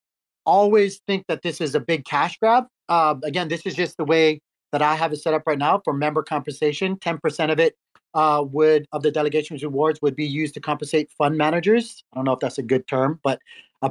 always 0.44 1.00
think 1.06 1.26
that 1.28 1.42
this 1.42 1.60
is 1.60 1.74
a 1.74 1.80
big 1.80 2.04
cash 2.04 2.36
grab. 2.38 2.64
Uh, 2.88 3.14
again, 3.24 3.48
this 3.48 3.66
is 3.66 3.74
just 3.74 3.96
the 3.96 4.04
way 4.04 4.40
that 4.72 4.82
I 4.82 4.94
have 4.94 5.12
it 5.12 5.16
set 5.16 5.34
up 5.34 5.42
right 5.46 5.58
now 5.58 5.80
for 5.84 5.92
member 5.92 6.22
compensation. 6.22 6.98
Ten 6.98 7.18
percent 7.18 7.50
of 7.50 7.58
it 7.58 7.76
uh, 8.14 8.44
would 8.46 8.86
of 8.92 9.02
the 9.02 9.10
delegation's 9.10 9.62
rewards 9.62 10.00
would 10.02 10.16
be 10.16 10.26
used 10.26 10.54
to 10.54 10.60
compensate 10.60 11.10
fund 11.12 11.36
managers. 11.36 12.04
I 12.12 12.16
don't 12.16 12.24
know 12.24 12.32
if 12.32 12.40
that's 12.40 12.58
a 12.58 12.62
good 12.62 12.86
term, 12.86 13.20
but 13.22 13.40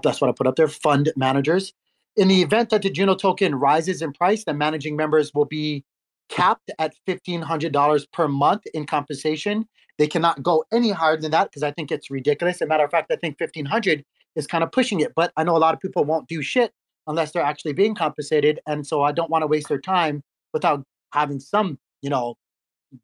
that's 0.02 0.22
what 0.22 0.30
I 0.30 0.34
put 0.34 0.48
up 0.48 0.56
there. 0.56 0.68
Fund 0.68 1.12
managers. 1.16 1.74
In 2.16 2.28
the 2.28 2.42
event 2.42 2.70
that 2.70 2.82
the 2.82 2.90
Juno 2.90 3.16
token 3.16 3.56
rises 3.56 4.02
in 4.02 4.14
price, 4.14 4.44
the 4.44 4.54
managing 4.54 4.96
members 4.96 5.34
will 5.34 5.46
be 5.46 5.84
capped 6.30 6.72
at 6.80 6.94
$1,500 7.08 8.12
per 8.12 8.28
month 8.28 8.64
in 8.74 8.86
compensation. 8.86 9.68
They 9.98 10.08
cannot 10.08 10.42
go 10.42 10.64
any 10.72 10.92
higher 10.92 11.18
than 11.18 11.32
that 11.32 11.46
because 11.46 11.64
I 11.64 11.72
think 11.72 11.92
it's 11.92 12.10
ridiculous. 12.10 12.58
As 12.58 12.62
a 12.62 12.68
matter 12.68 12.84
of 12.84 12.92
fact, 12.92 13.12
I 13.12 13.16
think 13.16 13.40
1500 13.40 14.04
is 14.36 14.48
kind 14.48 14.64
of 14.64 14.72
pushing 14.72 15.00
it. 15.00 15.14
But 15.16 15.32
I 15.38 15.44
know 15.44 15.56
a 15.56 15.60
lot 15.60 15.74
of 15.74 15.80
people 15.80 16.04
won't 16.06 16.28
do 16.28 16.42
shit 16.42 16.72
unless 17.08 17.32
they're 17.32 17.44
actually 17.44 17.74
being 17.74 17.96
compensated. 17.96 18.60
And 18.68 18.86
so 18.86 19.02
I 19.02 19.12
don't 19.12 19.30
want 19.30 19.44
to 19.44 19.48
waste 19.48 19.70
their 19.70 19.82
time 19.82 20.24
without 20.54 20.84
having 21.14 21.40
some, 21.40 21.80
you 22.02 22.10
know, 22.10 22.36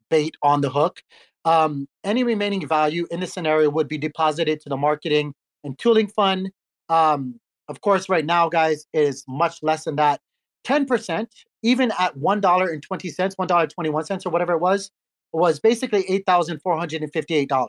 bait 0.08 0.36
on 0.42 0.60
the 0.60 0.70
hook. 0.70 1.02
Um, 1.44 1.88
any 2.04 2.22
remaining 2.22 2.66
value 2.66 3.06
in 3.10 3.20
the 3.20 3.26
scenario 3.26 3.70
would 3.70 3.88
be 3.88 3.98
deposited 3.98 4.60
to 4.60 4.68
the 4.68 4.76
marketing 4.76 5.34
and 5.64 5.78
tooling 5.78 6.08
fund. 6.08 6.50
Um, 6.88 7.40
of 7.68 7.80
course, 7.80 8.08
right 8.08 8.24
now, 8.24 8.48
guys, 8.48 8.86
it 8.92 9.02
is 9.02 9.24
much 9.28 9.62
less 9.62 9.84
than 9.84 9.96
that. 9.96 10.20
10%, 10.66 11.26
even 11.62 11.92
at 11.98 12.16
$1.20, 12.16 12.80
$1.21, 12.82 14.26
or 14.26 14.30
whatever 14.30 14.52
it 14.52 14.60
was, 14.60 14.90
was 15.32 15.60
basically 15.60 16.02
$8,458. 16.04 17.68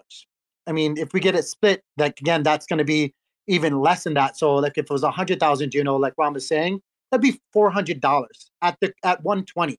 I 0.67 0.71
mean, 0.71 0.97
if 0.97 1.13
we 1.13 1.19
get 1.19 1.35
it 1.35 1.45
split, 1.45 1.83
like 1.97 2.19
again, 2.19 2.43
that's 2.43 2.65
going 2.65 2.79
to 2.79 2.85
be 2.85 3.13
even 3.51 3.81
less 3.81 4.05
than 4.05 4.13
that. 4.13 4.37
So 4.37 4.55
like 4.55 4.77
if 4.77 4.85
it 4.85 4.89
was 4.89 5.03
a 5.03 5.11
hundred 5.11 5.39
thousand 5.39 5.71
Juno, 5.71 5.97
like 5.97 6.13
Ron 6.17 6.33
was 6.33 6.47
saying, 6.47 6.81
that'd 7.11 7.21
be 7.21 7.39
four 7.51 7.69
hundred 7.69 7.99
dollars 7.99 8.49
at 8.61 8.77
the 8.81 8.93
at 9.03 9.21
one 9.23 9.45
twenty, 9.45 9.77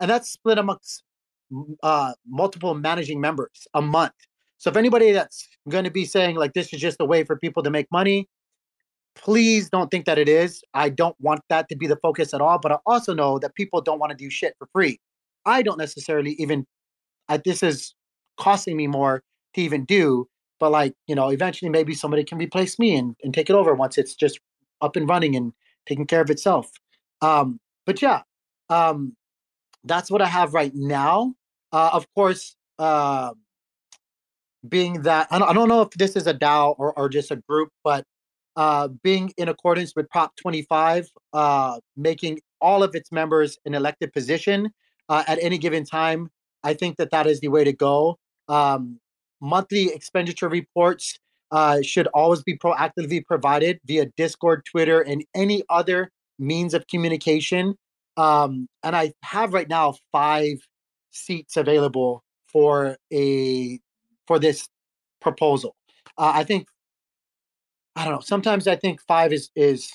and 0.00 0.10
that's 0.10 0.30
split 0.30 0.58
amongst 0.58 1.04
uh, 1.82 2.12
multiple 2.28 2.74
managing 2.74 3.20
members 3.20 3.68
a 3.74 3.80
month. 3.80 4.12
So 4.58 4.70
if 4.70 4.76
anybody 4.76 5.12
that's 5.12 5.46
going 5.68 5.84
to 5.84 5.90
be 5.90 6.04
saying 6.04 6.36
like 6.36 6.54
this 6.54 6.72
is 6.72 6.80
just 6.80 6.96
a 7.00 7.04
way 7.04 7.22
for 7.24 7.36
people 7.36 7.62
to 7.62 7.70
make 7.70 7.86
money, 7.92 8.28
please 9.14 9.70
don't 9.70 9.90
think 9.90 10.06
that 10.06 10.18
it 10.18 10.28
is. 10.28 10.62
I 10.74 10.88
don't 10.88 11.16
want 11.20 11.42
that 11.48 11.68
to 11.68 11.76
be 11.76 11.86
the 11.86 11.96
focus 11.96 12.34
at 12.34 12.40
all. 12.40 12.58
But 12.58 12.72
I 12.72 12.78
also 12.86 13.14
know 13.14 13.38
that 13.38 13.54
people 13.54 13.80
don't 13.80 14.00
want 14.00 14.10
to 14.10 14.16
do 14.16 14.30
shit 14.30 14.54
for 14.58 14.66
free. 14.72 14.98
I 15.44 15.62
don't 15.62 15.78
necessarily 15.78 16.32
even. 16.38 16.66
I, 17.28 17.36
this 17.38 17.62
is 17.62 17.94
costing 18.36 18.76
me 18.76 18.86
more 18.86 19.22
to 19.54 19.60
even 19.60 19.84
do. 19.84 20.28
But 20.58 20.70
like 20.70 20.94
you 21.06 21.14
know, 21.14 21.28
eventually 21.28 21.70
maybe 21.70 21.94
somebody 21.94 22.24
can 22.24 22.38
replace 22.38 22.78
me 22.78 22.96
and, 22.96 23.14
and 23.22 23.34
take 23.34 23.50
it 23.50 23.56
over 23.56 23.74
once 23.74 23.98
it's 23.98 24.14
just 24.14 24.40
up 24.80 24.96
and 24.96 25.08
running 25.08 25.36
and 25.36 25.52
taking 25.86 26.06
care 26.06 26.20
of 26.20 26.30
itself. 26.30 26.70
Um, 27.22 27.60
but 27.84 28.02
yeah, 28.02 28.22
um, 28.68 29.16
that's 29.84 30.10
what 30.10 30.22
I 30.22 30.26
have 30.26 30.54
right 30.54 30.72
now. 30.74 31.34
Uh, 31.72 31.90
of 31.92 32.06
course, 32.14 32.56
uh, 32.78 33.32
being 34.68 35.02
that 35.02 35.28
I 35.30 35.38
don't, 35.38 35.48
I 35.48 35.52
don't 35.52 35.68
know 35.68 35.82
if 35.82 35.90
this 35.90 36.16
is 36.16 36.26
a 36.26 36.34
DAO 36.34 36.74
or, 36.78 36.92
or 36.98 37.08
just 37.08 37.30
a 37.30 37.36
group, 37.36 37.70
but 37.84 38.04
uh, 38.56 38.88
being 39.02 39.32
in 39.36 39.48
accordance 39.48 39.94
with 39.94 40.08
Prop 40.08 40.34
25, 40.36 41.08
uh, 41.32 41.78
making 41.96 42.40
all 42.60 42.82
of 42.82 42.94
its 42.94 43.12
members 43.12 43.58
an 43.66 43.74
elected 43.74 44.12
position 44.12 44.70
uh, 45.08 45.24
at 45.26 45.38
any 45.42 45.58
given 45.58 45.84
time, 45.84 46.30
I 46.64 46.74
think 46.74 46.96
that 46.96 47.10
that 47.10 47.26
is 47.26 47.40
the 47.40 47.48
way 47.48 47.64
to 47.64 47.72
go. 47.72 48.18
Um, 48.48 48.98
monthly 49.40 49.92
expenditure 49.92 50.48
reports 50.48 51.18
uh, 51.50 51.80
should 51.82 52.08
always 52.08 52.42
be 52.42 52.56
proactively 52.56 53.24
provided 53.24 53.78
via 53.84 54.06
Discord, 54.16 54.64
Twitter, 54.64 55.00
and 55.00 55.24
any 55.34 55.62
other 55.70 56.10
means 56.38 56.74
of 56.74 56.86
communication. 56.88 57.76
Um, 58.16 58.68
and 58.82 58.96
I 58.96 59.12
have 59.22 59.52
right 59.52 59.68
now 59.68 59.94
five 60.12 60.58
seats 61.10 61.56
available 61.56 62.22
for 62.46 62.96
a 63.12 63.78
for 64.26 64.38
this 64.38 64.68
proposal. 65.20 65.76
Uh, 66.18 66.32
I 66.34 66.44
think 66.44 66.66
I 67.94 68.04
don't 68.04 68.14
know. 68.14 68.20
Sometimes 68.20 68.66
I 68.66 68.76
think 68.76 69.00
five 69.06 69.32
is 69.32 69.50
is 69.54 69.90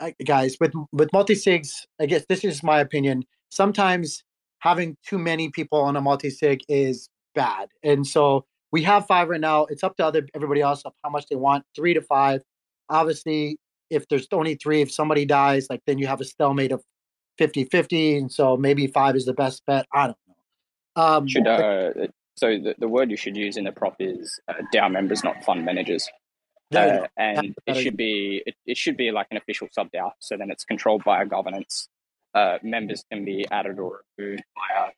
uh, 0.00 0.10
guys 0.24 0.56
with 0.60 0.72
with 0.92 1.12
multi 1.12 1.34
sigs. 1.34 1.70
I 2.00 2.06
guess 2.06 2.24
this 2.28 2.44
is 2.44 2.62
my 2.62 2.80
opinion. 2.80 3.24
Sometimes 3.50 4.22
having 4.60 4.96
too 5.06 5.18
many 5.18 5.50
people 5.50 5.80
on 5.80 5.96
a 5.96 6.00
multi 6.00 6.30
sig 6.30 6.60
is 6.68 7.08
bad, 7.38 7.68
and 7.82 8.06
so 8.06 8.44
we 8.72 8.82
have 8.82 9.06
five 9.06 9.28
right 9.28 9.40
now. 9.40 9.64
It's 9.66 9.84
up 9.84 9.96
to 9.96 10.06
other 10.06 10.26
everybody 10.34 10.60
else 10.60 10.82
of 10.84 10.92
how 11.02 11.10
much 11.10 11.26
they 11.28 11.36
want. 11.36 11.64
Three 11.74 11.94
to 11.94 12.02
five. 12.02 12.42
Obviously, 12.88 13.58
if 13.90 14.08
there's 14.08 14.26
only 14.32 14.54
three, 14.56 14.82
if 14.82 14.92
somebody 14.92 15.24
dies, 15.24 15.66
like 15.70 15.82
then 15.86 15.98
you 15.98 16.06
have 16.06 16.20
a 16.20 16.24
stalemate 16.24 16.72
of 16.72 16.82
50-50, 17.40 18.18
and 18.18 18.32
so 18.32 18.56
maybe 18.56 18.86
five 18.86 19.14
is 19.16 19.24
the 19.24 19.32
best 19.32 19.62
bet. 19.66 19.86
I 19.94 20.06
don't 20.08 20.16
know. 20.26 21.02
Um, 21.02 21.28
should 21.28 21.46
uh, 21.46 21.92
so 22.36 22.58
the, 22.58 22.74
the 22.78 22.88
word 22.88 23.10
you 23.10 23.16
should 23.16 23.36
use 23.36 23.56
in 23.56 23.64
the 23.64 23.72
prop 23.72 23.96
is 24.00 24.40
uh, 24.48 24.54
DAO 24.74 24.90
members, 24.90 25.24
not 25.24 25.44
fund 25.44 25.64
managers. 25.64 26.08
Uh, 26.74 27.06
and 27.16 27.54
it 27.66 27.76
should 27.76 27.96
be 27.96 28.42
it, 28.44 28.54
it 28.66 28.76
should 28.76 28.96
be 28.96 29.10
like 29.10 29.26
an 29.30 29.38
official 29.38 29.68
sub 29.72 29.90
DAO. 29.90 30.10
So 30.18 30.36
then 30.36 30.50
it's 30.50 30.64
controlled 30.64 31.02
by 31.02 31.22
a 31.22 31.26
governance. 31.26 31.88
Uh, 32.34 32.58
members 32.62 33.04
can 33.10 33.24
be 33.24 33.46
added 33.50 33.78
or 33.78 34.02
removed 34.18 34.42
via 34.54 34.84
uh, 34.86 34.90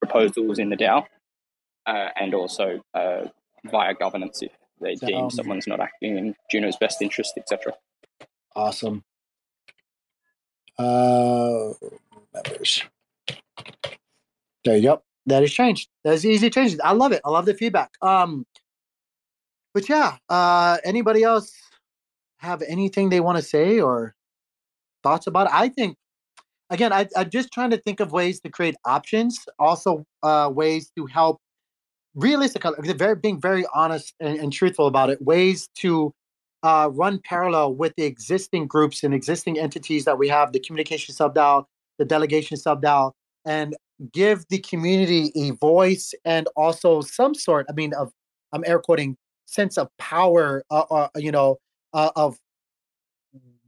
proposals 0.00 0.58
in 0.58 0.70
the 0.70 0.76
DAO, 0.76 1.04
uh, 1.86 2.08
and 2.16 2.34
also 2.34 2.80
uh, 2.94 3.26
via 3.70 3.94
governance 3.94 4.42
if 4.42 4.52
they 4.80 4.94
deem 4.94 5.30
someone's 5.30 5.66
not 5.66 5.80
acting 5.80 6.18
in 6.18 6.34
Juno's 6.50 6.76
best 6.76 7.00
interest, 7.00 7.32
etc. 7.36 7.72
Awesome. 8.54 9.04
Uh, 10.78 11.72
members. 12.34 12.82
There 14.64 14.76
you 14.76 14.82
go. 14.82 15.02
That 15.26 15.42
is 15.42 15.52
changed. 15.52 15.88
That's 16.04 16.24
easy 16.24 16.50
change. 16.50 16.76
I 16.82 16.92
love 16.92 17.12
it. 17.12 17.20
I 17.24 17.30
love 17.30 17.46
the 17.46 17.54
feedback. 17.54 17.90
Um, 18.02 18.46
but 19.74 19.88
yeah, 19.88 20.16
uh, 20.28 20.78
anybody 20.84 21.22
else 21.22 21.52
have 22.38 22.62
anything 22.62 23.08
they 23.08 23.20
want 23.20 23.36
to 23.38 23.42
say 23.42 23.80
or 23.80 24.14
thoughts 25.02 25.26
about 25.26 25.46
it? 25.46 25.54
I 25.54 25.68
think 25.68 25.96
again, 26.70 26.92
I, 26.92 27.08
am 27.16 27.30
just 27.30 27.52
trying 27.52 27.70
to 27.70 27.76
think 27.78 28.00
of 28.00 28.12
ways 28.12 28.40
to 28.40 28.48
create 28.48 28.76
options, 28.84 29.44
also 29.58 30.04
uh, 30.22 30.50
ways 30.52 30.90
to 30.96 31.06
help 31.06 31.40
realistically, 32.16 32.72
very 32.94 33.14
being 33.14 33.40
very 33.40 33.64
honest 33.74 34.14
and, 34.18 34.38
and 34.38 34.52
truthful 34.52 34.86
about 34.86 35.10
it, 35.10 35.22
ways 35.22 35.68
to 35.76 36.12
uh, 36.62 36.90
run 36.92 37.20
parallel 37.22 37.74
with 37.74 37.92
the 37.96 38.04
existing 38.04 38.66
groups 38.66 39.04
and 39.04 39.14
existing 39.14 39.58
entities 39.58 40.04
that 40.06 40.18
we 40.18 40.26
have, 40.28 40.52
the 40.52 40.58
communication 40.58 41.14
sub 41.14 41.34
DAO, 41.34 41.64
the 41.98 42.04
delegation 42.04 42.56
sub 42.56 42.82
DAO, 42.82 43.12
and 43.44 43.76
give 44.12 44.44
the 44.48 44.58
community 44.58 45.30
a 45.36 45.50
voice 45.52 46.14
and 46.24 46.48
also 46.56 47.02
some 47.02 47.34
sort, 47.34 47.66
I 47.68 47.72
mean, 47.74 47.92
of 47.94 48.10
I'm 48.52 48.64
air 48.66 48.78
quoting 48.78 49.16
sense 49.44 49.76
of 49.76 49.88
power, 49.98 50.64
uh, 50.70 50.84
uh, 50.90 51.08
you 51.16 51.30
know, 51.30 51.58
uh, 51.92 52.10
of 52.16 52.38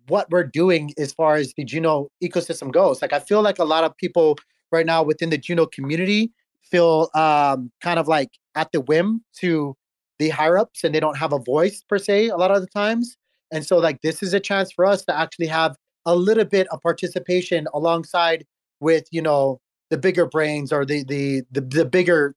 what 0.08 0.28
we're 0.30 0.44
doing 0.44 0.92
as 0.98 1.12
far 1.12 1.36
as 1.36 1.52
the 1.56 1.64
Juno 1.64 2.08
ecosystem 2.24 2.72
goes. 2.72 3.02
Like 3.02 3.12
I 3.12 3.20
feel 3.20 3.42
like 3.42 3.58
a 3.58 3.64
lot 3.64 3.84
of 3.84 3.96
people 3.98 4.38
right 4.72 4.86
now 4.86 5.02
within 5.02 5.30
the 5.30 5.38
Juno 5.38 5.66
community 5.66 6.32
feel 6.70 7.10
um, 7.14 7.70
kind 7.80 7.98
of 7.98 8.08
like 8.08 8.30
at 8.54 8.70
the 8.72 8.80
whim 8.80 9.22
to 9.40 9.74
the 10.18 10.30
higher 10.30 10.58
ups 10.58 10.84
and 10.84 10.94
they 10.94 11.00
don't 11.00 11.16
have 11.16 11.32
a 11.32 11.38
voice 11.38 11.82
per 11.88 11.98
se 11.98 12.28
a 12.28 12.36
lot 12.36 12.50
of 12.50 12.60
the 12.60 12.66
times. 12.68 13.16
And 13.52 13.64
so 13.64 13.78
like 13.78 14.00
this 14.02 14.22
is 14.22 14.34
a 14.34 14.40
chance 14.40 14.72
for 14.72 14.84
us 14.84 15.04
to 15.04 15.16
actually 15.16 15.46
have 15.46 15.76
a 16.06 16.14
little 16.14 16.44
bit 16.44 16.66
of 16.70 16.80
participation 16.82 17.66
alongside 17.72 18.44
with, 18.80 19.04
you 19.10 19.22
know, 19.22 19.60
the 19.90 19.98
bigger 19.98 20.26
brains 20.26 20.72
or 20.72 20.84
the 20.84 21.04
the 21.04 21.42
the, 21.50 21.60
the 21.60 21.84
bigger 21.84 22.34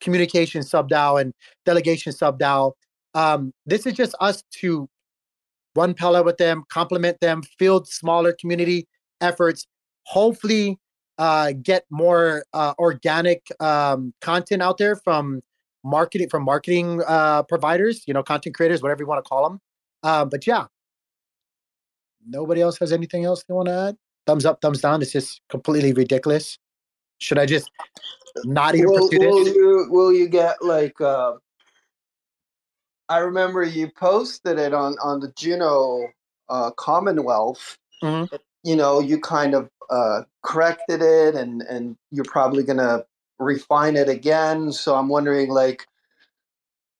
communication 0.00 0.62
sub 0.62 0.88
DAO 0.90 1.20
and 1.20 1.32
delegation 1.64 2.12
sub 2.12 2.38
DAO. 2.38 2.72
Um, 3.14 3.52
this 3.64 3.86
is 3.86 3.94
just 3.94 4.14
us 4.20 4.42
to 4.60 4.88
run 5.76 5.94
Pella 5.94 6.22
with 6.22 6.36
them, 6.36 6.64
complement 6.68 7.18
them, 7.20 7.42
field 7.58 7.88
smaller 7.88 8.34
community 8.38 8.86
efforts, 9.20 9.66
hopefully 10.06 10.78
uh, 11.18 11.52
get 11.62 11.84
more 11.90 12.44
uh, 12.52 12.74
organic 12.78 13.46
um, 13.60 14.12
content 14.20 14.62
out 14.62 14.78
there 14.78 14.96
from 14.96 15.42
marketing 15.84 16.28
from 16.28 16.44
marketing 16.44 17.02
uh, 17.06 17.42
providers, 17.44 18.02
you 18.06 18.14
know, 18.14 18.22
content 18.22 18.54
creators, 18.54 18.82
whatever 18.82 19.02
you 19.02 19.06
want 19.06 19.24
to 19.24 19.28
call 19.28 19.48
them. 19.48 19.60
Uh, 20.02 20.24
but 20.24 20.46
yeah, 20.46 20.66
nobody 22.26 22.60
else 22.60 22.78
has 22.78 22.92
anything 22.92 23.24
else 23.24 23.44
they 23.44 23.54
want 23.54 23.68
to 23.68 23.74
add. 23.74 23.96
Thumbs 24.26 24.46
up, 24.46 24.60
thumbs 24.60 24.80
down. 24.80 25.02
It's 25.02 25.12
just 25.12 25.42
completely 25.48 25.92
ridiculous. 25.92 26.58
Should 27.18 27.38
I 27.38 27.46
just 27.46 27.70
not 28.44 28.74
even 28.74 28.90
will, 28.90 29.08
pursue 29.08 29.20
will 29.20 29.48
You, 29.48 29.86
will 29.90 30.12
you 30.12 30.28
get 30.28 30.62
like? 30.62 31.00
Uh, 31.00 31.34
I 33.08 33.18
remember 33.18 33.62
you 33.62 33.90
posted 33.90 34.58
it 34.58 34.72
on 34.72 34.96
on 35.02 35.20
the 35.20 35.30
Juno 35.36 36.08
uh, 36.48 36.70
Commonwealth. 36.72 37.78
Mm-hmm. 38.02 38.34
You 38.64 38.76
know, 38.76 39.00
you 39.00 39.20
kind 39.20 39.54
of 39.54 39.70
uh, 39.90 40.22
corrected 40.42 41.02
it, 41.02 41.34
and 41.34 41.62
and 41.62 41.96
you're 42.10 42.24
probably 42.24 42.64
gonna 42.64 43.04
refine 43.38 43.96
it 43.96 44.08
again. 44.08 44.72
So 44.72 44.94
I'm 44.94 45.08
wondering, 45.08 45.50
like, 45.50 45.86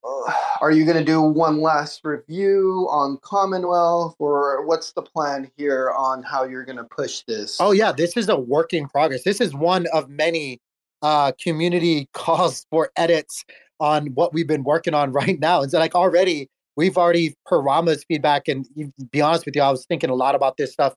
are 0.60 0.70
you 0.70 0.84
going 0.84 0.96
to 0.96 1.04
do 1.04 1.20
one 1.20 1.60
last 1.60 2.00
review 2.04 2.86
on 2.90 3.18
Commonwealth, 3.22 4.16
or 4.18 4.64
what's 4.66 4.92
the 4.92 5.02
plan 5.02 5.50
here 5.56 5.92
on 5.96 6.22
how 6.22 6.44
you're 6.44 6.64
going 6.64 6.78
to 6.78 6.84
push 6.84 7.22
this? 7.26 7.58
Oh 7.60 7.72
yeah, 7.72 7.92
this 7.92 8.16
is 8.16 8.28
a 8.28 8.36
work 8.36 8.72
in 8.72 8.88
progress. 8.88 9.24
This 9.24 9.40
is 9.40 9.54
one 9.54 9.86
of 9.92 10.08
many 10.08 10.60
uh, 11.02 11.32
community 11.42 12.08
calls 12.14 12.66
for 12.70 12.90
edits 12.96 13.44
on 13.80 14.08
what 14.08 14.32
we've 14.32 14.48
been 14.48 14.64
working 14.64 14.94
on 14.94 15.12
right 15.12 15.38
now. 15.38 15.62
And 15.62 15.70
so, 15.70 15.78
like 15.78 15.94
already, 15.94 16.48
we've 16.76 16.96
already 16.96 17.34
per 17.46 17.60
Rarma's 17.60 18.04
feedback, 18.04 18.48
and 18.48 18.66
be 19.10 19.20
honest 19.20 19.46
with 19.46 19.56
you, 19.56 19.62
I 19.62 19.70
was 19.70 19.86
thinking 19.86 20.10
a 20.10 20.14
lot 20.14 20.34
about 20.34 20.56
this 20.56 20.72
stuff 20.72 20.94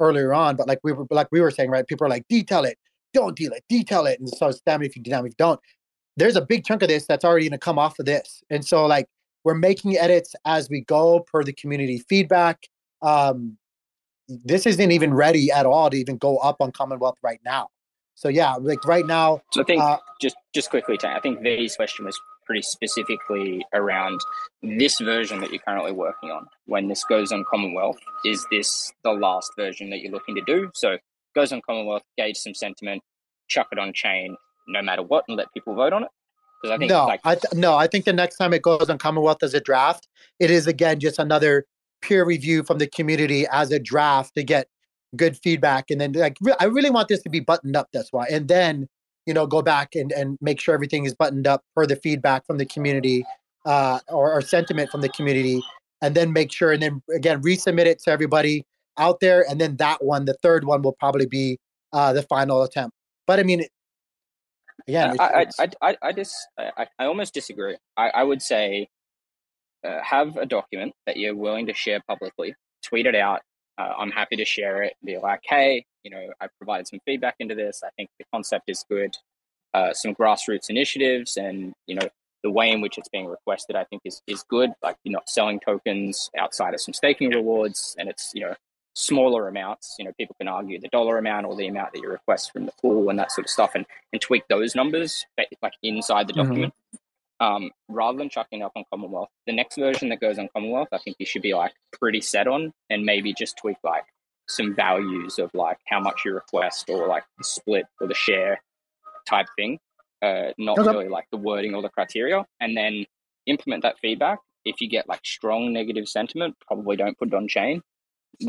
earlier 0.00 0.34
on, 0.34 0.56
but 0.56 0.66
like 0.66 0.80
we 0.82 0.92
were 0.92 1.06
like 1.10 1.28
we 1.30 1.40
were 1.40 1.50
saying, 1.50 1.70
right? 1.70 1.86
People 1.86 2.06
are 2.06 2.10
like, 2.10 2.26
detail 2.28 2.64
it, 2.64 2.78
don't 3.14 3.36
deal 3.36 3.52
it, 3.52 3.62
detail 3.68 4.06
it, 4.06 4.18
and 4.18 4.28
so 4.28 4.50
damn 4.66 4.82
it 4.82 4.86
if 4.86 4.96
you 4.96 5.02
damn 5.02 5.24
if 5.24 5.30
you 5.30 5.36
don't 5.38 5.60
there's 6.16 6.36
a 6.36 6.42
big 6.42 6.64
chunk 6.64 6.82
of 6.82 6.88
this 6.88 7.06
that's 7.06 7.24
already 7.24 7.46
going 7.46 7.58
to 7.58 7.58
come 7.58 7.78
off 7.78 7.98
of 7.98 8.06
this. 8.06 8.42
And 8.50 8.64
so 8.64 8.86
like 8.86 9.06
we're 9.44 9.54
making 9.54 9.96
edits 9.96 10.34
as 10.44 10.68
we 10.68 10.82
go 10.82 11.20
per 11.20 11.42
the 11.42 11.52
community 11.52 11.98
feedback. 12.08 12.68
Um, 13.02 13.56
this 14.28 14.66
isn't 14.66 14.90
even 14.92 15.14
ready 15.14 15.50
at 15.50 15.66
all 15.66 15.90
to 15.90 15.96
even 15.96 16.18
go 16.18 16.36
up 16.38 16.56
on 16.60 16.72
Commonwealth 16.72 17.16
right 17.22 17.40
now. 17.44 17.68
So 18.14 18.28
yeah, 18.28 18.54
like 18.54 18.84
right 18.84 19.06
now. 19.06 19.40
So 19.52 19.62
I 19.62 19.64
think 19.64 19.82
uh, 19.82 19.96
just 20.20 20.36
just 20.52 20.68
quickly, 20.68 20.98
I 21.02 21.20
think 21.20 21.40
Vee's 21.40 21.76
question 21.76 22.04
was 22.04 22.20
pretty 22.50 22.62
specifically 22.62 23.64
around 23.74 24.20
this 24.60 24.98
version 24.98 25.40
that 25.40 25.52
you're 25.52 25.60
currently 25.60 25.92
working 25.92 26.32
on. 26.32 26.48
When 26.66 26.88
this 26.88 27.04
goes 27.04 27.30
on 27.30 27.44
Commonwealth, 27.48 27.98
is 28.24 28.44
this 28.50 28.92
the 29.04 29.12
last 29.12 29.52
version 29.56 29.88
that 29.90 30.00
you're 30.00 30.10
looking 30.10 30.34
to 30.34 30.42
do? 30.44 30.68
So 30.74 30.98
goes 31.32 31.52
on 31.52 31.60
Commonwealth, 31.64 32.02
gauge 32.18 32.36
some 32.36 32.54
sentiment, 32.54 33.04
chuck 33.46 33.68
it 33.70 33.78
on 33.78 33.92
chain, 33.92 34.36
no 34.66 34.82
matter 34.82 35.00
what 35.00 35.26
and 35.28 35.36
let 35.36 35.46
people 35.54 35.76
vote 35.76 35.92
on 35.92 36.02
it? 36.02 36.08
Because 36.60 36.74
I 36.74 36.78
think 36.78 36.90
no, 36.90 37.06
like, 37.06 37.20
I 37.22 37.36
th- 37.36 37.54
no, 37.54 37.76
I 37.76 37.86
think 37.86 38.04
the 38.04 38.12
next 38.12 38.34
time 38.34 38.52
it 38.52 38.62
goes 38.62 38.90
on 38.90 38.98
Commonwealth 38.98 39.44
as 39.44 39.54
a 39.54 39.60
draft, 39.60 40.08
it 40.40 40.50
is 40.50 40.66
again 40.66 40.98
just 40.98 41.20
another 41.20 41.66
peer 42.02 42.24
review 42.24 42.64
from 42.64 42.78
the 42.78 42.88
community 42.88 43.46
as 43.52 43.70
a 43.70 43.78
draft 43.78 44.34
to 44.34 44.42
get 44.42 44.66
good 45.14 45.36
feedback, 45.36 45.84
and 45.88 46.00
then 46.00 46.14
like 46.14 46.36
re- 46.40 46.56
I 46.58 46.64
really 46.64 46.90
want 46.90 47.06
this 47.06 47.22
to 47.22 47.30
be 47.30 47.38
buttoned 47.38 47.76
up. 47.76 47.86
That's 47.92 48.12
why, 48.12 48.26
and 48.28 48.48
then 48.48 48.88
you 49.26 49.34
know 49.34 49.46
go 49.46 49.62
back 49.62 49.94
and 49.94 50.12
and 50.12 50.38
make 50.40 50.60
sure 50.60 50.74
everything 50.74 51.04
is 51.04 51.14
buttoned 51.14 51.46
up 51.46 51.62
per 51.74 51.86
the 51.86 51.96
feedback 51.96 52.46
from 52.46 52.58
the 52.58 52.66
community 52.66 53.24
uh, 53.66 54.00
or, 54.08 54.32
or 54.32 54.40
sentiment 54.40 54.90
from 54.90 55.00
the 55.00 55.08
community, 55.08 55.62
and 56.02 56.14
then 56.14 56.32
make 56.32 56.52
sure 56.52 56.72
and 56.72 56.82
then 56.82 57.02
again 57.14 57.42
resubmit 57.42 57.86
it 57.86 58.00
to 58.00 58.10
everybody 58.10 58.64
out 58.98 59.20
there, 59.20 59.44
and 59.48 59.60
then 59.60 59.76
that 59.76 60.04
one, 60.04 60.24
the 60.26 60.34
third 60.34 60.64
one, 60.64 60.82
will 60.82 60.92
probably 60.92 61.26
be 61.26 61.58
uh, 61.92 62.12
the 62.12 62.22
final 62.22 62.62
attempt. 62.62 62.94
But 63.26 63.40
I 63.40 63.42
mean, 63.42 63.64
yeah, 64.86 65.14
I, 65.18 65.46
I, 65.58 65.68
I, 65.82 65.96
I, 66.02 66.12
just, 66.12 66.36
I, 66.58 66.86
I 66.98 67.04
almost 67.06 67.34
disagree. 67.34 67.76
I, 67.96 68.10
I 68.10 68.22
would 68.22 68.42
say 68.42 68.88
uh, 69.86 70.02
have 70.02 70.36
a 70.36 70.46
document 70.46 70.94
that 71.06 71.16
you're 71.16 71.36
willing 71.36 71.66
to 71.66 71.74
share 71.74 72.00
publicly, 72.06 72.54
tweet 72.84 73.06
it 73.06 73.14
out. 73.14 73.40
Uh, 73.78 73.92
I'm 73.98 74.10
happy 74.10 74.36
to 74.36 74.44
share 74.44 74.82
it. 74.82 74.94
Be 75.04 75.18
like, 75.18 75.40
hey, 75.44 75.86
you 76.04 76.10
know, 76.10 76.32
I 76.40 76.48
provided 76.58 76.88
some 76.88 77.00
feedback 77.04 77.36
into 77.38 77.54
this. 77.54 77.82
I 77.84 77.90
think 77.96 78.10
the 78.18 78.24
concept 78.32 78.64
is 78.68 78.84
good. 78.88 79.16
Uh, 79.72 79.92
some 79.92 80.14
grassroots 80.14 80.68
initiatives, 80.68 81.36
and 81.36 81.72
you 81.86 81.94
know, 81.94 82.08
the 82.42 82.50
way 82.50 82.70
in 82.70 82.80
which 82.80 82.98
it's 82.98 83.08
being 83.08 83.26
requested, 83.26 83.76
I 83.76 83.84
think 83.84 84.02
is 84.04 84.20
is 84.26 84.42
good. 84.48 84.70
Like 84.82 84.96
you're 85.04 85.12
not 85.12 85.28
selling 85.28 85.60
tokens 85.60 86.30
outside 86.38 86.74
of 86.74 86.80
some 86.80 86.94
staking 86.94 87.30
rewards, 87.30 87.94
and 87.98 88.08
it's 88.08 88.32
you 88.34 88.42
know 88.42 88.54
smaller 88.94 89.48
amounts. 89.48 89.94
You 89.98 90.04
know, 90.06 90.12
people 90.18 90.34
can 90.38 90.48
argue 90.48 90.80
the 90.80 90.88
dollar 90.88 91.18
amount 91.18 91.46
or 91.46 91.56
the 91.56 91.68
amount 91.68 91.92
that 91.92 92.00
you 92.00 92.08
request 92.08 92.52
from 92.52 92.66
the 92.66 92.72
pool 92.80 93.10
and 93.10 93.18
that 93.18 93.30
sort 93.30 93.46
of 93.46 93.50
stuff, 93.50 93.72
and 93.74 93.86
and 94.12 94.20
tweak 94.20 94.44
those 94.48 94.74
numbers 94.74 95.24
like 95.62 95.74
inside 95.82 96.26
the 96.26 96.32
mm-hmm. 96.32 96.42
document. 96.42 96.74
Mm-hmm. 96.74 96.96
Um, 97.42 97.70
rather 97.88 98.18
than 98.18 98.28
chucking 98.28 98.62
up 98.62 98.72
on 98.76 98.84
Commonwealth, 98.90 99.30
the 99.46 99.54
next 99.54 99.76
version 99.78 100.10
that 100.10 100.20
goes 100.20 100.38
on 100.38 100.50
Commonwealth, 100.52 100.88
I 100.92 100.98
think 100.98 101.16
you 101.18 101.24
should 101.24 101.40
be 101.40 101.54
like 101.54 101.72
pretty 101.92 102.20
set 102.20 102.46
on, 102.46 102.72
and 102.90 103.04
maybe 103.04 103.32
just 103.32 103.56
tweak 103.56 103.78
like 103.82 104.04
some 104.50 104.74
values 104.74 105.38
of 105.38 105.50
like 105.54 105.78
how 105.86 106.00
much 106.00 106.22
you 106.24 106.34
request 106.34 106.88
or 106.88 107.06
like 107.06 107.24
the 107.38 107.44
split 107.44 107.86
or 108.00 108.06
the 108.06 108.14
share 108.14 108.60
type 109.28 109.46
thing, 109.56 109.78
uh, 110.22 110.52
not 110.58 110.78
okay. 110.78 110.90
really 110.90 111.08
like 111.08 111.26
the 111.30 111.38
wording 111.38 111.74
or 111.74 111.82
the 111.82 111.88
criteria, 111.88 112.44
and 112.60 112.76
then 112.76 113.06
implement 113.46 113.82
that 113.82 113.98
feedback. 113.98 114.38
If 114.64 114.80
you 114.80 114.88
get 114.88 115.08
like 115.08 115.20
strong 115.24 115.72
negative 115.72 116.08
sentiment, 116.08 116.56
probably 116.66 116.96
don't 116.96 117.18
put 117.18 117.28
it 117.28 117.34
on 117.34 117.48
chain 117.48 117.82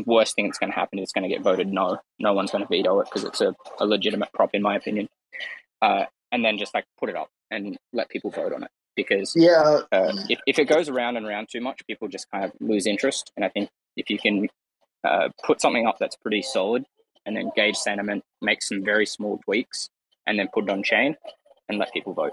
worst 0.06 0.34
thing 0.34 0.46
that's 0.46 0.58
going 0.58 0.70
to 0.70 0.78
happen 0.78 0.98
is 0.98 1.04
it's 1.04 1.12
going 1.12 1.28
to 1.28 1.34
get 1.34 1.42
voted 1.42 1.68
no. 1.68 1.98
No 2.18 2.32
one's 2.32 2.50
going 2.50 2.64
to 2.64 2.68
veto 2.68 3.00
it 3.00 3.06
because 3.06 3.24
it's 3.24 3.40
a, 3.40 3.54
a 3.78 3.86
legitimate 3.86 4.32
prop, 4.32 4.50
in 4.54 4.62
my 4.62 4.76
opinion. 4.76 5.08
Uh, 5.80 6.04
and 6.30 6.44
then 6.44 6.58
just 6.58 6.74
like 6.74 6.84
put 6.98 7.08
it 7.08 7.16
up 7.16 7.28
and 7.50 7.76
let 7.92 8.08
people 8.08 8.30
vote 8.30 8.52
on 8.52 8.62
it 8.62 8.70
because 8.96 9.34
yeah, 9.36 9.80
uh, 9.90 10.12
if 10.28 10.38
if 10.46 10.58
it 10.58 10.66
goes 10.66 10.88
around 10.88 11.16
and 11.16 11.26
around 11.26 11.48
too 11.50 11.60
much, 11.60 11.80
people 11.86 12.08
just 12.08 12.30
kind 12.30 12.44
of 12.44 12.52
lose 12.60 12.86
interest. 12.86 13.32
And 13.36 13.44
I 13.44 13.48
think 13.48 13.68
if 13.96 14.08
you 14.08 14.18
can 14.18 14.48
uh, 15.04 15.28
put 15.44 15.60
something 15.60 15.86
up 15.86 15.98
that's 15.98 16.16
pretty 16.16 16.42
solid 16.42 16.84
and 17.26 17.36
then 17.36 17.50
gauge 17.54 17.76
sentiment, 17.76 18.24
make 18.40 18.62
some 18.62 18.84
very 18.84 19.06
small 19.06 19.38
tweaks, 19.44 19.90
and 20.26 20.38
then 20.38 20.48
put 20.52 20.64
it 20.64 20.70
on 20.70 20.82
chain 20.82 21.16
and 21.68 21.78
let 21.78 21.92
people 21.92 22.12
vote. 22.12 22.32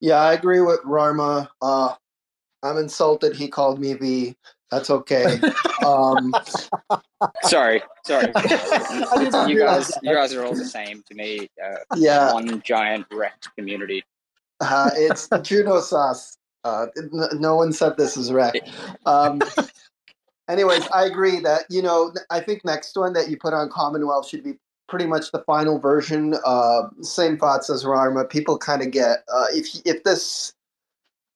Yeah, 0.00 0.16
I 0.16 0.32
agree 0.34 0.60
with 0.60 0.80
Rarma. 0.82 1.48
Uh, 1.60 1.94
I'm 2.62 2.78
insulted. 2.78 3.36
He 3.36 3.48
called 3.48 3.78
me 3.78 3.94
the 3.94 4.34
that's 4.70 4.90
okay. 4.90 5.38
Um, 5.84 6.34
sorry, 7.44 7.82
sorry. 8.04 8.26
you 9.48 9.60
guys, 9.60 9.92
you 10.02 10.12
guys 10.12 10.34
are 10.34 10.44
all 10.44 10.54
the 10.54 10.64
same 10.64 11.04
to 11.08 11.14
me. 11.14 11.48
Uh, 11.64 11.76
yeah, 11.96 12.32
one 12.32 12.60
giant 12.62 13.08
Rekt 13.10 13.48
community. 13.56 14.02
Uh, 14.60 14.90
it's 14.94 15.28
Juno 15.42 15.80
sauce. 15.80 16.36
Uh, 16.64 16.86
no 17.34 17.54
one 17.54 17.72
said 17.72 17.96
this 17.96 18.16
is 18.16 18.32
wrecked. 18.32 18.68
Um, 19.04 19.40
anyways, 20.48 20.86
I 20.88 21.04
agree 21.04 21.40
that 21.40 21.64
you 21.70 21.82
know 21.82 22.12
I 22.30 22.40
think 22.40 22.64
next 22.64 22.96
one 22.96 23.12
that 23.14 23.28
you 23.30 23.36
put 23.36 23.54
on 23.54 23.70
Commonwealth 23.70 24.28
should 24.28 24.44
be 24.44 24.54
pretty 24.88 25.06
much 25.06 25.32
the 25.32 25.40
final 25.40 25.78
version. 25.78 26.34
Uh, 26.44 26.88
same 27.00 27.36
thoughts 27.36 27.70
as 27.70 27.84
Rarma. 27.84 28.28
People 28.28 28.58
kind 28.58 28.82
of 28.82 28.90
get 28.90 29.24
uh, 29.32 29.46
if 29.50 29.68
if 29.84 30.04
this 30.04 30.54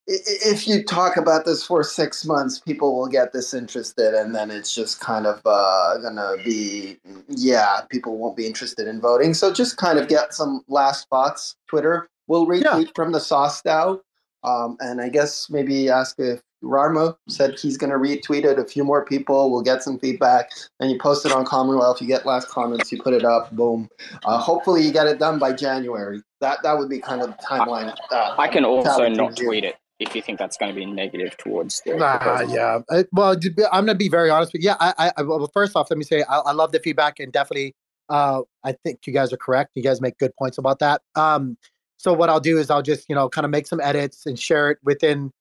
if 0.07 0.67
you 0.67 0.83
talk 0.83 1.15
about 1.15 1.45
this 1.45 1.63
for 1.63 1.83
six 1.83 2.25
months, 2.25 2.59
people 2.59 2.95
will 2.95 3.07
get 3.07 3.31
disinterested, 3.31 4.13
and 4.13 4.35
then 4.35 4.51
it's 4.51 4.73
just 4.73 4.99
kind 4.99 5.25
of 5.25 5.41
uh, 5.45 5.97
gonna 5.99 6.35
be, 6.43 6.97
yeah, 7.29 7.81
people 7.89 8.17
won't 8.17 8.35
be 8.35 8.45
interested 8.45 8.87
in 8.87 8.99
voting. 8.99 9.33
So 9.33 9.53
just 9.53 9.77
kind 9.77 9.99
of 9.99 10.07
get 10.07 10.33
some 10.33 10.63
last 10.67 11.07
thoughts. 11.09 11.55
Twitter 11.67 12.09
will 12.27 12.47
retweet 12.47 12.85
yeah. 12.85 12.91
from 12.95 13.11
the 13.11 13.19
Sauce 13.19 13.61
DAO, 13.61 14.01
um, 14.43 14.75
and 14.79 15.01
I 15.01 15.09
guess 15.09 15.49
maybe 15.49 15.89
ask 15.89 16.19
if 16.19 16.41
Rarma 16.63 17.15
said 17.27 17.59
he's 17.59 17.77
gonna 17.77 17.97
retweet 17.97 18.45
it. 18.45 18.59
A 18.59 18.65
few 18.65 18.83
more 18.83 19.03
people 19.03 19.49
will 19.49 19.61
get 19.61 19.83
some 19.83 19.97
feedback, 19.99 20.51
and 20.79 20.91
you 20.91 20.97
post 20.99 21.25
it 21.25 21.31
on 21.31 21.45
Commonwealth. 21.45 22.01
You 22.01 22.07
get 22.07 22.25
last 22.25 22.49
comments, 22.49 22.91
you 22.91 23.01
put 23.01 23.13
it 23.13 23.25
up, 23.25 23.51
boom. 23.55 23.89
Uh, 24.25 24.37
hopefully, 24.37 24.83
you 24.83 24.91
get 24.91 25.07
it 25.07 25.19
done 25.19 25.39
by 25.39 25.53
January. 25.53 26.21
That 26.39 26.59
that 26.63 26.77
would 26.77 26.89
be 26.89 26.99
kind 26.99 27.21
of 27.21 27.29
the 27.29 27.43
timeline. 27.43 27.95
Uh, 28.11 28.35
I 28.37 28.47
can 28.47 28.65
also 28.65 29.07
not 29.09 29.35
tweet 29.35 29.63
it 29.63 29.75
if 30.01 30.15
you 30.15 30.21
think 30.21 30.39
that's 30.39 30.57
going 30.57 30.73
to 30.73 30.75
be 30.77 30.85
negative 30.85 31.37
towards 31.37 31.81
the 31.85 31.93
nah, 31.95 32.41
yeah 32.41 32.79
well 33.11 33.37
i'm 33.71 33.85
going 33.85 33.87
to 33.87 33.95
be 33.95 34.09
very 34.09 34.31
honest 34.31 34.51
with 34.51 34.63
you 34.63 34.69
yeah 34.69 34.75
i, 34.79 35.11
I 35.15 35.21
well 35.21 35.49
first 35.53 35.75
off 35.75 35.91
let 35.91 35.97
me 35.97 36.03
say 36.03 36.23
I, 36.27 36.39
I, 36.39 36.51
love 36.53 36.71
the 36.71 36.79
feedback 36.79 37.19
and 37.19 37.31
definitely 37.31 37.75
uh, 38.09 38.41
i 38.63 38.71
think 38.71 39.05
you 39.05 39.13
guys 39.13 39.31
are 39.31 39.37
correct 39.37 39.71
you 39.75 39.83
guys 39.83 40.01
make 40.01 40.17
good 40.17 40.35
points 40.37 40.57
about 40.57 40.79
that 40.79 41.03
um, 41.15 41.55
so 41.97 42.13
what 42.13 42.29
i'll 42.29 42.39
do 42.39 42.57
is 42.57 42.71
i'll 42.71 42.81
just 42.81 43.07
you 43.09 43.15
know 43.15 43.29
kind 43.29 43.45
of 43.45 43.51
make 43.51 43.67
some 43.67 43.79
edits 43.79 44.25
and 44.25 44.39
share 44.39 44.71
it 44.71 44.79
within 44.83 45.31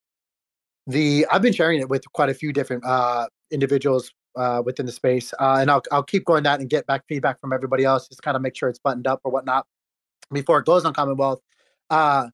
the 0.87 1.27
i've 1.31 1.43
been 1.43 1.53
sharing 1.53 1.81
it 1.81 1.89
with 1.89 2.03
quite 2.13 2.29
a 2.29 2.35
few 2.35 2.53
different 2.53 2.85
uh, 2.85 3.27
individuals 3.51 4.13
uh, 4.37 4.63
within 4.65 4.87
the 4.87 4.93
space 4.93 5.33
uh, 5.41 5.59
and 5.61 5.71
I'll, 5.71 5.83
I'll 5.91 6.05
keep 6.05 6.25
going 6.25 6.45
that 6.45 6.61
and 6.61 6.71
get 6.71 6.87
back 6.87 7.03
feedback 7.09 7.41
from 7.41 7.53
everybody 7.53 7.85
else 7.85 8.07
just 8.09 8.23
kind 8.23 8.37
of 8.37 8.43
make 8.43 8.57
sure 8.57 8.69
it's 8.69 8.79
buttoned 8.79 9.07
up 9.07 9.21
or 9.25 9.33
whatnot 9.33 9.67
before 10.33 10.61
it 10.61 10.67
goes 10.67 10.85
on 10.85 10.95
commonwealth 10.95 11.41
uh, 11.91 12.29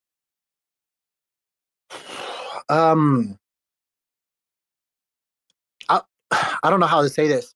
um 2.68 3.38
I, 5.88 6.00
I 6.62 6.70
don't 6.70 6.80
know 6.80 6.86
how 6.86 7.02
to 7.02 7.08
say 7.08 7.28
this. 7.28 7.54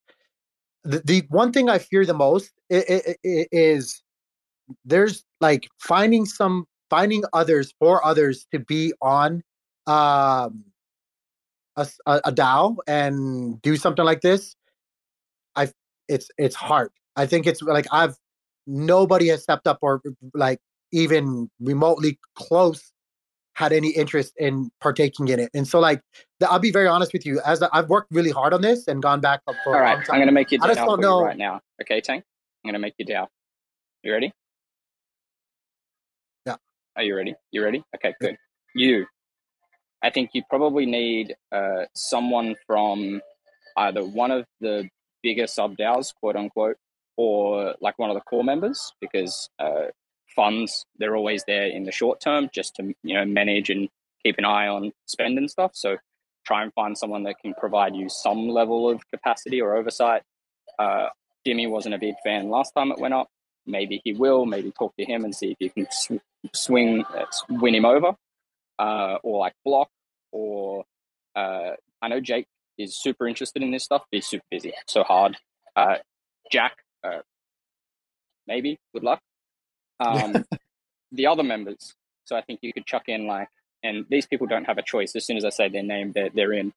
The, 0.83 1.01
the 1.05 1.23
one 1.29 1.51
thing 1.51 1.69
I 1.69 1.77
fear 1.77 2.05
the 2.05 2.13
most 2.13 2.51
is, 2.69 3.15
is 3.23 4.01
there's 4.85 5.23
like 5.39 5.69
finding 5.79 6.25
some 6.25 6.65
finding 6.89 7.23
others 7.33 7.73
for 7.79 8.03
others 8.05 8.47
to 8.51 8.59
be 8.59 8.93
on 9.01 9.43
um 9.87 10.63
a, 11.75 11.87
a 12.05 12.31
DAO 12.31 12.77
and 12.87 13.61
do 13.61 13.75
something 13.75 14.05
like 14.05 14.21
this. 14.21 14.55
I 15.55 15.69
it's 16.07 16.29
it's 16.37 16.55
hard. 16.55 16.91
I 17.15 17.25
think 17.25 17.47
it's 17.47 17.61
like 17.61 17.87
I've 17.91 18.15
nobody 18.67 19.27
has 19.27 19.43
stepped 19.43 19.67
up 19.67 19.79
or 19.81 20.01
like 20.33 20.59
even 20.91 21.49
remotely 21.59 22.19
close 22.35 22.91
had 23.53 23.73
any 23.73 23.89
interest 23.89 24.33
in 24.37 24.71
partaking 24.79 25.27
in 25.27 25.39
it. 25.39 25.49
And 25.53 25.67
so, 25.67 25.79
like, 25.79 26.01
the, 26.39 26.49
I'll 26.49 26.59
be 26.59 26.71
very 26.71 26.87
honest 26.87 27.13
with 27.13 27.25
you. 27.25 27.41
As 27.45 27.61
I've 27.61 27.89
worked 27.89 28.11
really 28.11 28.31
hard 28.31 28.53
on 28.53 28.61
this 28.61 28.87
and 28.87 29.01
gone 29.01 29.19
back 29.19 29.41
up 29.47 29.55
for. 29.63 29.75
All 29.75 29.81
right, 29.81 29.97
I'm 30.09 30.17
going 30.17 30.27
to 30.27 30.31
make 30.31 30.51
you 30.51 30.59
DAO 30.59 30.63
I 30.63 30.67
just 30.69 30.79
don't 30.79 31.01
know. 31.01 31.23
right 31.23 31.37
now. 31.37 31.59
Okay, 31.81 32.01
Tank. 32.01 32.23
I'm 32.63 32.69
going 32.69 32.73
to 32.73 32.79
make 32.79 32.93
you 32.97 33.05
DAO. 33.05 33.27
You 34.03 34.13
ready? 34.13 34.31
Yeah. 36.45 36.55
Are 36.95 37.03
you 37.03 37.15
ready? 37.15 37.35
You 37.51 37.63
ready? 37.63 37.83
Okay, 37.95 38.13
good. 38.19 38.37
You. 38.73 39.05
I 40.03 40.09
think 40.09 40.31
you 40.33 40.43
probably 40.49 40.85
need 40.85 41.35
uh, 41.51 41.85
someone 41.93 42.55
from 42.65 43.21
either 43.77 44.03
one 44.03 44.31
of 44.31 44.45
the 44.59 44.89
bigger 45.21 45.47
sub 45.47 45.77
DAOs, 45.77 46.13
quote 46.15 46.35
unquote, 46.35 46.77
or 47.17 47.75
like 47.81 47.99
one 47.99 48.09
of 48.09 48.15
the 48.15 48.21
core 48.21 48.43
members, 48.43 48.93
because 48.99 49.49
uh, 49.59 49.87
funds 50.35 50.85
they're 50.97 51.15
always 51.15 51.43
there 51.45 51.67
in 51.67 51.83
the 51.83 51.91
short 51.91 52.19
term 52.19 52.49
just 52.53 52.75
to 52.75 52.93
you 53.03 53.13
know 53.13 53.25
manage 53.25 53.69
and 53.69 53.89
keep 54.23 54.35
an 54.37 54.45
eye 54.45 54.67
on 54.67 54.91
spend 55.05 55.37
and 55.37 55.49
stuff. 55.49 55.71
So 55.73 55.97
try 56.45 56.63
and 56.63 56.73
find 56.73 56.97
someone 56.97 57.23
that 57.23 57.39
can 57.39 57.53
provide 57.53 57.95
you 57.95 58.09
some 58.09 58.49
level 58.49 58.89
of 58.89 59.01
capacity 59.11 59.61
or 59.61 59.75
oversight. 59.75 60.23
Uh, 60.79 61.07
Jimmy 61.45 61.67
wasn't 61.67 61.95
a 61.95 61.99
big 61.99 62.15
fan 62.23 62.49
last 62.49 62.73
time 62.75 62.91
it 62.91 62.99
went 62.99 63.13
up. 63.13 63.27
Maybe 63.67 64.01
he 64.03 64.13
will. 64.13 64.45
Maybe 64.47 64.71
talk 64.71 64.95
to 64.97 65.05
him 65.05 65.23
and 65.23 65.35
see 65.35 65.51
if 65.51 65.57
you 65.59 65.69
can 65.69 65.87
sw- 65.91 66.21
swing 66.53 67.05
uh, 67.05 67.25
win 67.49 67.75
him 67.75 67.85
over 67.85 68.15
uh, 68.81 69.17
or 69.23 69.39
like 69.39 69.53
block 69.63 69.89
or 70.31 70.83
uh, 71.35 71.71
i 72.01 72.07
know 72.07 72.19
jake 72.19 72.47
is 72.77 72.97
super 72.99 73.27
interested 73.27 73.61
in 73.61 73.71
this 73.71 73.83
stuff 73.83 74.03
he's 74.11 74.27
super 74.27 74.45
busy 74.49 74.73
so 74.87 75.03
hard 75.03 75.37
uh, 75.75 75.95
jack 76.51 76.77
uh, 77.03 77.21
maybe 78.47 78.79
good 78.93 79.03
luck 79.03 79.21
um, 80.01 80.45
the 81.11 81.27
other 81.27 81.43
members. 81.43 81.93
So 82.25 82.35
I 82.35 82.41
think 82.41 82.59
you 82.61 82.73
could 82.73 82.85
chuck 82.85 83.03
in 83.07 83.27
like, 83.27 83.49
and 83.83 84.05
these 84.09 84.25
people 84.25 84.47
don't 84.47 84.65
have 84.65 84.77
a 84.77 84.83
choice. 84.83 85.15
As 85.15 85.25
soon 85.25 85.37
as 85.37 85.45
I 85.45 85.49
say 85.49 85.69
their 85.69 85.83
name, 85.83 86.11
they're, 86.13 86.29
they're 86.33 86.53
in. 86.53 86.73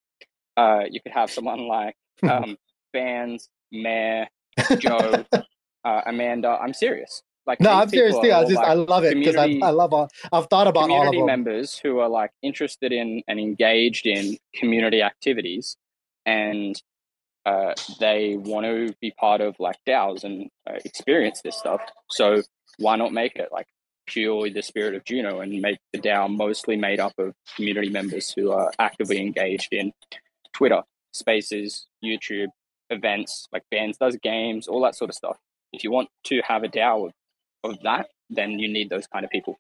Uh, 0.57 0.82
you 0.90 1.00
could 1.00 1.12
have 1.12 1.30
someone 1.30 1.66
like 1.66 1.96
um, 2.22 2.57
Fans, 2.92 3.48
Mayor, 3.72 4.28
Joe, 4.78 5.24
uh, 5.84 6.00
Amanda. 6.07 6.59
I'm 6.61 6.74
serious. 6.74 7.22
Like 7.47 7.61
no, 7.61 7.70
I'm 7.70 7.88
serious 7.88 8.18
too. 8.18 8.32
I 8.32 8.45
just 8.45 8.57
like 8.57 8.68
I 8.68 8.72
love 8.74 9.05
it 9.05 9.14
because 9.14 9.36
I, 9.36 9.59
I 9.62 9.70
love 9.70 9.92
all. 9.92 10.09
I've 10.32 10.47
thought 10.47 10.66
about 10.66 10.90
all 10.90 11.09
of 11.09 11.14
them. 11.14 11.26
members 11.26 11.78
who 11.78 11.99
are 11.99 12.09
like 12.09 12.30
interested 12.42 12.92
in 12.92 13.22
and 13.28 13.38
engaged 13.38 14.07
in 14.07 14.38
community 14.55 15.03
activities, 15.03 15.76
and 16.24 16.80
uh, 17.45 17.74
they 18.01 18.36
want 18.36 18.64
to 18.64 18.95
be 19.01 19.11
part 19.11 19.40
of 19.40 19.57
like 19.59 19.76
DAOs 19.86 20.24
and 20.24 20.49
uh, 20.68 20.78
experience 20.84 21.42
this 21.42 21.59
stuff. 21.59 21.80
So 22.09 22.42
why 22.78 22.97
not 22.97 23.12
make 23.12 23.36
it 23.36 23.51
like 23.53 23.66
purely 24.07 24.51
the 24.51 24.62
spirit 24.62 24.95
of 24.95 25.05
Juno 25.05 25.40
and 25.40 25.61
make 25.61 25.78
the 25.92 25.99
DAO 25.99 26.34
mostly 26.34 26.76
made 26.76 27.01
up 27.01 27.12
of 27.18 27.34
community 27.57 27.90
members 27.90 28.32
who 28.32 28.53
are 28.53 28.72
actively 28.78 29.20
engaged 29.20 29.68
in 29.72 29.92
Twitter, 30.55 30.82
Spaces, 31.12 31.86
YouTube, 32.03 32.49
events 32.90 33.47
like 33.53 33.62
bands 33.70 33.99
does 33.99 34.16
games, 34.22 34.68
all 34.68 34.82
that 34.82 34.95
sort 34.95 35.11
of 35.11 35.14
stuff. 35.14 35.36
If 35.72 35.84
you 35.84 35.90
want 35.90 36.09
to 36.24 36.40
have 36.47 36.62
a 36.62 36.68
DAO 36.68 37.07
of, 37.07 37.12
of 37.65 37.79
that, 37.83 38.09
then 38.31 38.59
you 38.59 38.69
need 38.69 38.91
those 38.91 39.07
kind 39.07 39.25
of 39.25 39.31
people. 39.31 39.59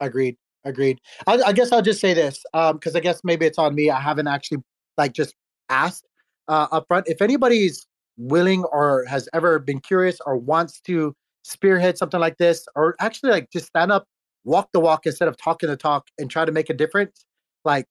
Agreed. 0.00 0.36
Agreed. 0.64 0.98
I, 1.26 1.40
I 1.42 1.52
guess 1.52 1.72
I'll 1.72 1.82
just 1.82 2.00
say 2.00 2.14
this 2.14 2.42
because 2.52 2.94
um, 2.94 2.96
I 2.96 3.00
guess 3.00 3.20
maybe 3.22 3.44
it's 3.44 3.58
on 3.58 3.74
me. 3.74 3.90
I 3.90 4.00
haven't 4.00 4.28
actually 4.28 4.62
like 4.96 5.12
just 5.12 5.34
asked 5.68 6.06
uh, 6.48 6.68
up 6.72 6.86
front. 6.88 7.06
If 7.06 7.20
anybody's 7.20 7.86
willing 8.16 8.64
or 8.64 9.04
has 9.06 9.28
ever 9.34 9.58
been 9.58 9.80
curious 9.80 10.18
or 10.24 10.36
wants 10.36 10.80
to 10.82 11.14
spearhead 11.42 11.98
something 11.98 12.20
like 12.20 12.38
this, 12.38 12.66
or 12.74 12.96
actually 13.00 13.30
like 13.30 13.50
just 13.50 13.66
stand 13.66 13.92
up, 13.92 14.06
walk 14.44 14.70
the 14.72 14.80
walk 14.80 15.04
instead 15.04 15.28
of 15.28 15.36
talking 15.36 15.68
the 15.68 15.76
talk 15.76 16.06
and 16.18 16.30
try 16.30 16.46
to 16.46 16.52
make 16.52 16.70
a 16.70 16.74
difference, 16.74 17.26
like 17.64 17.86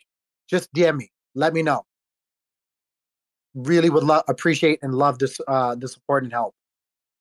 just 0.49 0.73
DM 0.73 0.97
me. 0.97 1.11
Let 1.35 1.53
me 1.53 1.61
know. 1.61 1.85
Really 3.53 3.91
would 3.91 4.03
love, 4.03 4.23
appreciate, 4.27 4.79
and 4.81 4.95
love 4.95 5.19
this 5.19 5.39
uh, 5.47 5.75
the 5.75 5.87
support 5.87 6.23
and 6.23 6.33
help. 6.33 6.55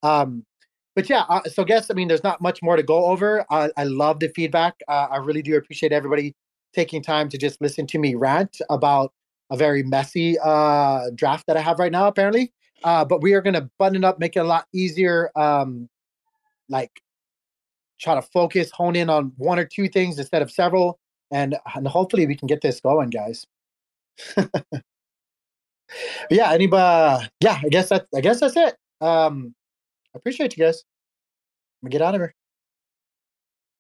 Um, 0.02 0.46
but 0.94 1.08
yeah, 1.08 1.24
uh, 1.28 1.42
so 1.44 1.64
guess 1.64 1.90
I 1.90 1.94
mean, 1.94 2.08
there's 2.08 2.22
not 2.22 2.40
much 2.40 2.62
more 2.62 2.76
to 2.76 2.82
go 2.82 3.06
over. 3.06 3.44
Uh, 3.50 3.68
I 3.76 3.84
love 3.84 4.20
the 4.20 4.28
feedback. 4.28 4.74
Uh, 4.88 5.08
I 5.10 5.16
really 5.18 5.42
do 5.42 5.56
appreciate 5.56 5.92
everybody 5.92 6.34
taking 6.74 7.02
time 7.02 7.28
to 7.30 7.38
just 7.38 7.60
listen 7.60 7.86
to 7.86 7.98
me 7.98 8.14
rant 8.14 8.60
about 8.70 9.12
a 9.50 9.56
very 9.56 9.82
messy 9.82 10.38
uh, 10.42 11.10
draft 11.14 11.46
that 11.46 11.56
I 11.56 11.60
have 11.60 11.78
right 11.78 11.92
now, 11.92 12.06
apparently. 12.06 12.52
Uh, 12.84 13.04
but 13.04 13.22
we 13.22 13.34
are 13.34 13.40
going 13.42 13.54
to 13.54 13.70
button 13.78 13.96
it 13.96 14.04
up, 14.04 14.18
make 14.18 14.36
it 14.36 14.40
a 14.40 14.44
lot 14.44 14.66
easier. 14.72 15.30
Um, 15.36 15.88
like, 16.68 16.90
try 18.00 18.14
to 18.14 18.22
focus, 18.22 18.70
hone 18.70 18.96
in 18.96 19.08
on 19.08 19.32
one 19.36 19.58
or 19.58 19.64
two 19.64 19.88
things 19.88 20.18
instead 20.18 20.42
of 20.42 20.50
several, 20.50 20.98
and 21.30 21.56
and 21.74 21.86
hopefully 21.86 22.26
we 22.26 22.34
can 22.34 22.48
get 22.48 22.60
this 22.60 22.80
going, 22.80 23.10
guys. 23.10 23.46
yeah, 26.30 26.50
anybody? 26.52 27.28
Yeah, 27.40 27.60
I 27.62 27.68
guess 27.68 27.88
that. 27.90 28.06
I 28.14 28.20
guess 28.20 28.40
that's 28.40 28.56
it. 28.56 28.76
Um, 29.00 29.54
I 30.14 30.18
appreciate 30.18 30.56
you 30.56 30.64
guys. 30.64 30.82
I'm 31.82 31.88
gonna 31.88 31.92
get 31.92 32.02
out 32.02 32.14
of 32.14 32.20
here. 32.20 32.34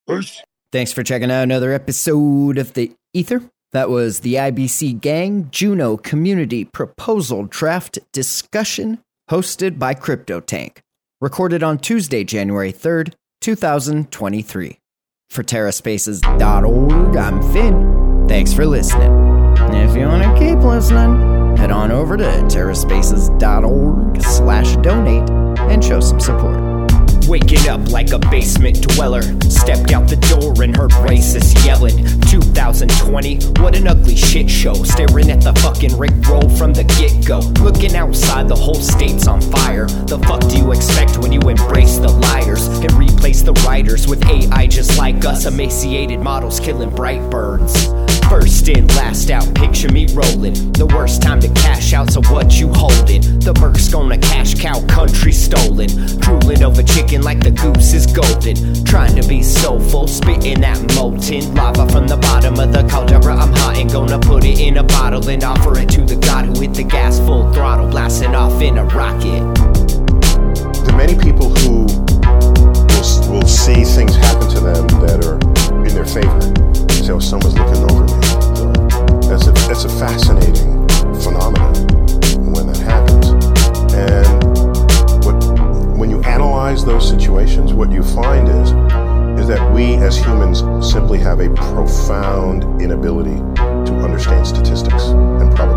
Peace. 0.08 0.42
Thanks 0.72 0.92
for 0.92 1.02
checking 1.02 1.30
out 1.30 1.42
another 1.42 1.72
episode 1.72 2.58
of 2.58 2.72
the 2.72 2.92
Ether. 3.12 3.42
That 3.72 3.90
was 3.90 4.20
the 4.20 4.34
IBC 4.34 5.00
Gang 5.00 5.48
Juno 5.50 5.96
Community 5.96 6.64
Proposal 6.64 7.44
Draft 7.44 7.98
Discussion, 8.12 8.98
hosted 9.30 9.78
by 9.78 9.94
CryptoTank. 9.94 10.78
Recorded 11.20 11.62
on 11.62 11.78
Tuesday, 11.78 12.24
January 12.24 12.72
3rd, 12.72 13.14
2023. 13.40 14.78
For 15.30 15.42
TerraSpaces.org, 15.42 17.16
I'm 17.16 17.52
Finn. 17.52 18.26
Thanks 18.28 18.52
for 18.52 18.66
listening. 18.66 19.12
if 19.74 19.96
you 19.96 20.06
want 20.06 20.22
to 20.22 20.38
keep 20.38 20.58
listening, 20.58 21.56
head 21.56 21.70
on 21.70 21.90
over 21.90 22.16
to 22.16 22.24
TerraSpaces.org 22.24 24.22
slash 24.22 24.76
donate 24.76 25.41
and 25.58 25.84
show 25.84 26.00
some 26.00 26.20
support. 26.20 26.72
Waking 27.28 27.68
up 27.68 27.88
like 27.90 28.12
a 28.12 28.18
basement 28.18 28.82
dweller. 28.82 29.22
Stepped 29.48 29.92
out 29.92 30.08
the 30.08 30.16
door 30.16 30.62
and 30.62 30.76
heard 30.76 30.90
racists 30.90 31.64
yelling. 31.64 32.04
2020, 32.28 33.36
what 33.60 33.76
an 33.76 33.86
ugly 33.86 34.16
shit 34.16 34.50
show. 34.50 34.74
Staring 34.74 35.30
at 35.30 35.40
the 35.40 35.52
fucking 35.60 35.96
Rick 35.96 36.12
roll 36.28 36.48
from 36.50 36.72
the 36.72 36.84
get 36.84 37.26
go. 37.26 37.38
Looking 37.62 37.94
outside, 37.94 38.48
the 38.48 38.56
whole 38.56 38.74
state's 38.74 39.28
on 39.28 39.40
fire. 39.40 39.86
The 39.86 40.18
fuck 40.18 40.40
do 40.48 40.58
you 40.58 40.72
expect 40.72 41.18
when 41.18 41.32
you 41.32 41.40
embrace 41.40 41.98
the 41.98 42.08
liars 42.08 42.66
and 42.66 42.92
replace 42.92 43.42
the 43.42 43.52
writers 43.66 44.08
with 44.08 44.24
AI 44.26 44.66
just 44.66 44.98
like 44.98 45.24
us? 45.24 45.46
Emaciated 45.46 46.20
models 46.20 46.58
killing 46.58 46.90
bright 46.90 47.30
birds. 47.30 47.88
First 48.28 48.68
in, 48.68 48.86
last 48.88 49.30
out, 49.30 49.54
picture 49.54 49.90
me 49.90 50.06
rolling. 50.14 50.72
The 50.72 50.86
worst 50.86 51.22
time 51.22 51.40
to 51.40 51.48
cash 51.48 51.92
out, 51.92 52.10
so 52.10 52.22
what 52.22 52.58
you 52.58 52.68
holding? 52.72 53.20
The 53.40 53.52
Merc's 53.60 53.88
gonna 53.88 54.18
cash 54.18 54.54
cow, 54.54 54.84
country 54.86 55.32
stolen. 55.32 55.88
Drooling 56.18 56.62
over 56.62 56.82
chicken 56.82 57.22
like 57.22 57.40
the 57.40 57.50
goose 57.50 57.92
is 57.92 58.06
golden. 58.06 58.84
Trying 58.84 59.20
to 59.20 59.28
be 59.28 59.42
soulful, 59.42 60.08
spitting 60.08 60.60
that 60.60 60.80
molten 60.94 61.54
lava 61.54 61.86
from 61.88 62.08
the 62.08 62.16
bottom 62.16 62.58
of 62.58 62.72
the 62.72 62.82
caldera. 62.88 63.36
I'm 63.36 63.52
hot 63.52 63.76
and 63.76 63.90
gonna 63.92 64.18
put 64.18 64.44
it 64.44 64.58
in 64.60 64.78
a 64.78 64.82
bottle 64.82 65.28
and 65.28 65.44
offer 65.44 65.78
it 65.78 65.88
to 65.90 66.02
the 66.02 66.16
god 66.16 66.46
who 66.46 66.60
hit 66.60 66.74
the 66.74 66.84
gas 66.84 67.18
full 67.20 67.52
throttle, 67.52 67.88
blasting 67.88 68.34
off 68.34 68.60
in 68.62 68.78
a 68.78 68.84
rocket. 68.84 69.42
The 70.86 70.94
many 70.96 71.16
people 71.16 71.50
who 71.50 71.84
will, 71.84 73.40
will 73.40 73.48
see 73.48 73.84
things 73.84 74.16
happen 74.16 74.48
to 74.50 74.60
them 74.60 74.86
that 75.00 75.24
are 75.24 75.38
in 75.86 75.94
their 75.94 76.06
favor. 76.06 76.71
So 77.12 77.18
someone's 77.18 77.58
looking 77.58 77.90
over 77.90 78.04
me. 78.04 79.28
That's 79.28 79.46
a, 79.46 79.52
that's 79.68 79.84
a 79.84 79.88
fascinating 79.90 80.88
phenomenon 81.20 81.74
when 82.54 82.66
that 82.68 82.78
happens. 82.78 83.28
And 83.92 85.22
what, 85.22 85.98
when 85.98 86.08
you 86.08 86.22
analyze 86.22 86.86
those 86.86 87.06
situations, 87.06 87.74
what 87.74 87.92
you 87.92 88.02
find 88.02 88.48
is 88.48 88.70
is 89.38 89.48
that 89.48 89.74
we 89.74 89.96
as 89.96 90.16
humans 90.16 90.60
simply 90.90 91.18
have 91.18 91.40
a 91.40 91.52
profound 91.52 92.80
inability 92.80 93.36
to 93.56 94.00
understand 94.02 94.46
statistics 94.46 95.08
and 95.08 95.54
probability 95.54 95.71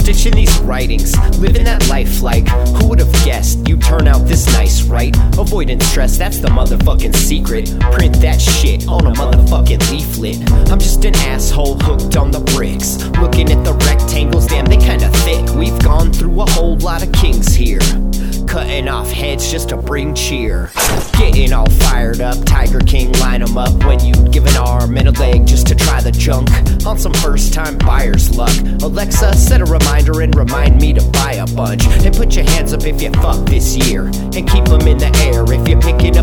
stitching 0.00 0.34
these 0.34 0.58
writings, 0.60 1.16
living 1.38 1.64
that 1.64 1.86
life 1.88 2.22
like 2.22 2.48
who 2.48 2.88
would 2.88 2.98
have 2.98 3.12
guessed 3.24 3.68
you 3.68 3.76
turn 3.76 4.08
out 4.08 4.26
this 4.26 4.46
nice, 4.54 4.82
right? 4.82 5.14
Avoiding 5.38 5.80
stress, 5.80 6.16
that's 6.16 6.38
the 6.38 6.48
motherfucking 6.48 7.14
secret. 7.14 7.66
Print 7.92 8.16
that 8.20 8.40
shit 8.40 8.88
on 8.88 9.06
a 9.06 9.12
motherfucking 9.12 9.90
leaflet. 9.90 10.38
I'm 10.70 10.78
just 10.78 11.04
an 11.04 11.14
asshole 11.16 11.78
hooked 11.80 12.16
on 12.16 12.30
the 12.30 12.40
bricks. 12.40 12.96
Looking 13.20 13.50
at 13.52 13.64
the 13.64 13.74
rectangles, 13.86 14.46
damn, 14.46 14.64
they 14.64 14.78
kinda 14.78 15.10
thick. 15.24 15.48
We've 15.54 15.78
gone 15.80 16.12
through 16.12 16.40
a 16.40 16.50
whole 16.50 16.76
lot 16.78 17.02
of 17.02 17.12
kings 17.12 17.54
here 17.54 17.80
cutting 18.50 18.88
off 18.88 19.08
heads 19.12 19.48
just 19.48 19.68
to 19.68 19.76
bring 19.76 20.12
cheer. 20.12 20.72
Getting 21.16 21.52
all 21.52 21.70
fired 21.70 22.20
up, 22.20 22.36
Tiger 22.44 22.80
King 22.80 23.12
line 23.20 23.42
'em 23.42 23.56
up 23.56 23.72
when 23.84 24.04
you 24.04 24.12
give 24.30 24.44
an 24.44 24.56
arm 24.56 24.96
and 24.96 25.06
a 25.06 25.12
leg 25.12 25.46
just 25.46 25.68
to 25.68 25.76
try 25.76 26.00
the 26.00 26.10
junk 26.10 26.50
on 26.84 26.98
some 26.98 27.14
first 27.14 27.54
time 27.54 27.78
buyer's 27.78 28.36
luck. 28.36 28.52
Alexa, 28.82 29.36
set 29.36 29.60
a 29.60 29.64
reminder 29.64 30.22
and 30.22 30.34
remind 30.34 30.80
me 30.80 30.92
to 30.92 31.02
buy 31.12 31.34
a 31.34 31.46
bunch. 31.46 31.86
And 32.04 32.16
put 32.16 32.34
your 32.34 32.44
hands 32.44 32.72
up 32.72 32.84
if 32.84 33.00
you 33.00 33.10
fuck 33.22 33.46
this 33.46 33.76
year, 33.76 34.06
and 34.06 34.50
keep 34.50 34.64
them 34.64 34.88
in 34.88 34.98
the 34.98 35.16
air 35.18 35.44
if 35.44 35.68
you're 35.68 35.80
picking 35.80 36.16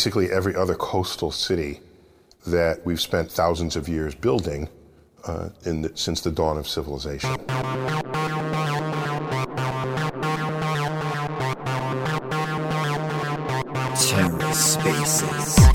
basically 0.00 0.32
every 0.32 0.56
other 0.56 0.74
coastal 0.74 1.30
city 1.30 1.78
that 2.46 2.80
we've 2.86 3.02
spent 3.02 3.30
thousands 3.30 3.76
of 3.76 3.86
years 3.86 4.14
building 4.14 4.66
uh, 5.26 5.50
the, 5.62 5.92
since 5.94 6.22
the 6.22 6.30
dawn 6.30 6.56
of 6.56 6.66
civilization. 6.66 7.28
TerraSpaces. 14.08 15.69